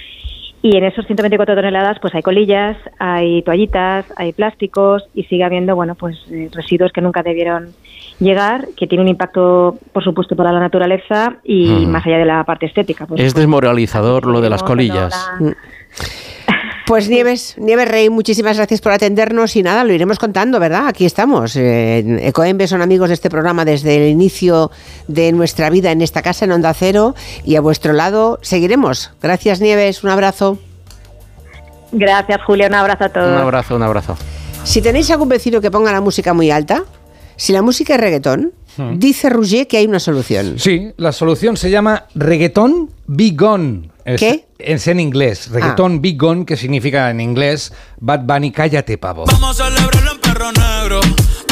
Y 0.65 0.79
en 0.79 0.85
esos 0.85 1.05
124 1.05 1.57
toneladas, 1.57 1.99
pues 2.01 2.15
hay 2.15 2.23
colillas, 2.23 2.79
hay 2.99 3.43
toallitas, 3.43 4.07
hay 4.17 4.33
plásticos 4.33 5.05
y 5.15 5.25
sigue 5.25 5.45
habiendo, 5.45 5.77
bueno, 5.77 5.95
pues 5.95 6.17
eh, 6.31 6.49
residuos 6.55 6.91
que 6.91 7.03
nunca 7.03 7.23
debieron 7.23 7.75
llegar, 8.19 8.69
que 8.75 8.87
tienen 8.87 9.05
un 9.05 9.11
impacto, 9.11 9.77
por 9.93 10.03
supuesto, 10.03 10.35
para 10.35 10.53
la 10.53 10.61
naturaleza 10.61 11.37
y 11.45 11.85
más 11.85 12.07
allá 12.07 12.17
de 12.17 12.25
la 12.25 12.45
parte 12.45 12.65
estética. 12.65 13.07
es 13.15 13.35
desmoralizador 13.35 14.25
lo 14.25 14.41
de 14.41 14.49
las 14.49 14.63
colillas. 14.63 15.31
Pues 16.87 17.09
Nieves, 17.09 17.55
Nieves 17.57 17.89
Rey, 17.89 18.11
muchísimas 18.11 18.59
gracias 18.59 18.83
por 18.83 18.93
atendernos 18.93 19.57
y 19.57 19.63
nada, 19.63 19.85
lo 19.85 19.95
iremos 19.95 20.19
contando, 20.19 20.61
¿verdad? 20.61 20.87
Aquí 20.87 21.07
estamos. 21.07 21.57
Eh, 21.57 22.29
Ecoembe 22.29 22.67
son 22.67 22.83
amigos 22.83 23.09
de 23.09 23.15
este 23.15 23.31
programa 23.31 23.65
desde 23.65 23.97
el 23.97 24.11
inicio 24.11 24.71
de 25.09 25.33
nuestra 25.33 25.71
vida 25.71 25.93
en 25.93 26.03
esta 26.03 26.21
casa 26.21 26.45
en 26.45 26.53
Onda 26.53 26.75
Cero 26.75 27.15
y 27.43 27.57
a 27.57 27.63
vuestro 27.63 27.95
lado 27.95 28.39
seguiremos. 28.43 29.13
Gracias 29.23 29.63
Nieves, 29.63 30.05
un 30.05 30.11
abrazo. 30.11 30.59
Gracias 31.91 32.43
Julia, 32.47 32.67
un 32.67 32.75
abrazo 32.75 33.05
a 33.05 33.09
todos. 33.09 33.33
Un 33.33 33.39
abrazo, 33.39 33.77
un 33.77 33.83
abrazo. 33.83 34.17
Si 34.65 34.83
tenéis 34.83 35.11
algún 35.11 35.31
vecino 35.31 35.63
que 35.63 35.71
ponga 35.71 35.91
la 35.91 36.03
música 36.03 36.35
muy 36.35 36.51
alta, 36.51 36.85
si 37.37 37.55
la 37.55 37.63
música 37.63 37.95
es 37.95 38.01
reggaetón, 38.01 38.53
hmm. 38.77 38.99
dice 38.99 39.31
Rouget 39.31 39.69
que 39.69 39.79
hay 39.79 39.87
una 39.87 40.01
solución. 40.01 40.59
Sí, 40.59 40.93
la 40.99 41.13
solución 41.13 41.57
se 41.57 41.71
llama 41.71 42.09
reggaetón 42.15 42.91
Be 43.07 43.31
Gone 43.31 43.94
Es, 44.05 44.21
¿Qué? 44.21 44.47
Es 44.59 44.87
en 44.87 45.01
inglés. 45.01 45.51
Reggaetón 45.51 46.03
Big 46.03 46.21
Gun, 46.21 46.45
que 46.45 46.57
significa 46.57 47.11
en 47.11 47.21
inglés 47.21 47.73
Bad 48.01 48.21
Bunny, 48.21 48.51
cállate, 48.51 48.99
pavo. 48.99 49.25
Vamos 49.27 49.61
a 49.61 49.65
celebrarlo 49.65 50.13
en 50.13 50.21
perro 50.21 50.53
negro. 50.53 51.01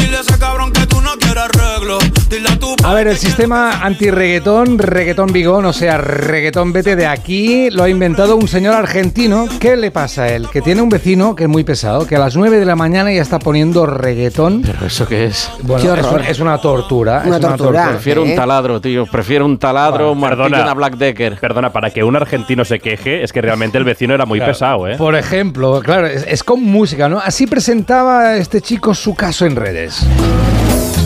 Dile 0.03 0.17
a 0.17 0.21
ese 0.21 0.39
cabrón 0.39 0.73
que 0.73 0.87
tú 0.87 1.01
no 1.01 1.11
quieres 1.19 1.45
arreglo. 1.45 1.99
Dile 2.29 2.49
a 2.51 2.59
tu 2.59 2.75
A 2.85 2.95
ver, 2.95 3.09
el 3.09 3.17
sistema 3.17 3.81
anti-reggaetón, 3.85 4.79
reggaetón 4.79 5.33
bigón, 5.33 5.65
o 5.67 5.73
sea, 5.73 5.99
reggaetón 5.99 6.73
vete 6.73 6.97
de 6.97 7.07
aquí, 7.07 7.71
lo 7.71 7.85
ha 7.85 7.89
inventado 7.89 8.37
un 8.37 8.49
señor 8.49 8.75
argentino. 8.75 9.47
¿Qué 9.61 9.77
le 9.77 9.91
pasa 9.91 10.23
a 10.25 10.29
él? 10.31 10.49
Que 10.53 10.61
tiene 10.63 10.83
un 10.83 10.89
vecino 10.89 11.35
que 11.37 11.45
es 11.45 11.49
muy 11.49 11.65
pesado, 11.65 12.07
que 12.07 12.17
a 12.17 12.19
las 12.19 12.37
9 12.37 12.59
de 12.59 12.65
la 12.65 12.75
mañana 12.77 13.13
ya 13.13 13.23
está 13.23 13.39
poniendo 13.39 13.87
reggaetón. 13.87 14.63
¿Pero 14.63 14.87
eso 14.87 15.07
qué 15.07 15.27
es? 15.27 15.51
Bueno, 15.63 15.83
Qué 15.95 16.31
es, 16.31 16.41
una 16.41 16.59
tortura. 16.59 17.23
Una 17.25 17.37
es 17.37 17.43
tortura. 17.43 17.89
Prefiero 17.91 18.25
¿eh? 18.25 18.31
un 18.31 18.37
taladro, 18.37 18.81
tío. 18.81 19.07
Prefiero 19.07 19.45
un 19.47 19.59
taladro, 19.59 20.13
un 20.13 20.21
martillo, 20.21 20.45
perdona. 20.45 20.63
una 20.65 20.75
Black 20.75 20.97
Decker. 20.97 21.39
Perdona, 21.39 21.71
para 21.73 21.91
que 21.91 22.03
un 22.03 22.17
argentino 22.17 22.65
se 22.65 22.79
queje, 22.81 23.23
es 23.23 23.33
que 23.33 23.41
realmente 23.41 23.79
el 23.79 23.85
vecino 23.85 24.15
era 24.15 24.27
muy 24.27 24.39
Claro. 24.39 24.53
pesado, 24.53 24.89
¿eh? 24.89 24.97
Por 24.97 25.15
ejemplo, 25.15 25.81
claro, 25.83 26.07
es, 26.07 26.25
es 26.27 26.43
con 26.43 26.63
música, 26.63 27.09
¿no? 27.09 27.19
Así 27.19 27.47
presentaba 27.47 28.37
este 28.37 28.61
chico 28.61 28.95
su 28.95 29.15
caso 29.15 29.47
en 29.47 29.57
redes. 29.57 29.92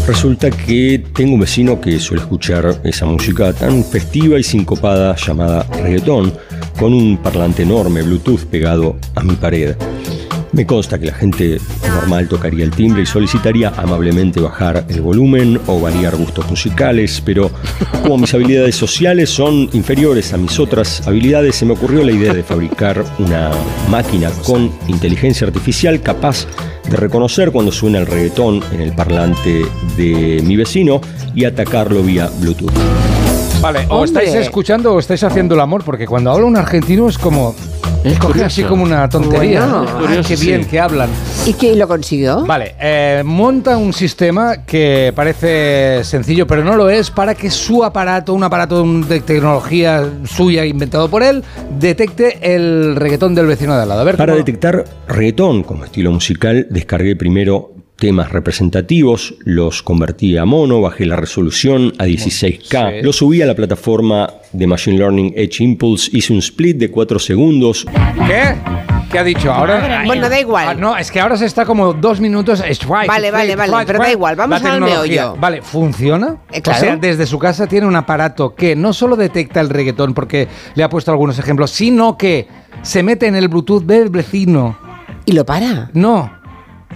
Resulta 0.06 0.50
que 0.50 1.02
tengo 1.12 1.34
un 1.34 1.40
vecino 1.40 1.80
que 1.80 1.98
suele 1.98 2.22
escuchar 2.22 2.80
esa 2.84 3.06
música 3.06 3.52
tan 3.52 3.82
festiva 3.84 4.38
y 4.38 4.42
sincopada 4.44 5.16
llamada 5.16 5.64
reggaetón, 5.82 6.32
con 6.78 6.92
un 6.94 7.16
parlante 7.16 7.64
enorme 7.64 8.02
Bluetooth 8.02 8.44
pegado 8.44 8.96
a 9.14 9.22
mi 9.22 9.34
pared. 9.34 9.74
Me 10.56 10.64
consta 10.64 10.98
que 10.98 11.04
la 11.04 11.12
gente 11.12 11.58
normal 11.86 12.28
tocaría 12.28 12.64
el 12.64 12.70
timbre 12.70 13.02
y 13.02 13.06
solicitaría 13.06 13.74
amablemente 13.76 14.40
bajar 14.40 14.86
el 14.88 15.02
volumen 15.02 15.60
o 15.66 15.78
variar 15.78 16.16
gustos 16.16 16.48
musicales, 16.48 17.22
pero 17.22 17.50
como 18.02 18.16
mis 18.16 18.32
habilidades 18.32 18.74
sociales 18.74 19.28
son 19.28 19.68
inferiores 19.74 20.32
a 20.32 20.38
mis 20.38 20.58
otras 20.58 21.06
habilidades, 21.06 21.56
se 21.56 21.66
me 21.66 21.74
ocurrió 21.74 22.02
la 22.02 22.12
idea 22.12 22.32
de 22.32 22.42
fabricar 22.42 23.04
una 23.18 23.50
máquina 23.90 24.30
con 24.46 24.72
inteligencia 24.88 25.46
artificial 25.46 26.00
capaz 26.00 26.46
de 26.88 26.96
reconocer 26.96 27.52
cuando 27.52 27.70
suena 27.70 27.98
el 27.98 28.06
reggaetón 28.06 28.62
en 28.72 28.80
el 28.80 28.94
parlante 28.94 29.66
de 29.98 30.42
mi 30.42 30.56
vecino 30.56 31.02
y 31.34 31.44
atacarlo 31.44 32.02
vía 32.02 32.30
Bluetooth. 32.40 32.72
Vale, 33.60 33.80
o 33.88 33.96
Hombre. 33.96 34.04
estáis 34.24 34.34
escuchando 34.34 34.94
o 34.94 34.98
estáis 34.98 35.22
haciendo 35.24 35.54
el 35.54 35.60
amor, 35.60 35.82
porque 35.84 36.06
cuando 36.06 36.30
habla 36.30 36.46
un 36.46 36.56
argentino 36.56 37.08
es 37.08 37.18
como... 37.18 37.54
Es 38.04 38.20
curioso. 38.20 38.44
así 38.46 38.62
como 38.62 38.84
una 38.84 39.08
tontería. 39.08 39.60
Bueno, 39.66 39.78
¿no? 39.78 39.84
es 39.84 39.90
Ah, 39.90 39.98
curioso, 39.98 40.28
qué 40.28 40.36
bien 40.36 40.62
sí. 40.62 40.70
que 40.70 40.78
hablan. 40.78 41.10
¿Y 41.44 41.54
quién 41.54 41.76
lo 41.76 41.88
consiguió? 41.88 42.44
Vale, 42.46 42.76
eh, 42.80 43.22
monta 43.24 43.76
un 43.76 43.92
sistema 43.92 44.64
que 44.64 45.12
parece 45.16 46.04
sencillo, 46.04 46.46
pero 46.46 46.62
no 46.62 46.76
lo 46.76 46.88
es, 46.88 47.10
para 47.10 47.34
que 47.34 47.50
su 47.50 47.82
aparato, 47.82 48.32
un 48.32 48.44
aparato 48.44 48.84
de 48.84 49.20
tecnología 49.20 50.08
suya 50.24 50.64
inventado 50.64 51.08
por 51.08 51.24
él, 51.24 51.42
detecte 51.80 52.54
el 52.54 52.94
reggaetón 52.94 53.34
del 53.34 53.46
vecino 53.46 53.74
de 53.74 53.82
al 53.82 53.88
lado. 53.88 54.02
A 54.02 54.04
ver, 54.04 54.16
Para 54.16 54.34
cómo- 54.34 54.44
detectar 54.44 54.84
reggaetón 55.08 55.64
como 55.64 55.84
estilo 55.84 56.12
musical, 56.12 56.68
descargué 56.70 57.16
primero 57.16 57.72
temas 57.96 58.30
representativos, 58.30 59.34
los 59.44 59.82
convertí 59.82 60.36
a 60.36 60.44
mono, 60.44 60.80
bajé 60.82 61.06
la 61.06 61.16
resolución 61.16 61.92
a 61.98 62.04
16K, 62.04 62.90
Sí. 62.90 63.02
lo 63.02 63.12
subí 63.12 63.40
a 63.42 63.46
la 63.46 63.54
plataforma 63.54 64.28
de 64.52 64.66
Machine 64.66 64.98
Learning 64.98 65.32
Edge 65.36 65.62
Impulse, 65.64 66.10
hice 66.12 66.32
un 66.32 66.40
split 66.40 66.76
de 66.76 66.90
4 66.90 67.18
segundos, 67.18 67.86
¿Qué? 68.26 68.54
¿Qué 69.10 69.20
ha 69.20 69.24
dicho? 69.24 69.52
Ahora. 69.52 70.02
Bueno, 70.04 70.28
da 70.28 70.38
igual. 70.40 70.68
Ah, 70.68 70.74
no, 70.74 70.96
es 70.96 71.12
que 71.12 71.20
ahora 71.20 71.36
se 71.36 71.46
está 71.46 71.64
como 71.64 71.94
dos 71.94 72.20
minutos. 72.20 72.60
strike, 72.60 73.06
Vale, 73.06 73.30
vale, 73.30 73.54
vale, 73.54 73.70
strike, 73.70 73.86
pero 73.86 73.98
da 74.00 74.10
igual, 74.10 74.34
vamos 74.36 74.62
al 74.64 74.80
meollo. 74.80 75.36
Vale, 75.38 75.62
¿funciona? 75.62 76.38
Eh, 76.52 76.60
claro. 76.60 76.78
O 76.78 76.82
sea, 76.82 76.96
desde 76.96 77.24
su 77.24 77.38
casa 77.38 77.68
tiene 77.68 77.86
un 77.86 77.94
aparato 77.94 78.54
que 78.56 78.74
no 78.74 78.92
solo 78.92 79.14
detecta 79.14 79.60
el 79.60 79.70
reggaetón, 79.70 80.12
porque 80.12 80.48
le 80.74 80.82
ha 80.82 80.88
puesto 80.88 81.12
algunos 81.12 81.38
ejemplos, 81.38 81.70
sino 81.70 82.18
que 82.18 82.48
se 82.82 83.04
mete 83.04 83.26
en 83.28 83.36
el 83.36 83.46
Bluetooth 83.48 83.84
del 83.84 84.10
vecino. 84.10 84.76
¿Y 85.24 85.32
lo 85.32 85.46
para? 85.46 85.88
No, 85.92 86.35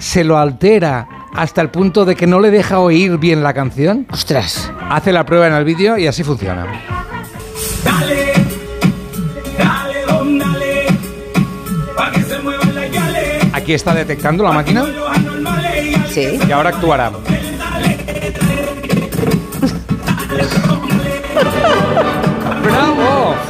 se 0.01 0.24
lo 0.24 0.36
altera 0.38 1.07
hasta 1.32 1.61
el 1.61 1.70
punto 1.70 2.05
de 2.05 2.16
que 2.16 2.26
no 2.26 2.40
le 2.40 2.51
deja 2.51 2.80
oír 2.80 3.18
bien 3.18 3.44
la 3.44 3.53
canción. 3.55 4.07
Ostras. 4.11 4.72
Hace 4.90 5.12
la 5.12 5.24
prueba 5.24 5.46
en 5.46 5.53
el 5.53 5.64
vídeo 5.64 5.96
y 5.96 6.09
así 6.09 6.24
funciona. 6.24 6.66
Dale, 7.84 8.32
dale, 9.57 10.03
don, 10.09 10.38
dale. 10.38 10.86
Pa' 11.96 12.11
que 12.11 12.22
se 12.22 12.38
muevan 12.40 12.74
las 12.74 12.90
yales. 12.90 13.44
Aquí 13.55 13.72
está 13.74 13.94
detectando 13.94 14.42
la 14.42 14.51
máquina 14.53 14.84
Sí. 16.12 16.40
y 16.48 16.51
ahora 16.51 16.70
actuará. 16.70 17.12
¡Bravo! 22.64 22.99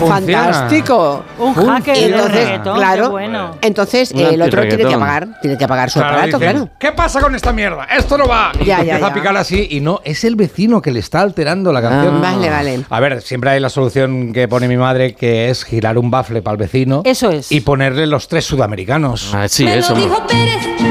Funciona. 0.01 0.43
Fantástico. 0.45 1.25
Un 1.39 1.55
hacker 1.55 1.97
entonces, 1.97 2.33
reggaetón, 2.35 2.77
claro, 2.77 3.03
qué 3.05 3.09
bueno. 3.11 3.57
entonces 3.61 4.13
Un 4.13 4.21
eh, 4.21 4.29
el 4.35 4.43
otro 4.43 4.63
tiene 4.67 4.85
que 4.85 4.95
apagar, 4.95 5.29
tiene 5.41 5.59
que 5.59 5.65
apagar 5.65 5.91
su 5.91 5.99
Claro, 5.99 6.17
aparato, 6.17 6.39
dicen, 6.39 6.53
claro. 6.57 6.71
¿Qué 6.79 6.93
pasa 6.93 7.21
con 7.21 7.35
esta 7.35 7.53
mierda? 7.53 7.85
Esto 7.85 8.17
no 8.19 8.27
va. 8.27 8.53
Y 8.61 8.65
Ya, 8.65 8.65
ya, 8.65 8.79
empieza 8.81 9.07
a 9.07 9.09
ya. 9.11 9.15
picar 9.15 9.37
así 9.37 9.69
y 9.71 9.81
no, 9.81 10.01
es 10.05 10.25
el 10.25 10.37
vecino 10.37 10.81
que 10.83 10.91
le 10.91 11.01
está 11.01 11.21
alterando 11.21 11.73
la 11.73 11.83
canción. 11.83 12.17
Ah. 12.25 12.33
Vale, 12.35 12.51
vale. 12.51 12.85
A 12.89 13.01
ver, 13.01 13.21
siempre 13.23 13.51
hay 13.51 13.61
la 13.61 13.69
solución 13.69 14.33
que 14.33 14.49
pone 14.49 14.69
mi 14.69 14.77
madre 14.77 15.15
que 15.15 15.51
es 15.51 15.65
girar 15.65 15.99
un 15.99 16.11
bafle 16.11 16.43
para 16.43 16.53
el 16.55 16.59
vecino. 16.59 17.03
Eso 17.05 17.31
es. 17.31 17.53
Y 17.53 17.61
ponerle 17.61 18.07
los 18.07 18.27
tres 18.29 18.45
sudamericanos. 18.47 19.33
Ah, 19.35 19.49
sí, 19.49 19.67
eso. 19.67 19.95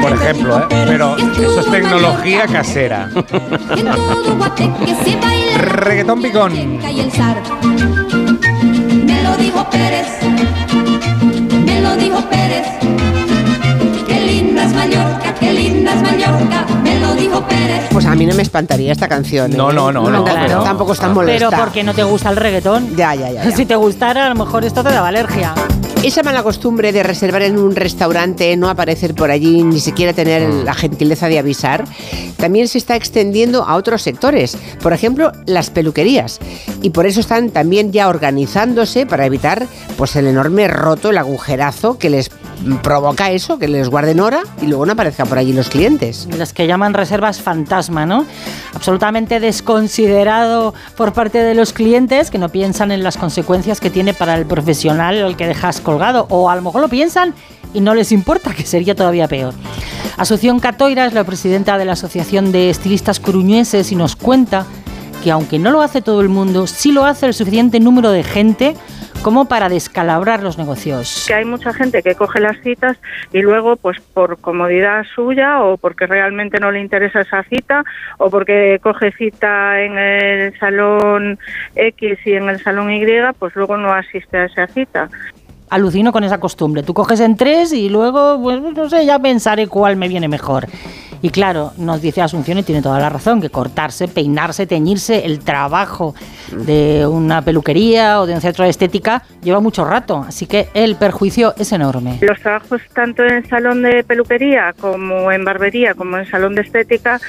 Por 0.02 0.14
ejemplo, 0.14 0.60
¿eh? 0.60 0.66
Pero 0.70 1.18
eso 1.18 1.60
es 1.60 1.66
tecnología 1.72 2.46
casera. 2.48 3.10
Reggaetón 5.58 6.22
picón. 6.22 6.80
Me 9.40 9.46
lo 9.46 9.52
dijo 9.52 9.70
Pérez, 9.70 10.08
me 11.66 11.82
lo 11.82 11.96
dijo 11.96 12.30
Pérez. 12.30 12.68
Qué 14.08 14.20
linda 14.26 14.66
es 14.66 14.74
Mallorca, 14.74 15.34
qué 15.40 15.54
linda 15.54 15.94
es 15.94 16.02
Mallorca, 16.02 16.66
me 16.84 17.00
lo 17.00 17.14
dijo 17.16 17.42
Pérez. 17.48 17.88
Pues 17.92 18.06
a 18.06 18.16
mí 18.16 18.26
no 18.26 18.36
me 18.36 18.42
espantaría 18.42 18.92
esta 18.92 19.08
canción. 19.08 19.54
¿eh? 19.54 19.58
No, 19.58 19.72
no, 19.72 19.92
no, 19.92 20.02
no, 20.10 20.24
Tampoco- 20.24 20.40
pero- 20.46 20.64
Tampoco 20.64 20.94
es 20.94 21.00
tan 21.00 21.14
molesta. 21.14 21.50
Pero 21.50 21.64
porque 21.64 21.84
no 21.84 21.94
te 21.94 22.04
gusta 22.04 22.30
el 22.30 22.36
reggaetón. 22.36 22.96
Ya, 22.96 23.16
ya, 23.16 23.32
ya. 23.32 23.46
ya. 23.46 23.56
Si 23.56 23.66
te 23.66 23.76
gustara, 23.76 24.26
a 24.26 24.30
lo 24.30 24.36
mejor 24.36 24.66
esto 24.66 24.84
te 24.84 24.90
daba 24.92 25.08
alergia. 25.08 25.54
Esa 26.02 26.24
mala 26.24 26.44
costumbre 26.44 26.94
de 26.94 27.04
reservar 27.04 27.42
en 27.42 27.60
un 27.60 27.76
restaurante, 27.76 28.56
no 28.56 28.70
aparecer 28.70 29.14
por 29.14 29.32
allí, 29.32 29.64
ni 29.64 29.82
siquiera 29.82 30.14
tener 30.14 30.48
Mm. 30.48 30.64
la 30.64 30.74
gentileza 30.74 31.28
de 31.28 31.38
avisar, 31.38 31.84
también 32.38 32.70
se 32.70 32.78
está 32.78 32.96
extendiendo 32.96 33.64
a 33.66 33.76
otros 33.76 34.02
sectores. 34.02 34.58
Por 34.82 34.94
ejemplo, 34.94 35.34
las 35.46 35.70
peluquerías. 35.70 36.40
Y 36.82 36.92
por 36.92 37.06
eso 37.06 37.20
están 37.20 37.50
también 37.50 37.92
ya 37.92 38.08
organizándose 38.08 39.06
para 39.06 39.26
evitar 39.26 39.68
pues 39.98 40.16
el 40.16 40.28
enorme 40.28 40.70
roto, 40.70 41.10
el 41.10 41.18
agujerazo 41.18 41.98
que 41.98 42.10
les 42.10 42.32
provoca 42.82 43.32
eso, 43.32 43.58
que 43.58 43.68
les 43.68 43.90
guarden 43.90 44.20
hora 44.20 44.42
y 44.62 44.68
luego 44.68 44.86
no 44.86 44.94
aparezcan 44.94 45.28
por 45.28 45.38
allí 45.38 45.54
los 45.54 45.70
clientes. 45.70 46.28
Las 46.38 46.54
que 46.54 46.68
llaman 46.68 46.94
reservas 46.94 47.42
fantasma, 47.42 48.06
¿no? 48.06 48.26
Absolutamente 48.74 49.40
desconsiderado 49.40 50.74
por 50.98 51.14
parte 51.14 51.40
de 51.40 51.56
los 51.56 51.72
clientes 51.74 52.30
que 52.32 52.38
no 52.38 52.50
piensan 52.50 52.92
en 52.92 53.04
las 53.04 53.18
consecuencias 53.18 53.80
que 53.80 53.90
tiene 53.90 54.14
para 54.14 54.36
el 54.36 54.46
profesional 54.46 55.22
al 55.24 55.38
que 55.38 55.48
dejas 55.48 55.80
colgado. 55.90 56.28
O 56.30 56.50
a 56.50 56.56
lo 56.56 56.62
mejor 56.62 56.82
lo 56.82 56.90
piensan 56.90 57.34
y 57.74 57.82
no 57.82 57.96
les 57.96 58.12
importa, 58.12 58.54
que 58.58 58.64
sería 58.64 58.96
todavía 58.96 59.28
peor. 59.28 59.54
Asunción 60.18 60.60
Catoira 60.60 61.06
es 61.06 61.14
la 61.14 61.24
presidenta 61.24 61.78
de 61.78 61.86
la 61.86 61.94
Asociación 61.94 62.52
de 62.52 62.70
Estilistas 62.70 63.20
Coruñeses 63.20 63.92
y 63.92 63.96
nos 63.96 64.16
cuenta 64.16 64.66
que 65.24 65.32
aunque 65.32 65.60
no 65.60 65.72
lo 65.72 65.82
hace 65.82 66.02
todo 66.02 66.22
el 66.22 66.30
mundo, 66.30 66.68
sí 66.68 66.92
lo 66.92 67.06
hace 67.06 67.26
el 67.26 67.34
suficiente 67.34 67.80
número 67.80 68.12
de 68.12 68.24
gente 68.24 68.76
como 69.22 69.46
para 69.46 69.68
descalabrar 69.68 70.44
los 70.44 70.58
negocios. 70.58 71.26
que 71.28 71.34
hay 71.34 71.46
mucha 71.46 71.74
gente 71.74 72.02
que 72.02 72.16
coge 72.16 72.40
las 72.40 72.58
citas 72.62 72.98
y 73.34 73.42
luego 73.42 73.76
pues 73.76 74.00
por 74.00 74.40
comodidad 74.40 75.06
suya 75.14 75.62
o 75.62 75.78
porque 75.78 76.08
realmente 76.08 76.60
no 76.60 76.72
le 76.72 76.80
interesa 76.80 77.22
esa 77.22 77.44
cita 77.44 77.84
o 78.18 78.30
porque 78.30 78.80
coge 78.82 79.12
cita 79.12 79.82
en 79.82 79.98
el 79.98 80.58
salón 80.58 81.38
X 81.76 82.18
y 82.26 82.34
en 82.34 82.50
el 82.50 82.62
salón 82.62 82.92
Y 82.92 83.06
pues 83.38 83.56
luego 83.56 83.78
no 83.78 83.92
asiste 83.92 84.38
a 84.38 84.46
esa 84.46 84.68
cita. 84.68 85.10
Alucino 85.70 86.12
con 86.12 86.24
esa 86.24 86.40
costumbre. 86.40 86.84
Tú 86.84 86.94
coges 86.94 87.20
en 87.20 87.36
tres 87.36 87.72
y 87.74 87.90
luego, 87.90 88.42
pues 88.42 88.62
no 88.62 88.90
sé, 88.90 89.06
ya 89.06 89.20
pensaré 89.20 89.68
cuál 89.68 89.96
me 89.96 90.08
viene 90.08 90.28
mejor. 90.28 90.68
Y 91.22 91.30
claro, 91.30 91.74
nos 91.78 92.02
dice 92.02 92.22
Asunción 92.22 92.58
y 92.58 92.64
tiene 92.64 92.82
toda 92.82 93.00
la 93.00 93.10
razón, 93.10 93.42
que 93.42 93.50
cortarse, 93.50 94.08
peinarse, 94.08 94.66
teñirse, 94.66 95.26
el 95.26 95.40
trabajo 95.40 96.16
de 96.52 97.06
una 97.06 97.42
peluquería 97.42 98.22
o 98.22 98.26
de 98.26 98.34
un 98.34 98.42
centro 98.42 98.64
de 98.64 98.70
estética 98.70 99.24
lleva 99.42 99.60
mucho 99.60 99.86
rato, 99.86 100.26
así 100.28 100.48
que 100.48 100.70
el 100.74 100.96
perjuicio 100.96 101.54
es 101.58 101.72
enorme. 101.72 102.18
Los 102.22 102.40
trabajos 102.40 102.82
tanto 102.94 103.24
en 103.24 103.48
salón 103.48 103.82
de 103.82 104.04
peluquería 104.04 104.74
como 104.80 105.32
en 105.32 105.44
barbería 105.44 105.94
como 105.94 106.18
en 106.18 106.26
salón 106.26 106.56
de 106.56 106.62
estética 106.62 107.20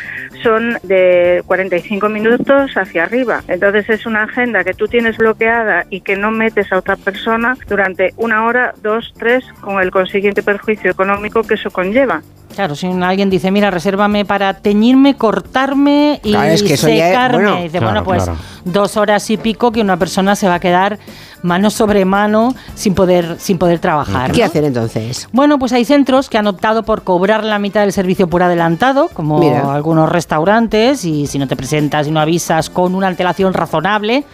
son 0.42 0.78
de 0.82 1.42
45 1.46 2.08
minutos 2.08 2.76
hacia 2.76 3.04
arriba. 3.04 3.42
Entonces 3.48 3.88
es 3.90 4.06
una 4.06 4.24
agenda 4.24 4.64
que 4.64 4.74
tú 4.74 4.86
tienes 4.88 5.16
bloqueada 5.16 5.86
y 5.90 6.00
que 6.00 6.16
no 6.16 6.30
metes 6.30 6.72
a 6.72 6.78
otra 6.78 6.96
persona 6.96 7.56
durante 7.68 8.14
una 8.16 8.44
hora, 8.44 8.74
dos, 8.82 9.12
tres, 9.18 9.44
con 9.60 9.80
el 9.80 9.90
consiguiente 9.90 10.42
perjuicio 10.42 10.90
económico 10.90 11.42
que 11.42 11.54
eso 11.54 11.70
conlleva. 11.70 12.22
Claro, 12.54 12.74
si 12.74 12.86
alguien 12.86 13.30
dice, 13.30 13.50
mira, 13.50 13.70
resérvame 13.70 14.24
para 14.24 14.54
teñirme, 14.54 15.14
cortarme 15.16 16.20
y 16.24 16.30
Claro, 16.32 16.50
es 16.50 16.62
que 16.62 16.74
eso 16.74 16.88
ya 16.88 16.94
es- 16.94 17.10
secarme. 17.10 17.42
bueno, 17.44 17.56
dice, 17.62 17.78
claro, 17.78 17.86
bueno, 17.86 18.04
pues 18.04 18.24
claro. 18.24 18.38
dos 18.64 18.96
horas 18.96 19.30
y 19.30 19.36
pico 19.36 19.72
que 19.72 19.80
una 19.80 19.96
persona 19.96 20.34
se 20.36 20.48
va 20.48 20.54
a 20.54 20.60
quedar 20.60 20.98
mano 21.42 21.70
sobre 21.70 22.04
mano 22.04 22.54
sin 22.74 22.94
poder, 22.94 23.36
sin 23.38 23.56
poder 23.56 23.78
trabajar. 23.78 24.32
¿Qué 24.32 24.40
¿no? 24.40 24.46
hacer 24.46 24.64
entonces? 24.64 25.28
Bueno, 25.32 25.58
pues 25.58 25.72
hay 25.72 25.84
centros 25.84 26.28
que 26.28 26.36
han 26.38 26.46
optado 26.48 26.82
por 26.82 27.02
cobrar 27.02 27.44
la 27.44 27.58
mitad 27.58 27.80
del 27.80 27.92
servicio 27.92 28.28
por 28.28 28.42
adelantado, 28.42 29.08
como 29.14 29.38
Mira. 29.38 29.72
algunos 29.72 30.08
restaurantes, 30.10 31.04
y 31.04 31.26
si 31.26 31.38
no 31.38 31.46
te 31.48 31.56
presentas 31.56 32.06
y 32.08 32.10
no 32.10 32.20
avisas 32.20 32.68
con 32.68 32.94
una 32.94 33.06
antelación 33.06 33.54
razonable, 33.54 34.24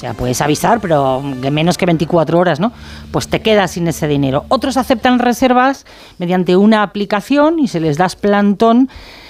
sea, 0.00 0.14
puedes 0.14 0.40
avisar, 0.40 0.80
pero 0.80 1.20
menos 1.20 1.76
que 1.76 1.84
24 1.84 2.38
horas, 2.38 2.58
¿no? 2.58 2.72
Pues 3.12 3.28
te 3.28 3.42
quedas 3.42 3.72
sin 3.72 3.86
ese 3.86 4.08
dinero. 4.08 4.46
Otros 4.48 4.78
aceptan 4.78 5.18
reservas 5.18 5.84
mediante 6.16 6.56
una 6.56 6.82
aplicación 6.82 7.58
y 7.58 7.68
se 7.68 7.80
les 7.80 7.98
das 7.98 8.16
plantón. 8.16 8.88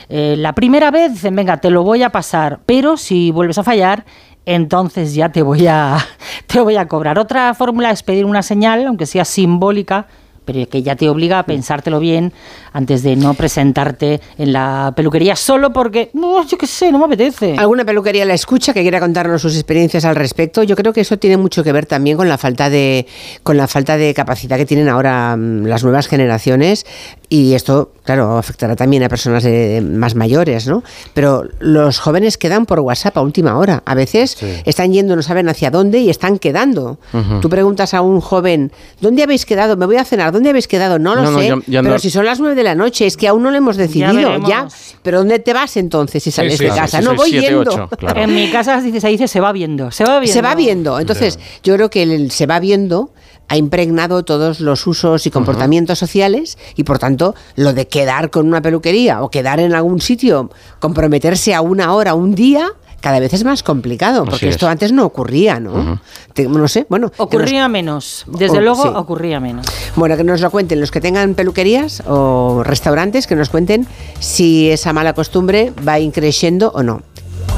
Eh, 0.09 0.37
la 0.39 0.55
primera 0.55 0.93
vez 0.93 1.13
dicen, 1.13 1.35
venga, 1.35 1.57
te 1.57 1.71
lo 1.71 1.83
voy 1.83 2.05
a 2.05 2.11
pasar, 2.11 2.61
pero 2.67 2.97
si 2.97 3.33
vuelves 3.33 3.59
a 3.59 3.65
fallar, 3.65 4.05
entonces 4.47 5.15
ya 5.15 5.31
te 5.31 5.43
voy 5.43 5.67
a, 5.67 5.99
te 6.47 6.61
voy 6.61 6.77
a 6.77 6.87
cobrar. 6.87 7.19
Otra 7.19 7.53
fórmula 7.55 7.91
es 7.91 8.05
pedir 8.05 8.25
una 8.25 8.43
señal, 8.43 8.87
aunque 8.87 9.07
sea 9.07 9.25
simbólica, 9.25 10.07
pero 10.53 10.69
que 10.69 10.83
ya 10.83 10.97
te 10.97 11.09
obliga 11.09 11.39
a 11.39 11.43
pensártelo 11.45 12.01
bien 12.01 12.33
antes 12.73 13.03
de 13.03 13.15
no 13.15 13.35
presentarte 13.35 14.21
en 14.37 14.53
la 14.53 14.93
peluquería 14.97 15.37
solo 15.37 15.73
porque, 15.73 16.11
no, 16.13 16.45
yo 16.47 16.59
qué 16.59 16.67
sé, 16.67 16.91
no 16.91 16.99
me 16.99 17.05
apetece. 17.05 17.55
¿Alguna 17.57 17.85
peluquería 17.85 18.25
la 18.25 18.35
escucha 18.35 18.73
que 18.73 18.83
quiera 18.83 18.99
contarnos 18.99 19.43
sus 19.43 19.55
experiencias 19.55 20.05
al 20.05 20.17
respecto? 20.17 20.63
Yo 20.63 20.75
creo 20.75 20.93
que 20.93 21.03
eso 21.03 21.19
tiene 21.19 21.37
mucho 21.37 21.63
que 21.63 21.73
ver 21.73 21.87
también 21.87 22.17
con 22.17 22.29
la 22.29 22.37
falta 22.37 22.69
de, 22.69 23.07
con 23.43 23.57
la 23.57 23.69
falta 23.69 23.97
de 23.97 24.13
capacidad 24.13 24.57
que 24.57 24.67
tienen 24.67 24.89
ahora 24.89 25.37
mm, 25.37 25.67
las 25.67 25.85
nuevas 25.85 26.09
generaciones 26.09 26.85
y 27.33 27.55
esto, 27.55 27.93
claro, 28.03 28.37
afectará 28.37 28.75
también 28.75 29.05
a 29.05 29.09
personas 29.09 29.45
eh, 29.45 29.81
más 29.81 30.17
mayores, 30.17 30.67
¿no? 30.67 30.83
Pero 31.15 31.45
los 31.61 32.01
jóvenes 32.01 32.37
quedan 32.37 32.67
por 32.67 32.81
WhatsApp 32.81 33.17
a 33.19 33.21
última 33.23 33.57
hora. 33.57 33.85
A 33.87 33.95
veces 33.95 34.37
están 34.65 34.93
yendo, 34.93 35.15
no 35.15 35.23
saben 35.23 35.49
hacia 35.49 35.71
dónde 35.71 36.01
y 36.01 36.11
están 36.11 36.41
quedando. 36.41 36.99
Tú 37.41 37.49
preguntas 37.49 37.95
a 37.95 38.01
un 38.01 38.21
joven, 38.21 38.73
¿dónde 39.01 39.23
habéis 39.23 39.47
quedado? 39.47 39.77
Me 39.77 39.87
voy 39.87 39.95
a 39.97 40.05
cenar, 40.05 40.33
¿dónde 40.33 40.51
habéis 40.51 40.67
quedado? 40.67 40.99
No 40.99 41.15
lo 41.15 41.23
No, 41.23 41.31
no, 41.31 41.39
sé. 41.39 41.47
ya- 41.49 41.57
ya 41.69 41.83
pero 41.83 41.95
no- 41.95 41.99
si 42.01 42.11
son 42.11 42.25
las 42.27 42.41
nueve 42.41 42.57
de 42.57 42.65
la 42.65 42.75
noche, 42.75 43.07
es 43.07 43.17
que 43.17 43.29
aún 43.29 43.45
no 43.45 43.53
lo 43.53 43.57
hemos 43.57 43.77
decidido, 43.77 44.37
ya. 44.49 44.67
Pero 45.05 45.19
¿dónde 45.19 45.39
te 45.39 45.53
vas 45.53 45.77
entonces 45.77 46.21
si 46.25 46.33
sales 46.33 46.59
sí, 46.59 46.65
de 46.65 46.71
casa? 46.71 46.99
sí, 46.99 47.05
no 47.05 47.15
voy 47.15 47.31
siete, 47.31 47.47
yendo. 47.47 47.61
ocho, 47.61 47.89
claro. 47.97 48.21
En 48.23 48.35
mi 48.35 48.51
casa 48.51 48.81
dice, 48.81 49.01
se 49.01 49.07
dice 49.09 49.29
se 49.29 49.39
va 49.41 49.53
viendo, 49.53 49.93
se 49.93 50.05
va 50.05 50.19
viendo. 50.19 50.33
Se 50.35 50.43
va 50.43 50.55
viendo. 50.57 50.99
Entonces, 50.99 51.39
yo 51.63 51.77
creo 51.77 51.89
que 51.91 52.03
el 52.03 52.33
se 52.33 52.47
va 52.47 52.59
viendo 52.59 53.11
ha 53.51 53.57
impregnado 53.57 54.23
todos 54.25 54.61
los 54.61 54.87
usos 54.87 55.27
y 55.27 55.31
comportamientos 55.31 55.99
sociales 55.99 56.57
y 56.77 56.85
por 56.85 56.99
tanto 57.01 57.35
lo 57.57 57.73
de 57.75 57.89
quedar 57.89 58.31
con 58.31 58.47
una 58.47 58.63
peluquería 58.63 59.23
o 59.23 59.29
quedar 59.29 59.59
en 59.61 59.75
algún 59.75 60.01
sitio, 60.01 60.51
comprometerse 60.79 61.53
a 61.53 61.61
una 61.61 61.93
hora, 61.93 62.15
un 62.15 62.35
día, 62.37 62.69
cada 63.01 63.19
vez 63.19 63.33
es 63.35 63.43
más 63.45 63.63
complicado, 63.65 64.25
porque 64.25 64.49
es. 64.49 64.55
esto 64.55 64.69
antes 64.69 64.93
no 64.93 65.05
ocurría, 65.05 65.59
¿no? 65.59 66.01
Te- 66.33 66.47
no 66.49 66.69
sé, 66.69 66.87
bueno. 66.89 67.09
nos- 67.09 67.19
Ocurría 67.19 67.67
menos, 67.69 68.25
desde 68.29 68.59
Oh, 68.59 68.61
luego 68.61 68.83
sí. 68.85 68.89
ocurría 68.95 69.41
menos. 69.41 69.67
bueno, 69.97 70.17
que 70.17 70.23
nos 70.23 70.41
lo 70.41 70.51
cuenten 70.51 70.79
los 70.81 70.91
que 70.93 71.01
tengan 71.01 71.35
peluquerías 71.35 72.03
o 72.07 72.63
restaurantes, 72.65 73.27
que 73.27 73.35
nos 73.35 73.49
cuenten 73.51 73.85
si 74.21 74.71
esa 74.71 74.93
mala 74.93 75.13
costumbre 75.13 75.73
va 75.87 75.99
increciendo 75.99 76.71
o 76.75 76.83
no. 76.85 77.03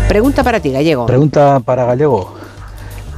Pregunta 0.08 0.42
para 0.42 0.58
ti, 0.60 0.70
Gallego. 0.70 1.04
Pregunta 1.06 1.60
para 1.60 1.84
Gallego. 1.84 2.34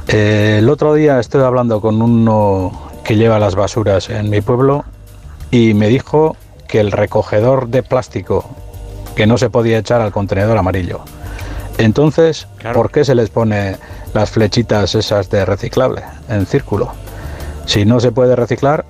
Eh, 0.07 0.57
el 0.59 0.69
otro 0.69 0.93
día 0.93 1.19
estoy 1.19 1.41
hablando 1.41 1.81
con 1.81 2.01
uno 2.01 2.71
que 3.03 3.15
lleva 3.15 3.39
las 3.39 3.55
basuras 3.55 4.09
en 4.09 4.29
mi 4.29 4.41
pueblo 4.41 4.85
y 5.51 5.73
me 5.73 5.87
dijo 5.87 6.35
que 6.67 6.79
el 6.79 6.91
recogedor 6.91 7.69
de 7.69 7.83
plástico 7.83 8.45
que 9.15 9.25
no 9.25 9.37
se 9.37 9.49
podía 9.49 9.79
echar 9.79 10.01
al 10.01 10.11
contenedor 10.11 10.57
amarillo. 10.57 11.01
Entonces, 11.77 12.47
¿por 12.73 12.91
qué 12.91 13.03
se 13.03 13.15
les 13.15 13.29
pone 13.29 13.77
las 14.13 14.31
flechitas 14.31 14.95
esas 14.95 15.29
de 15.29 15.45
reciclable 15.45 16.03
en 16.29 16.45
círculo? 16.45 16.91
Si 17.65 17.85
no 17.85 17.99
se 17.99 18.11
puede 18.11 18.35
reciclar, 18.35 18.85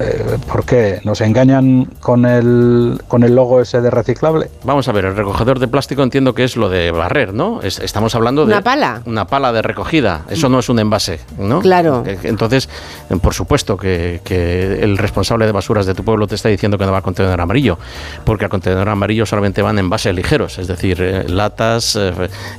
eh, 0.00 0.38
¿por 0.50 0.64
qué? 0.64 1.00
¿Nos 1.04 1.20
engañan 1.20 1.84
con 2.00 2.24
el, 2.26 3.00
con 3.08 3.22
el 3.22 3.34
logo 3.34 3.60
ese 3.60 3.80
de 3.80 3.90
reciclable? 3.90 4.50
Vamos 4.64 4.88
a 4.88 4.92
ver, 4.92 5.04
el 5.04 5.16
recogedor 5.16 5.58
de 5.58 5.68
plástico 5.68 6.02
entiendo 6.02 6.34
que 6.34 6.44
es 6.44 6.56
lo 6.56 6.68
de 6.68 6.90
barrer, 6.90 7.34
¿no? 7.34 7.60
Es- 7.62 7.78
estamos 7.78 8.14
hablando 8.14 8.46
de... 8.46 8.52
Una 8.52 8.62
pala. 8.62 9.02
Una 9.06 9.26
pala 9.26 9.52
de 9.52 9.62
recogida. 9.62 10.22
Eso 10.30 10.48
no 10.48 10.58
es 10.58 10.68
un 10.68 10.78
envase, 10.78 11.20
¿no? 11.38 11.60
Claro. 11.60 12.02
Entonces, 12.24 12.68
eh, 13.10 13.16
por 13.20 13.34
supuesto 13.34 13.76
que, 13.76 14.20
que 14.24 14.82
el 14.82 14.96
responsable 14.98 15.46
de 15.46 15.52
basuras 15.52 15.86
de 15.86 15.94
tu 15.94 16.02
pueblo 16.04 16.26
te 16.26 16.34
está 16.34 16.48
diciendo 16.48 16.78
que 16.78 16.84
no 16.86 16.90
va 16.92 16.98
al 16.98 17.02
contenedor 17.04 17.40
amarillo, 17.40 17.78
porque 18.24 18.44
al 18.44 18.50
contenedor 18.50 18.88
amarillo 18.88 19.26
solamente 19.26 19.60
van 19.62 19.78
envases 19.78 20.14
ligeros, 20.14 20.58
es 20.58 20.66
decir, 20.66 20.98
eh, 21.00 21.24
latas, 21.28 21.96
eh, 21.96 22.12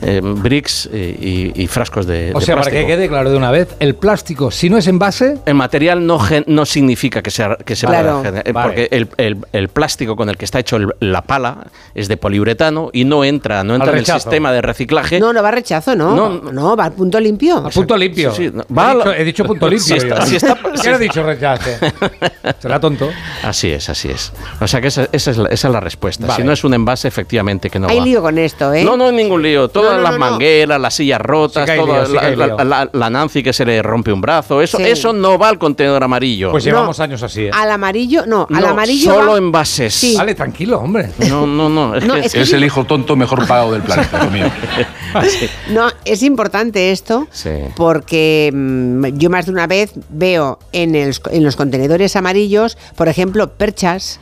eh, 0.03 0.21
bricks 0.23 0.89
y, 0.93 1.51
y 1.61 1.67
frascos 1.67 2.05
de, 2.05 2.31
O 2.35 2.39
de 2.39 2.45
sea, 2.45 2.55
para 2.57 2.69
que 2.69 2.85
quede 2.85 3.07
claro 3.07 3.31
de 3.31 3.37
una 3.37 3.49
vez, 3.51 3.75
el 3.79 3.95
plástico, 3.95 4.51
si 4.51 4.69
no 4.69 4.77
es 4.77 4.87
envase, 4.87 5.39
El 5.45 5.55
material 5.55 6.05
no, 6.05 6.19
gen- 6.19 6.43
no 6.47 6.65
significa 6.65 7.21
que 7.21 7.30
que 7.65 7.75
se 7.75 7.85
Claro. 7.87 8.21
pueda 8.21 8.31
gener- 8.31 8.47
eh, 8.47 8.51
Vale. 8.51 8.67
porque 8.67 8.87
el, 8.91 9.09
el- 9.17 9.37
el 9.53 9.67
plástico 9.69 10.15
con 10.15 10.29
el 10.29 10.37
que 10.37 10.45
está 10.45 10.59
hecho 10.59 10.75
el- 10.77 10.89
la 10.99 11.21
pala 11.21 11.67
es 11.95 12.07
de 12.07 12.17
poliuretano 12.17 12.89
y 12.93 13.05
no 13.05 13.23
entra, 13.23 13.63
no 13.63 13.75
entra 13.75 13.91
en 13.91 13.97
el 13.97 14.01
rechazo. 14.05 14.19
sistema 14.19 14.51
de 14.51 14.61
reciclaje. 14.61 15.19
No, 15.19 15.33
no 15.33 15.41
va 15.41 15.49
a 15.49 15.51
rechazo, 15.51 15.95
no. 15.95 16.15
No, 16.15 16.51
No, 16.51 16.75
va 16.75 16.85
al 16.85 16.93
punto 16.93 17.19
limpio. 17.19 17.57
a 17.57 17.69
punto 17.69 17.95
limpio. 17.97 18.31
Sí, 18.33 18.47
sí, 18.47 18.51
no, 18.53 18.63
He 18.63 18.73
va 18.73 18.93
dicho- 18.95 19.13
he 19.13 19.23
dicho 19.23 19.45
punto 19.45 19.67
limpio. 19.69 19.85
Si 19.85 19.93
está- 19.95 20.25
si 20.25 20.35
está- 20.35 20.55
¿Qué 20.55 20.77
si 20.77 20.89
he 20.89 20.97
dicho 20.97 21.23
rechace? 21.23 21.77
Será 22.59 22.79
tonto. 22.79 23.09
Así 23.43 23.69
es, 23.71 23.89
así 23.89 24.09
es. 24.09 24.31
O 24.59 24.67
sea 24.67 24.81
que 24.81 24.87
esa, 24.87 25.07
esa 25.11 25.31
es, 25.31 25.37
la, 25.37 25.49
esa 25.49 25.67
es 25.67 25.73
la 25.73 25.79
respuesta. 25.79 26.27
Vale. 26.27 26.41
Si 26.41 26.45
no 26.45 26.51
es 26.53 26.63
un 26.63 26.73
envase, 26.73 27.07
efectivamente 27.07 27.69
que 27.69 27.79
no 27.79 27.87
Hay 27.87 27.99
va. 27.99 28.05
lío 28.05 28.21
con 28.21 28.37
esto, 28.37 28.73
¿eh? 28.73 28.83
No, 28.83 28.97
no 28.97 29.07
hay 29.07 29.15
ningún 29.15 29.41
lío. 29.41 29.67
Todas 29.69 29.91
No, 29.93 29.97
no, 29.97 30.03
las 30.03 30.11
no, 30.13 30.17
no. 30.19 30.29
mangueras, 30.31 30.79
las 30.79 30.93
sillas 30.93 31.21
rotas, 31.21 31.65
Sí 31.67 31.71
que 31.75 31.77
toda 31.79 32.03
lío, 32.05 32.13
la, 32.13 32.21
que 32.21 32.25
hay 32.27 32.35
la- 32.35 32.47
lío. 32.47 32.57
la- 32.63 32.89
la 32.91 33.09
Nancy 33.09 33.43
que 33.43 33.53
se 33.53 33.65
le 33.65 33.81
rompe 33.81 34.11
un 34.13 34.21
brazo, 34.21 34.61
eso, 34.61 34.77
Sí. 34.77 34.83
eso 34.85 35.13
no 35.13 35.37
va 35.37 35.49
al 35.49 35.57
contenedor 35.57 36.03
amarillo. 36.03 36.51
Pues 36.51 36.63
llevamos 36.63 36.99
años 36.99 37.10
así, 37.21 37.45
¿eh? 37.45 37.51
Al 37.53 37.71
amarillo, 37.71 38.25
no, 38.25 38.47
al 38.53 38.61
No, 38.61 38.67
amarillo. 38.69 39.13
solo 39.13 39.31
va- 39.33 39.37
envases. 39.37 39.93
Sí. 39.93 40.15
Vale, 40.17 40.33
tranquilo, 40.35 40.79
hombre. 40.79 41.09
No, 41.29 41.45
no, 41.45 41.67
no. 41.69 41.95
Es, 41.95 42.05
No, 42.05 42.13
que- 42.15 42.19
es 42.21 42.33
que 42.33 42.41
Es 42.41 42.49
sí. 42.49 42.55
el 42.55 42.63
hijo 42.63 42.85
tonto 42.85 43.15
mejor 43.15 43.45
pagado 43.47 43.73
del 43.73 43.81
planeta, 43.81 44.23
lo 44.23 44.31
mío. 44.31 44.45
No, 45.69 45.89
es 46.05 46.23
importante 46.23 46.91
esto 46.91 47.27
Sí. 47.31 47.49
porque 47.75 48.51
mm, 48.53 49.05
yo 49.17 49.29
más 49.29 49.45
de 49.45 49.51
una 49.51 49.67
vez 49.67 49.91
veo 50.09 50.59
en, 50.71 50.95
el- 50.95 51.15
en 51.31 51.43
los 51.43 51.55
contenedores 51.55 52.15
amarillos, 52.15 52.77
por 52.95 53.07
ejemplo, 53.07 53.51
perchas, 53.53 54.19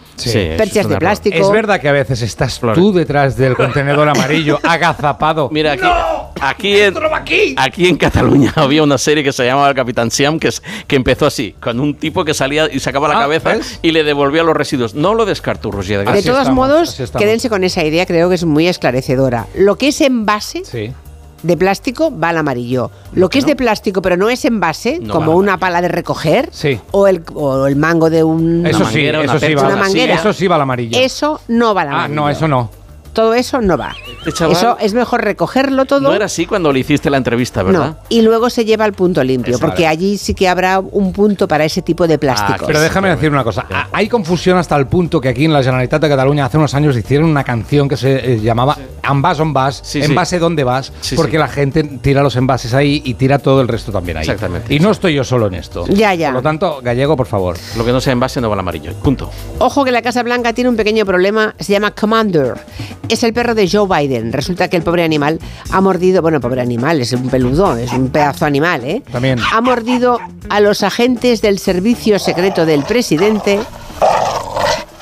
perchas 0.57 0.88
de 0.89 0.97
plástico. 0.97 1.38
Es 1.38 1.49
verdad 1.51 1.80
que 1.80 1.89
a 1.89 1.93
veces 1.93 2.21
estás 2.21 2.59
tú 2.75 2.91
detrás 2.93 3.38
del 3.38 3.55
contenedor 3.55 4.07
amarillo, 4.09 4.59
agazapado. 4.63 5.49
Mira, 5.51 5.73
aquí, 5.73 5.86
aquí, 6.41 6.80
en, 6.80 6.95
aquí 7.57 7.88
en 7.88 7.97
Cataluña 7.97 8.51
había 8.55 8.84
una 8.84 8.97
serie 8.97 9.23
que 9.23 9.32
se 9.32 9.45
llamaba 9.45 9.69
El 9.69 9.75
Capitán 9.75 10.11
Siam, 10.11 10.39
que, 10.39 10.49
es- 10.49 10.61
que 10.88 10.95
empezó 10.95 11.25
así, 11.25 11.55
con 11.59 11.80
un 11.80 11.95
tipo 11.95 12.25
que 12.25 12.34
salía 12.34 12.67
y 12.71 12.80
sacaba 12.80 13.07
la 13.07 13.17
Ah, 13.17 13.21
cabeza 13.21 13.55
¿ves? 13.55 13.80
y 13.82 13.91
le 13.91 14.03
devolvía 14.03 14.43
los 14.43 14.55
residuos. 14.55 14.93
No 14.95 15.13
lo 15.13 15.25
descarto, 15.25 15.71
Roger. 15.71 16.09
De 16.09 16.23
todos 16.23 16.49
modos, 16.49 16.99
quédense 17.17 17.49
con 17.49 17.63
esa 17.63 17.84
idea, 17.84 18.05
creo 18.05 18.30
que 18.30 18.36
es 18.36 18.45
muy 18.45 18.67
esclarecedora. 18.67 19.47
Lo 19.55 19.75
que 19.77 19.89
es 19.89 20.01
envase 20.01 20.63
de 21.43 21.57
plástico 21.57 22.11
va 22.17 22.29
al 22.29 22.37
amarillo. 22.37 22.91
Lo 23.13 23.29
que 23.29 23.39
es 23.39 23.45
de 23.45 23.55
plástico, 23.55 24.01
pero 24.01 24.17
no 24.17 24.29
es 24.29 24.45
envase, 24.45 24.99
No 25.01 25.13
como 25.13 25.35
una 25.35 25.57
pala 25.57 25.81
de 25.81 25.87
recoger, 25.87 26.49
Sí. 26.51 26.79
o, 26.91 27.07
el, 27.07 27.23
o 27.33 27.67
el 27.67 27.75
mango 27.75 28.09
de 28.09 28.23
un, 28.23 28.65
Eso 28.65 28.85
sí, 28.85 29.05
eso 29.05 29.39
sí, 29.39 29.53
va, 29.55 29.67
una 29.67 29.75
manguera. 29.77 30.15
eso 30.15 30.33
sí 30.33 30.47
va 30.47 30.55
al 30.55 30.61
amarillo. 30.61 30.97
Eso 30.99 31.41
no 31.47 31.73
va 31.73 31.81
al 31.83 31.87
ah, 31.87 31.91
amarillo. 31.91 32.15
no, 32.21 32.29
eso 32.29 32.47
no. 32.47 32.69
Todo 33.14 33.34
eso 33.34 33.60
no 33.62 33.78
va. 33.78 33.95
Este 34.20 34.32
chaval- 34.32 34.51
Eso 34.51 34.78
es 34.80 34.93
mejor 34.93 35.24
recogerlo 35.24 35.86
todo. 35.86 36.01
No 36.01 36.14
era 36.14 36.26
así 36.26 36.45
cuando 36.45 36.72
le 36.72 36.80
hiciste 36.80 37.10
la 37.10 37.18
entrevista, 37.18 37.64
¿verdad? 37.64 37.80
No, 37.88 37.97
y 38.10 38.22
luego 38.22 38.49
se 38.49 38.66
lleva 38.66 38.86
al 38.86 38.93
punto 38.93 39.24
limpio, 39.24 39.57
porque 39.60 39.88
allí 39.88 40.18
sí 40.18 40.34
que 40.34 40.47
habrá 40.47 40.80
un 40.80 41.12
punto 41.14 41.47
para 41.47 41.66
ese 41.66 41.82
tipo 41.82 42.07
de 42.07 42.18
plásticos. 42.18 42.68
Pero 42.68 42.80
déjame 42.80 43.10
decir 43.10 43.32
una 43.32 43.43
cosa. 43.43 43.66
Ha- 43.70 43.88
Hay 43.91 44.07
confusión 44.07 44.57
hasta 44.57 44.76
el 44.76 44.88
punto 44.88 45.20
que 45.20 45.30
aquí 45.30 45.45
en 45.45 45.53
la 45.53 45.64
Generalitat 45.64 46.01
de 46.01 46.10
Cataluña 46.10 46.45
hace 46.45 46.57
unos 46.57 46.74
años 46.74 46.95
hicieron 46.95 47.30
una 47.30 47.43
canción 47.43 47.89
que 47.89 47.97
se 47.97 48.34
eh, 48.34 48.39
llamaba 48.39 48.78
Envas 49.03 49.39
on 49.39 49.53
vas, 49.53 49.82
sí. 49.84 50.01
envase 50.01 50.38
dónde 50.39 50.64
vas, 50.64 50.93
Sí, 51.01 51.16
porque 51.16 51.32
sí. 51.34 51.38
la 51.38 51.47
gente 51.47 51.84
tira 51.84 52.22
los 52.22 52.36
envases 52.36 52.74
ahí 52.74 53.01
y 53.03 53.16
tira 53.16 53.39
todo 53.39 53.62
el 53.62 53.68
resto 53.68 53.91
también 53.91 54.18
ahí. 54.18 54.22
Exactamente. 54.24 54.74
Y 54.74 54.80
no 54.80 54.91
estoy 54.91 55.16
yo 55.16 55.24
solo 55.24 55.47
en 55.47 55.55
esto. 55.55 55.86
Ya, 55.88 56.14
ya. 56.14 56.28
Por 56.28 56.36
lo 56.36 56.41
tanto, 56.43 56.80
Gallego, 56.84 57.18
por 57.18 57.26
favor. 57.28 57.57
Lo 57.78 57.84
que 57.84 57.91
no 57.91 57.99
sea 58.01 58.14
envase 58.14 58.39
no 58.39 58.49
va 58.49 58.53
al 58.53 58.60
amarillo. 58.60 58.93
Punto. 58.95 59.30
Ojo 59.57 59.84
que 59.84 59.91
la 59.91 60.01
Casa 60.01 60.22
Blanca 60.24 60.53
tiene 60.53 60.70
un 60.70 60.76
pequeño 60.76 61.05
problema, 61.05 61.55
se 61.60 61.74
llama 61.74 61.91
Commander. 61.91 62.53
Es 63.08 63.24
el 63.24 63.34
perro 63.34 63.56
de 63.56 63.70
Joe 63.70 63.88
Biden. 63.88 64.34
Resulta 64.34 64.68
que 64.68 64.78
el 64.78 64.84
pobre 64.84 65.04
animal 65.04 65.39
ha 65.72 65.82
mordido, 65.82 66.22
bueno, 66.22 66.39
pobre 66.39 66.62
animal, 66.62 67.02
es 67.02 67.14
un 67.14 67.30
peludo, 67.30 67.76
es 67.78 67.91
un 67.93 68.10
pedazo 68.10 68.45
animal, 68.45 68.84
¿eh? 68.84 69.02
También. 69.12 69.39
Ha 69.52 69.62
mordido 69.62 70.20
a 70.50 70.60
los 70.60 70.84
agentes 70.84 71.41
del 71.41 71.60
servicio 71.60 72.20
secreto 72.20 72.66
del 72.66 72.84
presidente 72.84 73.60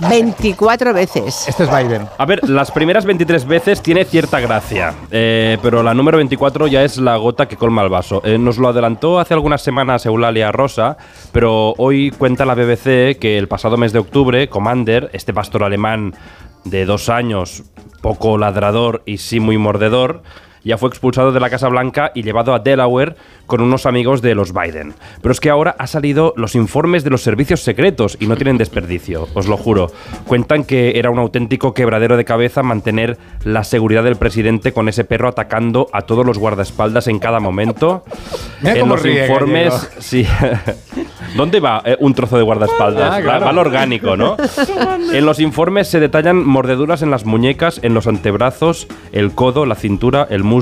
24 0.09 0.93
veces. 0.93 1.47
Este 1.47 1.63
es 1.63 1.69
Biden. 1.69 2.07
A 2.17 2.25
ver, 2.25 2.47
las 2.47 2.71
primeras 2.71 3.05
23 3.05 3.45
veces 3.45 3.81
tiene 3.81 4.05
cierta 4.05 4.39
gracia, 4.39 4.93
eh, 5.09 5.57
pero 5.61 5.81
la 5.81 5.93
número 5.93 6.17
24 6.17 6.67
ya 6.67 6.83
es 6.83 6.97
la 6.97 7.17
gota 7.17 7.47
que 7.47 7.57
colma 7.57 7.81
el 7.81 7.89
vaso. 7.89 8.21
Eh, 8.23 8.37
nos 8.37 8.57
lo 8.57 8.67
adelantó 8.67 9.19
hace 9.19 9.33
algunas 9.33 9.61
semanas 9.61 10.05
Eulalia 10.05 10.51
Rosa, 10.51 10.97
pero 11.31 11.73
hoy 11.77 12.11
cuenta 12.11 12.45
la 12.45 12.53
BBC 12.53 13.17
que 13.19 13.37
el 13.37 13.47
pasado 13.47 13.77
mes 13.77 13.91
de 13.91 13.99
octubre, 13.99 14.47
Commander, 14.49 15.09
este 15.13 15.33
pastor 15.33 15.63
alemán 15.63 16.13
de 16.69 16.85
dos 16.85 17.09
años, 17.09 17.63
poco 18.01 18.37
ladrador 18.37 19.03
y 19.05 19.17
sí 19.17 19.39
muy 19.39 19.57
mordedor, 19.57 20.23
ya 20.67 20.77
fue 20.77 20.89
expulsado 20.89 21.31
de 21.31 21.39
la 21.39 21.49
Casa 21.49 21.67
Blanca 21.69 22.11
y 22.13 22.23
llevado 22.23 22.53
a 22.53 22.59
Delaware 22.59 23.15
con 23.45 23.61
unos 23.61 23.85
amigos 23.85 24.21
de 24.21 24.35
los 24.35 24.53
Biden. 24.53 24.93
Pero 25.21 25.31
es 25.31 25.39
que 25.39 25.49
ahora 25.49 25.75
ha 25.79 25.87
salido 25.87 26.33
los 26.35 26.53
informes 26.55 27.03
de 27.03 27.09
los 27.09 27.21
servicios 27.23 27.61
secretos 27.61 28.17
y 28.19 28.27
no 28.27 28.35
tienen 28.35 28.57
desperdicio, 28.57 29.27
os 29.33 29.47
lo 29.47 29.57
juro. 29.57 29.87
Cuentan 30.25 30.63
que 30.65 30.99
era 30.99 31.09
un 31.09 31.19
auténtico 31.19 31.73
quebradero 31.73 32.17
de 32.17 32.25
cabeza 32.25 32.61
mantener 32.63 33.17
la 33.43 33.63
seguridad 33.63 34.03
del 34.03 34.17
presidente 34.17 34.73
con 34.73 34.89
ese 34.89 35.03
perro 35.05 35.29
atacando 35.29 35.87
a 35.93 36.01
todos 36.03 36.25
los 36.25 36.37
guardaespaldas 36.37 37.07
en 37.07 37.19
cada 37.19 37.39
momento. 37.39 38.03
Mira 38.61 38.77
en 38.79 38.89
los 38.89 39.01
ríe, 39.01 39.21
informes, 39.27 39.73
Gallego. 39.73 39.91
sí. 39.99 40.27
¿Dónde 41.35 41.59
va 41.59 41.81
eh, 41.85 41.97
un 41.99 42.13
trozo 42.13 42.37
de 42.37 42.43
guardaespaldas? 42.43 43.11
Ah, 43.11 43.15
Va- 43.17 43.21
claro. 43.21 43.45
va 43.45 43.51
al 43.51 43.57
orgánico, 43.59 44.15
¿no? 44.17 44.35
En 45.13 45.25
los 45.25 45.39
informes 45.39 45.87
se 45.87 45.99
detallan 45.99 46.43
mordeduras 46.45 47.01
en 47.01 47.11
las 47.11 47.25
muñecas, 47.25 47.79
en 47.83 47.93
los 47.93 48.07
antebrazos, 48.07 48.87
el 49.11 49.31
codo, 49.33 49.65
la 49.65 49.75
cintura, 49.75 50.27
el 50.29 50.43
muslo, 50.43 50.56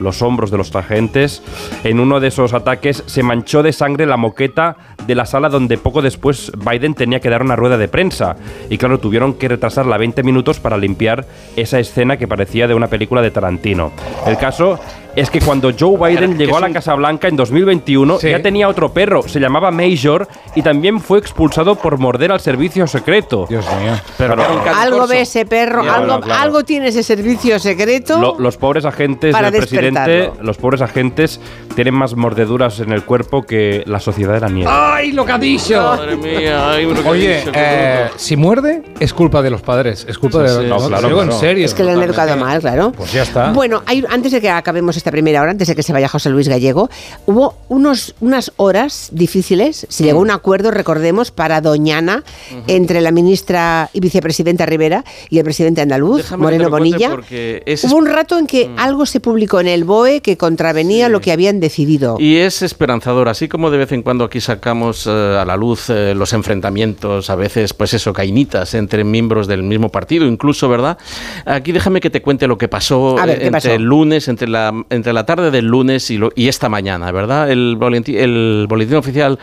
los 0.00 0.22
hombros 0.22 0.50
de 0.50 0.58
los 0.58 0.74
agentes. 0.74 1.42
En 1.84 2.00
uno 2.00 2.20
de 2.20 2.28
esos 2.28 2.54
ataques 2.54 3.02
se 3.06 3.22
manchó 3.22 3.62
de 3.62 3.72
sangre 3.72 4.06
la 4.06 4.16
moqueta 4.16 4.76
de 5.06 5.14
la 5.14 5.26
sala 5.26 5.48
donde 5.48 5.78
poco 5.78 6.02
después 6.02 6.52
Biden 6.56 6.94
tenía 6.94 7.20
que 7.20 7.30
dar 7.30 7.42
una 7.42 7.56
rueda 7.56 7.78
de 7.78 7.88
prensa. 7.88 8.36
Y 8.68 8.78
claro, 8.78 8.98
tuvieron 8.98 9.34
que 9.34 9.48
retrasarla 9.48 9.96
20 9.98 10.22
minutos 10.22 10.60
para 10.60 10.76
limpiar 10.76 11.26
esa 11.56 11.78
escena 11.78 12.16
que 12.16 12.28
parecía 12.28 12.68
de 12.68 12.74
una 12.74 12.88
película 12.88 13.22
de 13.22 13.30
Tarantino. 13.30 13.92
El 14.26 14.36
caso 14.36 14.78
es 15.16 15.30
que 15.30 15.40
cuando 15.40 15.70
Joe 15.78 15.96
Biden 15.96 16.38
llegó 16.38 16.56
a 16.56 16.60
la 16.60 16.70
Casa 16.70 16.94
Blanca 16.94 17.28
en 17.28 17.36
2021 17.36 18.20
ya 18.20 18.42
tenía 18.42 18.68
otro 18.68 18.92
perro, 18.92 19.22
se 19.26 19.40
llamaba 19.40 19.70
Major 19.70 20.26
y 20.54 20.62
también 20.62 21.00
fue 21.00 21.18
expulsado 21.18 21.74
por 21.76 21.98
morder 21.98 22.32
al 22.32 22.40
servicio 22.40 22.86
secreto. 22.86 23.46
Dios 23.48 23.64
mío. 23.80 23.92
Pero 24.18 24.36
Algo 24.76 25.06
ve 25.06 25.22
ese 25.22 25.44
perro, 25.46 25.80
algo, 25.82 26.20
claro. 26.20 26.40
algo 26.42 26.64
tiene 26.64 26.88
ese 26.88 27.02
servicio 27.02 27.58
secreto. 27.58 28.18
Lo- 28.20 28.36
los 28.38 28.56
pobres 28.56 28.84
agentes 28.84 29.32
Para 29.32 29.50
del 29.50 29.60
presidente, 29.62 30.30
los 30.42 30.56
pobres 30.56 30.80
agentes 30.80 31.40
tienen 31.74 31.94
más 31.94 32.14
mordeduras 32.14 32.80
en 32.80 32.92
el 32.92 33.04
cuerpo 33.04 33.42
que 33.42 33.82
la 33.86 34.00
sociedad 34.00 34.34
de 34.34 34.40
la 34.40 34.48
nieve. 34.48 34.70
¡Ay, 34.72 35.12
lo 35.12 35.24
que 35.24 35.32
ha 35.32 35.38
dicho! 35.38 35.80
Madre 35.82 36.16
mía, 36.16 36.70
ay, 36.72 36.86
lo 36.86 37.02
que 37.02 37.08
Oye, 37.08 37.38
dicho, 37.38 37.52
eh, 37.54 38.08
si 38.16 38.36
muerde, 38.36 38.82
es 39.00 39.12
culpa 39.12 39.42
de 39.42 39.50
los 39.50 39.62
padres. 39.62 40.06
Es 40.08 40.18
culpa 40.18 40.38
Sí, 40.38 40.44
de 40.44 40.48
sí, 40.62 40.66
los 40.68 40.82
no, 40.82 40.88
claro, 40.88 41.22
en 41.22 41.32
serio. 41.32 41.64
es 41.64 41.74
que 41.74 41.84
le 41.84 41.92
han 41.92 42.02
educado 42.02 42.36
mal, 42.36 42.60
claro. 42.60 42.92
Pues 42.92 43.12
ya 43.12 43.22
está. 43.22 43.52
Bueno, 43.52 43.82
hay- 43.86 44.04
antes 44.08 44.32
de 44.32 44.40
que 44.40 44.50
acabemos 44.50 44.96
esta 45.00 45.10
primera 45.10 45.40
hora, 45.42 45.50
antes 45.50 45.68
de 45.68 45.74
que 45.74 45.82
se 45.82 45.92
vaya 45.92 46.08
José 46.08 46.30
Luis 46.30 46.48
Gallego, 46.48 46.88
hubo 47.26 47.54
unos, 47.68 48.14
unas 48.20 48.52
horas 48.56 49.08
difíciles. 49.12 49.86
Se 49.88 50.02
Mm. 50.02 50.06
llegó 50.06 50.18
a 50.20 50.22
un 50.22 50.30
acuerdo, 50.30 50.70
recordemos, 50.70 51.30
para 51.30 51.60
Doñana 51.60 52.22
entre 52.66 53.00
la 53.00 53.10
ministra 53.10 53.90
y 53.92 54.00
vicepresidenta 54.00 54.66
Rivera 54.66 55.04
y 55.28 55.38
el 55.38 55.44
presidente 55.44 55.80
andaluz, 55.80 56.18
Déjame 56.18 56.42
Moreno 56.42 56.70
Bonilla. 56.70 57.16
es 57.30 57.84
Hubo 57.84 57.96
un 57.96 58.06
rato 58.06 58.38
en 58.38 58.46
que 58.46 58.70
algo 58.76 59.06
se 59.06 59.20
publicó 59.20 59.60
en 59.60 59.68
el 59.68 59.84
BOE 59.84 60.20
que 60.20 60.36
contravenía 60.36 61.08
lo 61.08 61.20
que 61.20 61.32
habían 61.32 61.60
decidido. 61.60 62.16
Y 62.18 62.36
es 62.36 62.62
esperanzador, 62.62 63.28
así 63.28 63.48
como 63.48 63.70
de 63.70 63.78
vez 63.78 63.92
en 63.92 64.02
cuando 64.02 64.24
aquí 64.24 64.40
sacamos 64.40 65.06
eh, 65.06 65.10
a 65.10 65.44
la 65.44 65.56
luz 65.56 65.88
eh, 65.90 66.14
los 66.14 66.32
enfrentamientos, 66.32 67.30
a 67.30 67.36
veces, 67.36 67.72
pues 67.74 67.94
eso, 67.94 68.12
cainitas 68.12 68.74
entre 68.74 69.04
miembros 69.04 69.46
del 69.46 69.62
mismo 69.62 69.88
partido, 69.88 70.26
incluso, 70.26 70.68
¿verdad? 70.68 70.98
Aquí 71.46 71.72
déjame 71.72 72.00
que 72.00 72.10
te 72.10 72.22
cuente 72.22 72.46
lo 72.46 72.58
que 72.58 72.68
pasó, 72.68 73.14
ver, 73.16 73.30
eh, 73.30 73.32
¿qué 73.38 73.46
entre 73.46 73.50
pasó? 73.50 73.70
el 73.72 73.82
lunes, 73.82 74.28
entre 74.28 74.48
la, 74.48 74.72
entre 74.90 75.12
la 75.12 75.24
tarde 75.24 75.50
del 75.50 75.66
lunes 75.66 76.10
y, 76.10 76.18
lo- 76.18 76.30
y 76.34 76.48
esta 76.48 76.68
mañana, 76.68 77.10
¿verdad? 77.12 77.50
El 77.50 77.76
boletín, 77.78 78.94
oficial 78.96 79.38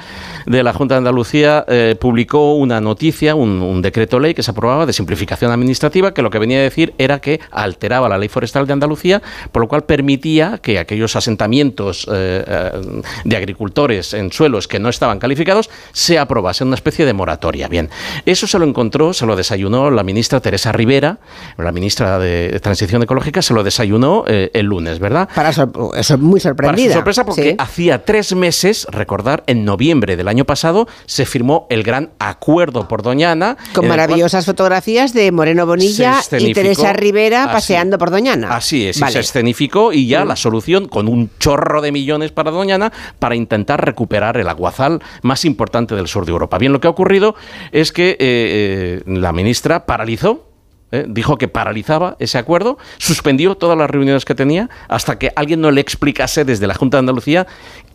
de 0.46 0.64
la 0.64 0.74
Junta 0.74 0.96
de 0.96 1.00
Andalucía 1.00 1.66
eh, 1.68 1.96
publicó 2.00 2.54
una 2.56 2.80
noticia, 2.82 3.36
un, 3.36 3.82
decreto 3.82 4.20
ley 4.20 4.34
que 4.34 4.44
se 4.44 4.52
aprobaba 4.52 4.86
de 4.86 4.94
simplificación 4.94 5.52
administrativa, 5.52 6.14
que 6.14 6.22
lo 6.22 6.30
que 6.30 6.40
venía 6.40 6.60
a 6.60 6.62
decir 6.64 6.94
era 6.98 7.20
que 7.20 7.40
alteraba 7.52 8.10
la 8.10 8.18
ley 8.18 8.30
forestal 8.30 8.68
de 8.68 8.74
Andalucía, 8.74 9.22
por 9.52 9.62
lo 9.62 9.68
cual 9.68 9.84
permitía 9.84 10.58
que 10.62 10.80
aquellos 10.80 11.16
asentamientos 11.16 12.08
eh, 12.12 12.44
eh, 12.48 13.02
de 13.24 13.36
agricultores 13.38 14.14
en 14.14 14.32
suelos 14.32 14.68
que 14.68 14.80
no 14.80 14.90
estaban 14.90 15.20
calificados 15.20 15.70
se 15.94 16.20
aprobase 16.20 16.64
una 16.64 16.76
especie 16.76 17.06
de 17.06 17.14
moratoria. 17.14 17.68
Bien, 17.68 17.90
eso 18.26 18.48
se 18.48 18.60
lo 18.60 18.66
encontró, 18.66 19.14
se 19.14 19.26
lo 19.26 19.36
desayunó 19.36 19.90
la 19.92 20.04
ministra 20.04 20.40
Teresa 20.40 20.72
Rivera, 20.72 21.20
la 21.58 21.72
ministra 21.72 22.20
de 22.20 22.60
Transición 22.62 23.04
Ecológica, 23.04 23.42
se 23.42 23.54
lo 23.54 23.64
desayunó 23.64 24.24
eh, 24.28 24.52
el 24.54 24.66
lunes, 24.66 25.00
¿verdad? 25.00 25.30
Para 25.38 25.54
sor- 25.54 25.72
eso, 25.96 26.18
muy 26.18 26.40
Para 26.40 26.50
sorprendida. 26.50 26.88
su 26.88 26.94
sorpresa, 26.94 27.24
porque 27.24 27.52
Sí. 27.52 27.56
hacía 27.60 28.04
tres 28.04 28.34
meses, 28.36 28.88
recordar, 28.90 29.44
en 29.46 29.66
noviembre 29.66 30.16
del 30.18 30.28
año 30.28 30.46
pasado, 30.46 30.88
se 31.06 31.28
firmó 31.28 31.68
el 31.70 31.84
gran 31.84 32.10
acuerdo 32.18 32.88
por 32.88 33.04
Doñana. 33.04 33.56
Con 33.74 33.86
cual 33.86 33.90
maravillosas 33.90 34.46
fotografías 34.48 35.14
de 35.14 35.32
Moreno 35.32 35.68
Bonilla 35.68 36.16
y 36.40 36.54
Teresa 36.54 36.92
Rivera 36.94 37.44
así. 37.44 37.54
paseando 37.54 38.00
por 38.00 38.10
Doñana. 38.10 38.56
Así 38.56 38.88
es, 38.88 38.98
y 39.00 39.12
se 39.12 39.20
escenificó 39.20 39.94
y 39.94 40.08
ya 40.08 40.26
Mm. 40.26 40.28
la 40.28 40.36
solución 40.36 40.88
con 40.88 41.08
un 41.08 41.30
chorro 41.40 41.82
de 41.82 41.92
millones 41.92 42.32
para 42.32 42.50
Doñana 42.50 42.92
para 43.20 43.36
intentar 43.36 43.86
recuperar 43.86 44.38
el 44.38 44.50
aguazal 44.50 45.04
más 45.22 45.46
importante 45.46 45.94
del 45.94 46.08
sur 46.08 46.26
de 46.26 46.32
Europa. 46.32 46.58
Bien, 46.58 46.74
lo 46.74 46.82
que 46.82 46.88
ha 46.88 46.90
ocurrido 46.90 47.36
es 47.72 47.92
que 47.92 48.10
eh, 48.12 48.18
eh, 48.20 49.04
la 49.06 49.34
ministra 49.34 49.86
paralizó. 49.86 50.47
Eh, 50.92 51.06
dijo 51.08 51.38
que 51.38 51.48
paralizaba 51.48 52.16
ese 52.20 52.38
acuerdo, 52.38 52.78
suspendió 52.98 53.56
todas 53.56 53.78
las 53.78 53.90
reuniones 53.90 54.24
que 54.24 54.36
tenía 54.36 54.70
hasta 54.88 55.20
que 55.20 55.32
alguien 55.36 55.60
no 55.60 55.72
le 55.72 55.82
explicase 55.82 56.46
desde 56.46 56.66
la 56.68 56.76
Junta 56.76 56.98
de 56.98 57.00
Andalucía 57.00 57.48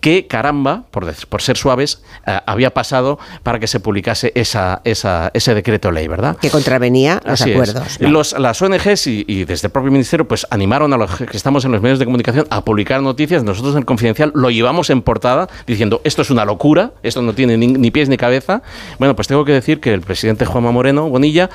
qué 0.02 0.26
caramba, 0.26 0.82
por, 0.90 1.06
dec- 1.06 1.26
por 1.26 1.40
ser 1.42 1.56
suaves, 1.56 2.02
eh, 2.26 2.38
había 2.44 2.74
pasado 2.74 3.18
para 3.44 3.60
que 3.60 3.68
se 3.68 3.78
publicase 3.78 4.32
esa, 4.34 4.80
esa- 4.84 5.30
ese 5.32 5.54
decreto 5.54 5.92
ley, 5.92 6.08
¿verdad? 6.08 6.36
Que 6.38 6.50
contravenía 6.50 7.20
los 7.24 7.40
Así 7.40 7.52
acuerdos. 7.52 8.00
Los, 8.00 8.32
las 8.38 8.60
ONGs 8.60 9.06
y, 9.06 9.24
y 9.28 9.44
desde 9.44 9.68
el 9.68 9.72
propio 9.72 9.92
ministerio 9.92 10.26
pues 10.26 10.44
animaron 10.50 10.92
a 10.92 10.96
los 10.96 11.08
que 11.16 11.36
estamos 11.36 11.64
en 11.64 11.70
los 11.72 11.80
medios 11.80 12.00
de 12.00 12.04
comunicación 12.04 12.46
a 12.50 12.64
publicar 12.64 13.00
noticias. 13.00 13.44
Nosotros 13.44 13.74
en 13.74 13.78
el 13.78 13.84
Confidencial 13.84 14.32
lo 14.34 14.50
llevamos 14.50 14.90
en 14.90 15.02
portada 15.02 15.48
diciendo 15.68 16.00
esto 16.02 16.22
es 16.22 16.30
una 16.30 16.44
locura, 16.44 16.90
esto 17.04 17.22
no 17.22 17.32
tiene 17.32 17.56
ni, 17.56 17.68
ni 17.68 17.92
pies 17.92 18.08
ni 18.08 18.16
cabeza. 18.16 18.62
Bueno, 18.98 19.14
pues 19.14 19.28
tengo 19.28 19.44
que 19.44 19.52
decir 19.52 19.78
que 19.78 19.94
el 19.94 20.00
presidente 20.00 20.46
Juanma 20.46 20.72
Moreno 20.72 21.08
Bonilla 21.08 21.48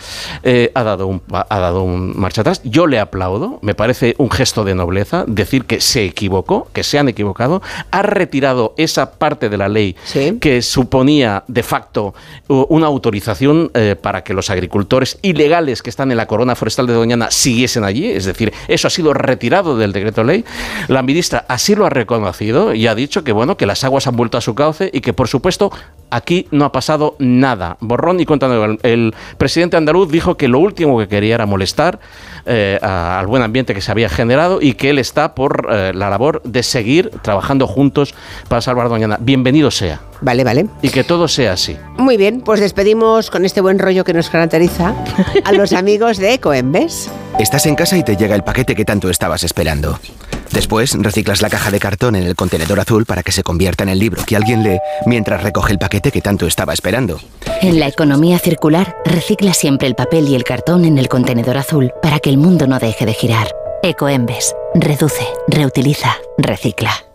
eh, 0.44 0.72
ha, 0.74 0.84
dado 0.84 1.08
un, 1.08 1.22
ha 1.32 1.60
dado 1.60 1.84
un 1.84 2.18
marcha 2.18 2.40
atrás. 2.42 2.62
Yo 2.64 2.88
le 2.88 2.98
aplaudo, 3.02 3.60
me 3.62 3.76
parece 3.76 4.16
un 4.20 4.32
gesto 4.32 4.64
de 4.64 4.74
nobleza 4.74 5.26
decir 5.28 5.66
que 5.66 5.82
se 5.82 6.06
equivocó, 6.06 6.70
que 6.72 6.84
se 6.86 6.98
han 6.98 7.10
equivocado, 7.10 7.62
ha 7.92 8.02
retirado 8.04 8.37
esa 8.78 9.12
parte 9.12 9.50
de 9.50 9.58
la 9.58 9.68
ley 9.68 9.96
que 10.40 10.62
suponía 10.62 11.44
de 11.48 11.64
facto 11.64 12.14
una 12.48 12.88
autorización 12.88 13.72
eh, 13.74 13.96
para 14.00 14.24
que 14.24 14.34
los 14.34 14.50
agricultores 14.50 15.20
ilegales 15.22 15.82
que 15.82 15.90
están 15.90 16.12
en 16.12 16.18
la 16.18 16.28
corona 16.28 16.56
forestal 16.56 16.88
de 16.88 16.94
Doñana 16.94 17.32
siguiesen 17.32 17.84
allí, 17.84 18.10
es 18.10 18.26
decir, 18.26 18.54
eso 18.68 18.88
ha 18.88 18.92
sido 18.92 19.14
retirado 19.14 19.78
del 19.78 19.92
decreto 19.92 20.24
ley. 20.24 20.46
La 20.88 21.02
ministra 21.04 21.46
así 21.48 21.76
lo 21.76 21.86
ha 21.86 21.90
reconocido 21.90 22.74
y 22.74 22.88
ha 22.88 22.96
dicho 22.96 23.24
que 23.24 23.32
bueno, 23.32 23.58
que 23.58 23.66
las 23.66 23.84
aguas 23.84 24.08
han 24.08 24.16
vuelto 24.16 24.38
a 24.38 24.42
su 24.42 24.56
cauce 24.56 24.90
y 24.94 25.02
que 25.02 25.14
por 25.14 25.28
supuesto 25.28 25.72
aquí 26.10 26.48
no 26.52 26.66
ha 26.66 26.72
pasado 26.72 27.16
nada. 27.20 27.78
Borrón 27.80 28.20
y 28.20 28.26
cuenta 28.26 28.48
nueva. 28.48 28.66
El, 28.66 28.80
el 28.84 29.16
presidente 29.38 29.78
andaluz 29.78 30.12
dijo 30.12 30.38
que 30.38 30.48
lo 30.48 30.60
último 30.60 30.98
que 31.00 31.08
quería 31.08 31.36
era 31.36 31.46
molestar 31.46 32.00
eh, 32.46 32.80
al 32.82 33.28
buen 33.28 33.44
ambiente 33.44 33.74
que 33.74 33.82
se 33.82 33.92
había 33.92 34.08
generado 34.08 34.60
y 34.62 34.74
que 34.74 34.90
él 34.90 35.00
está 35.00 35.36
por 35.36 35.68
eh, 35.70 35.92
la 35.94 36.10
labor 36.10 36.42
de 36.44 36.64
seguir 36.64 37.12
trabajando 37.22 37.68
juntos 37.68 38.16
para 38.48 38.62
salvar 38.62 38.88
Doñana. 38.88 39.18
Bienvenido 39.20 39.70
sea. 39.70 40.00
Vale, 40.22 40.44
vale. 40.44 40.68
Y 40.82 40.90
que 40.90 41.04
todo 41.04 41.28
sea 41.28 41.54
así. 41.54 41.78
Muy 41.98 42.18
bien, 42.18 42.42
pues 42.42 42.60
despedimos 42.60 43.30
con 43.30 43.46
este 43.46 43.62
buen 43.62 43.80
rollo 43.80 44.04
que 44.04 44.14
nos 44.14 44.30
caracteriza 44.30 44.96
a 45.44 45.52
los 45.52 45.74
amigos 45.74 46.18
de 46.18 46.34
Ecoembes. 46.34 47.10
Estás 47.40 47.66
en 47.66 47.76
casa 47.76 47.98
y 47.98 48.04
te 48.04 48.16
llega 48.16 48.36
el 48.36 48.44
paquete 48.44 48.76
que 48.76 48.86
tanto 48.86 49.10
estabas 49.10 49.44
esperando. 49.44 50.00
Después 50.52 50.94
reciclas 50.98 51.42
la 51.42 51.50
caja 51.50 51.72
de 51.72 51.80
cartón 51.80 52.16
en 52.16 52.24
el 52.24 52.36
contenedor 52.36 52.80
azul 52.80 53.06
para 53.06 53.22
que 53.22 53.32
se 53.32 53.44
convierta 53.44 53.84
en 53.84 53.90
el 53.90 54.00
libro 54.00 54.24
que 54.26 54.36
alguien 54.36 54.64
lee 54.64 54.80
mientras 55.06 55.44
recoge 55.44 55.74
el 55.74 55.80
paquete 55.80 56.12
que 56.12 56.22
tanto 56.22 56.48
estaba 56.48 56.74
esperando. 56.74 57.20
En 57.62 57.80
la 57.80 57.88
economía 57.88 58.40
circular, 58.40 58.96
recicla 59.06 59.54
siempre 59.54 59.88
el 59.88 59.96
papel 59.96 60.28
y 60.28 60.36
el 60.36 60.44
cartón 60.44 60.86
en 60.86 60.98
el 60.98 61.10
contenedor 61.10 61.58
azul 61.58 61.92
para 62.02 62.20
que 62.20 62.30
el 62.30 62.38
mundo 62.38 62.66
no 62.66 62.80
deje 62.80 63.06
de 63.06 63.14
girar. 63.14 63.50
Ecoembes. 63.84 64.56
Reduce, 64.74 65.28
reutiliza, 65.48 66.16
recicla. 66.38 67.07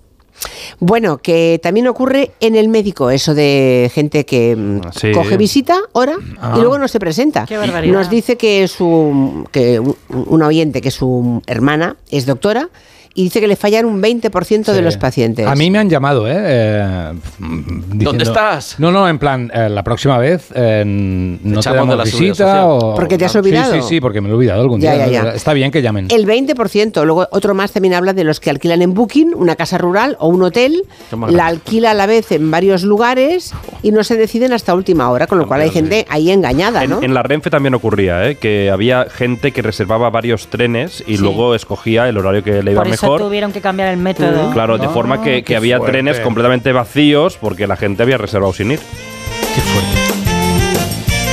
Bueno, 0.81 1.19
que 1.19 1.61
también 1.63 1.87
ocurre 1.87 2.33
en 2.41 2.57
el 2.57 2.69
médico, 2.69 3.11
eso 3.11 3.35
de 3.35 3.91
gente 3.95 4.25
que 4.27 4.57
mm, 4.57 4.81
Sí. 4.99 5.13
coge 5.13 5.37
visita, 5.37 5.79
hora, 5.93 6.17
Ah. 6.41 6.55
y 6.57 6.61
luego 6.61 6.79
no 6.79 6.89
se 6.89 6.99
presenta. 6.99 7.47
Qué 7.47 7.57
barbaridad. 7.57 7.93
Nos 7.93 8.11
dice 8.11 8.37
que 8.37 8.67
su 8.69 9.45
que 9.53 9.79
un- 9.81 10.43
oyente, 10.43 10.81
que 10.81 10.91
su 10.91 11.43
hermana 11.47 11.97
es 12.11 12.27
doctora 12.27 12.69
y 13.15 13.25
dice 13.25 13.41
que 13.41 13.47
le 13.47 13.57
fallan 13.57 13.85
un 13.87 14.01
20% 14.03 14.73
de 14.73 14.79
Sí. 14.79 14.85
los 14.85 14.97
pacientes. 14.97 15.47
A 15.47 15.55
mí 15.55 15.71
me 15.71 15.79
han 15.79 15.89
llamado, 15.91 16.27
¿eh? 16.29 16.35
Eh, 16.37 17.13
diciendo- 17.39 18.05
¿Dónde 18.05 18.25
estás? 18.25 18.77
No, 18.79 18.91
no, 18.91 19.09
en 19.09 19.19
plan, 19.19 19.51
eh, 19.55 19.69
la 19.69 19.83
próxima 19.83 20.19
vez 20.19 20.49
eh, 20.55 20.83
no 20.87 21.61
te 21.61 21.71
de 21.71 21.77
damos 21.77 21.97
la 21.97 22.05
visita 22.05 22.67
o... 22.67 22.95
Porque 22.95 23.19
te 23.19 23.25
has 23.25 23.33
Sí, 23.33 23.39
olvidado. 23.39 23.75
Sí, 23.75 23.81
sí, 23.89 24.01
porque 24.01 24.21
me 24.21 24.29
lo 24.29 24.35
he 24.35 24.37
olvidado 24.39 24.63
algún 24.63 24.81
Ya, 24.81 24.95
día. 24.95 25.07
ya, 25.09 25.25
ya. 25.25 25.31
Está 25.33 25.53
bien 25.53 25.71
que 25.71 25.83
llamen. 25.83 26.09
El 26.11 26.27
20%, 26.27 27.05
luego 27.05 27.27
otro 27.31 27.55
más 27.55 27.73
también 27.73 27.95
habla 27.95 28.13
de 28.13 28.25
los 28.25 28.41
que 28.41 28.51
alquilan 28.51 28.83
en 28.83 28.95
Booking 28.95 29.33
una 29.35 29.57
casa 29.57 29.79
rural 29.79 30.17
o 30.21 30.29
un 30.29 30.43
hotel, 30.43 30.83
la 31.29 31.47
alquila 31.47 31.93
a 31.93 31.95
la 31.95 32.07
vez 32.07 32.33
en 32.33 32.51
varios 32.51 32.83
lugares 32.83 33.53
y 33.83 33.91
no 33.93 34.05
se 34.05 34.17
deciden 34.17 34.53
hasta 34.53 34.75
última 34.75 35.11
hora, 35.11 35.27
con 35.27 35.39
lo 35.39 35.47
cual 35.47 35.61
hay 35.63 35.71
gente 35.71 36.07
ahí 36.09 36.31
engañada, 36.31 36.87
¿no? 36.87 36.99
En, 36.99 37.05
en 37.05 37.15
la 37.15 37.23
Renfe 37.23 37.51
también 37.51 37.75
ocurría, 37.75 38.29
¿eh? 38.29 38.37
que 38.37 38.71
había 38.71 39.07
gente 39.11 39.53
que 39.53 39.63
reservaba 39.63 40.11
varios 40.11 40.47
trenes 40.49 41.03
y 41.07 41.17
Sí. 41.17 41.23
luego 41.23 41.55
escogía 41.55 42.09
el 42.09 42.17
horario 42.19 42.43
que 42.43 42.63
le 42.63 42.73
iba 42.73 42.83
Eso 43.03 43.17
tuvieron 43.19 43.53
que 43.53 43.61
cambiar 43.61 43.89
el 43.89 43.97
método. 43.99 44.51
Claro, 44.53 44.79
de 44.79 44.89
forma 44.89 45.23
que, 45.23 45.37
que 45.37 45.45
qué 45.45 45.57
había 45.57 45.79
fuerte. 45.79 45.93
trenes 45.99 46.21
completamente 46.21 46.73
vacíos 46.73 47.37
porque 47.41 47.67
la 47.67 47.77
gente 47.77 48.03
había 48.03 48.19
reservado 48.19 48.53
sin 48.53 48.73
ir. 48.73 48.81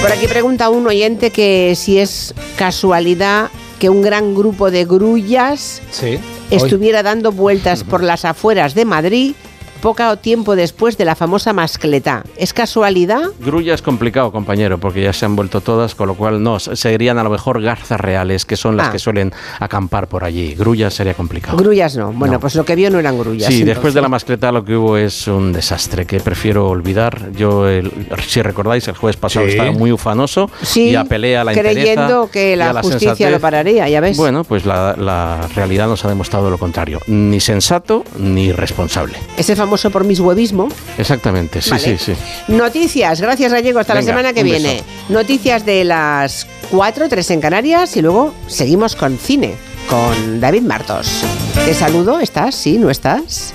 Por 0.02 0.12
aquí 0.12 0.28
pregunta 0.28 0.70
un 0.70 0.88
oyente 0.88 1.30
que 1.32 1.74
si 1.76 2.00
es 2.00 2.34
casualidad 2.58 3.50
que 3.80 3.90
un 3.90 4.02
gran 4.02 4.34
grupo 4.36 4.72
de 4.72 4.86
grullas 4.86 5.82
Sí. 5.92 6.20
estuviera 6.52 7.04
dando 7.04 7.32
vueltas 7.32 7.84
por 7.84 8.04
las 8.04 8.26
afueras 8.26 8.74
de 8.76 8.86
Madrid 8.86 9.34
poco 9.82 10.18
tiempo 10.18 10.56
después 10.56 10.98
de 10.98 11.06
la 11.06 11.16
famosa 11.16 11.54
mascleta. 11.54 12.24
¿Es 12.38 12.54
casualidad? 12.54 13.22
Grulla 13.40 13.74
es 13.74 13.82
complicado, 13.82 14.32
compañero, 14.32 14.78
porque 14.78 15.02
ya 15.02 15.14
se 15.14 15.26
han 15.26 15.36
vuelto 15.36 15.62
todas, 15.62 15.96
con 15.96 16.08
lo 16.08 16.16
cual 16.16 16.44
no, 16.44 16.60
serían 16.60 17.18
a 17.18 17.24
lo 17.24 17.30
mejor 17.30 17.62
garzas 17.62 18.00
reales, 18.00 18.46
que 18.46 18.56
son 18.58 18.76
las 18.76 18.90
Ah. 18.90 18.92
que 18.92 19.00
suelen 19.00 19.32
acampar 19.60 20.08
por 20.08 20.24
allí. 20.24 20.54
Grullas 20.56 20.94
sería 20.94 21.14
complicado. 21.14 21.58
Grullas 21.58 21.96
no. 21.96 22.12
Bueno, 22.12 22.34
No. 22.36 22.40
pues 22.40 22.56
lo 22.56 22.66
que 22.66 22.76
vio 22.76 22.90
no 22.90 23.00
eran 23.00 23.18
grullas. 23.18 23.48
Sí, 23.48 23.54
entonces. 23.62 23.76
después 23.76 23.94
de 23.94 24.02
la 24.02 24.10
mascleta 24.10 24.52
lo 24.52 24.66
que 24.66 24.76
hubo 24.76 24.98
es 24.98 25.28
un 25.28 25.54
desastre 25.54 26.06
que 26.06 26.20
prefiero 26.20 26.68
olvidar. 26.68 27.32
Yo, 27.32 27.68
el- 27.68 27.92
si 28.28 28.42
recordáis, 28.42 28.88
el 28.90 28.96
jueves 28.96 29.16
pasado 29.18 29.46
Sí. 29.46 29.52
estaba 29.54 29.72
muy 29.72 29.92
ufanoso 29.92 30.50
Sí, 30.62 30.90
y 30.90 30.96
apelé 30.96 31.38
a 31.38 31.44
la 31.44 31.54
creyendo 31.54 32.30
que 32.30 32.56
la 32.56 32.74
la 32.74 32.82
justicia 32.82 33.10
sensatez. 33.16 33.32
lo 33.32 33.40
pararía, 33.40 33.88
ya 33.88 34.02
ves. 34.02 34.18
Bueno, 34.18 34.44
pues 34.44 34.66
la, 34.66 34.96
la 34.98 35.48
realidad 35.56 35.88
nos 35.88 36.04
ha 36.04 36.10
demostrado 36.10 36.50
lo 36.50 36.58
contrario. 36.58 37.00
Ni 37.08 37.40
sensato 37.40 38.04
ni 38.18 38.52
responsable. 38.52 39.18
Ese 39.38 39.56
famoso 39.56 39.69
por 39.90 40.04
mis 40.04 40.20
huevismo. 40.20 40.70
Exactamente, 40.98 41.62
sí, 41.62 41.70
Vale. 41.72 41.98
sí, 41.98 42.14
sí. 42.14 42.14
Noticias, 42.48 43.22
gracias 43.22 43.52
Gallego, 43.54 43.80
hasta 43.80 43.94
la 43.94 44.02
semana 44.02 44.34
que 44.34 44.44
viene. 44.44 44.74
beso. 44.74 44.86
Noticias 45.10 45.66
de 45.66 45.84
las 45.84 46.48
4, 46.72 47.08
3 47.10 47.32
en 47.32 47.42
Canarias 47.42 47.96
y 47.98 48.02
luego 48.02 48.34
seguimos 48.48 48.96
con 48.96 49.18
cine, 49.18 49.56
con 49.90 50.40
David 50.40 50.64
Martos. 50.64 51.24
Te 51.66 51.74
saludo, 51.74 52.20
¿estás? 52.20 52.56
¿Sí? 52.56 52.78
¿No 52.78 52.90
estás? 52.90 53.54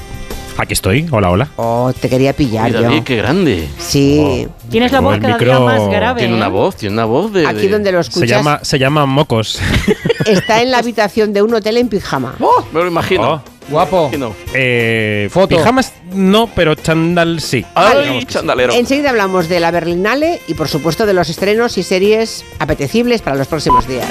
Aquí 0.56 0.72
estoy, 0.72 1.06
hola, 1.10 1.30
hola. 1.30 1.48
Oh, 1.56 1.92
te 2.00 2.08
quería 2.08 2.32
pillar 2.32 2.66
Mira, 2.68 2.80
yo. 2.80 2.86
David, 2.88 3.02
qué 3.02 3.16
grande. 3.16 3.68
Sí. 3.78 4.46
Tienes 4.70 4.92
la 4.92 5.00
Oh, 5.00 5.02
voz 5.02 5.18
cada 5.18 5.36
día 5.36 5.58
más 5.58 5.88
grave. 5.88 6.20
Tiene 6.20 6.34
¿eh? 6.34 6.36
una 6.36 6.48
voz, 6.48 6.76
tiene 6.76 6.92
una 6.94 7.04
voz 7.06 7.32
de... 7.32 7.44
Aquí 7.46 7.62
de- 7.62 7.68
donde 7.70 7.90
lo 7.90 8.02
Se 8.02 8.10
escuchas 8.10 8.30
llama, 8.30 8.60
se 8.62 8.78
llama 8.78 9.04
Mocos. 9.04 9.58
está 10.26 10.62
en 10.62 10.70
la 10.70 10.78
habitación 10.78 11.32
de 11.32 11.42
un 11.42 11.54
hotel 11.54 11.76
en 11.78 11.88
pijama. 11.88 12.36
Me 12.72 12.80
lo 12.80 12.86
imagino. 12.86 13.32
Oh. 13.34 13.42
Guapo. 13.68 14.02
Imagino. 14.12 14.34
Eh, 14.52 15.28
Foto. 15.32 15.56
Pijamas 15.56 15.92
no, 16.12 16.48
pero 16.54 16.74
chandal 16.76 17.40
sí. 17.40 17.64
¡Ay, 17.74 17.96
que 17.96 18.20
sí. 18.20 18.26
chandalero! 18.26 18.74
Enseguida 18.74 19.08
hablamos 19.10 19.48
de 19.48 19.58
la 19.58 19.70
Berlinale 19.70 20.40
y 20.46 20.54
por 20.54 20.68
supuesto 20.68 21.06
de 21.06 21.14
los 21.14 21.30
estrenos 21.30 21.78
y 21.78 21.82
series 21.82 22.44
apetecibles 22.58 23.22
para 23.22 23.36
los 23.36 23.48
próximos 23.48 23.88
días. 23.88 24.08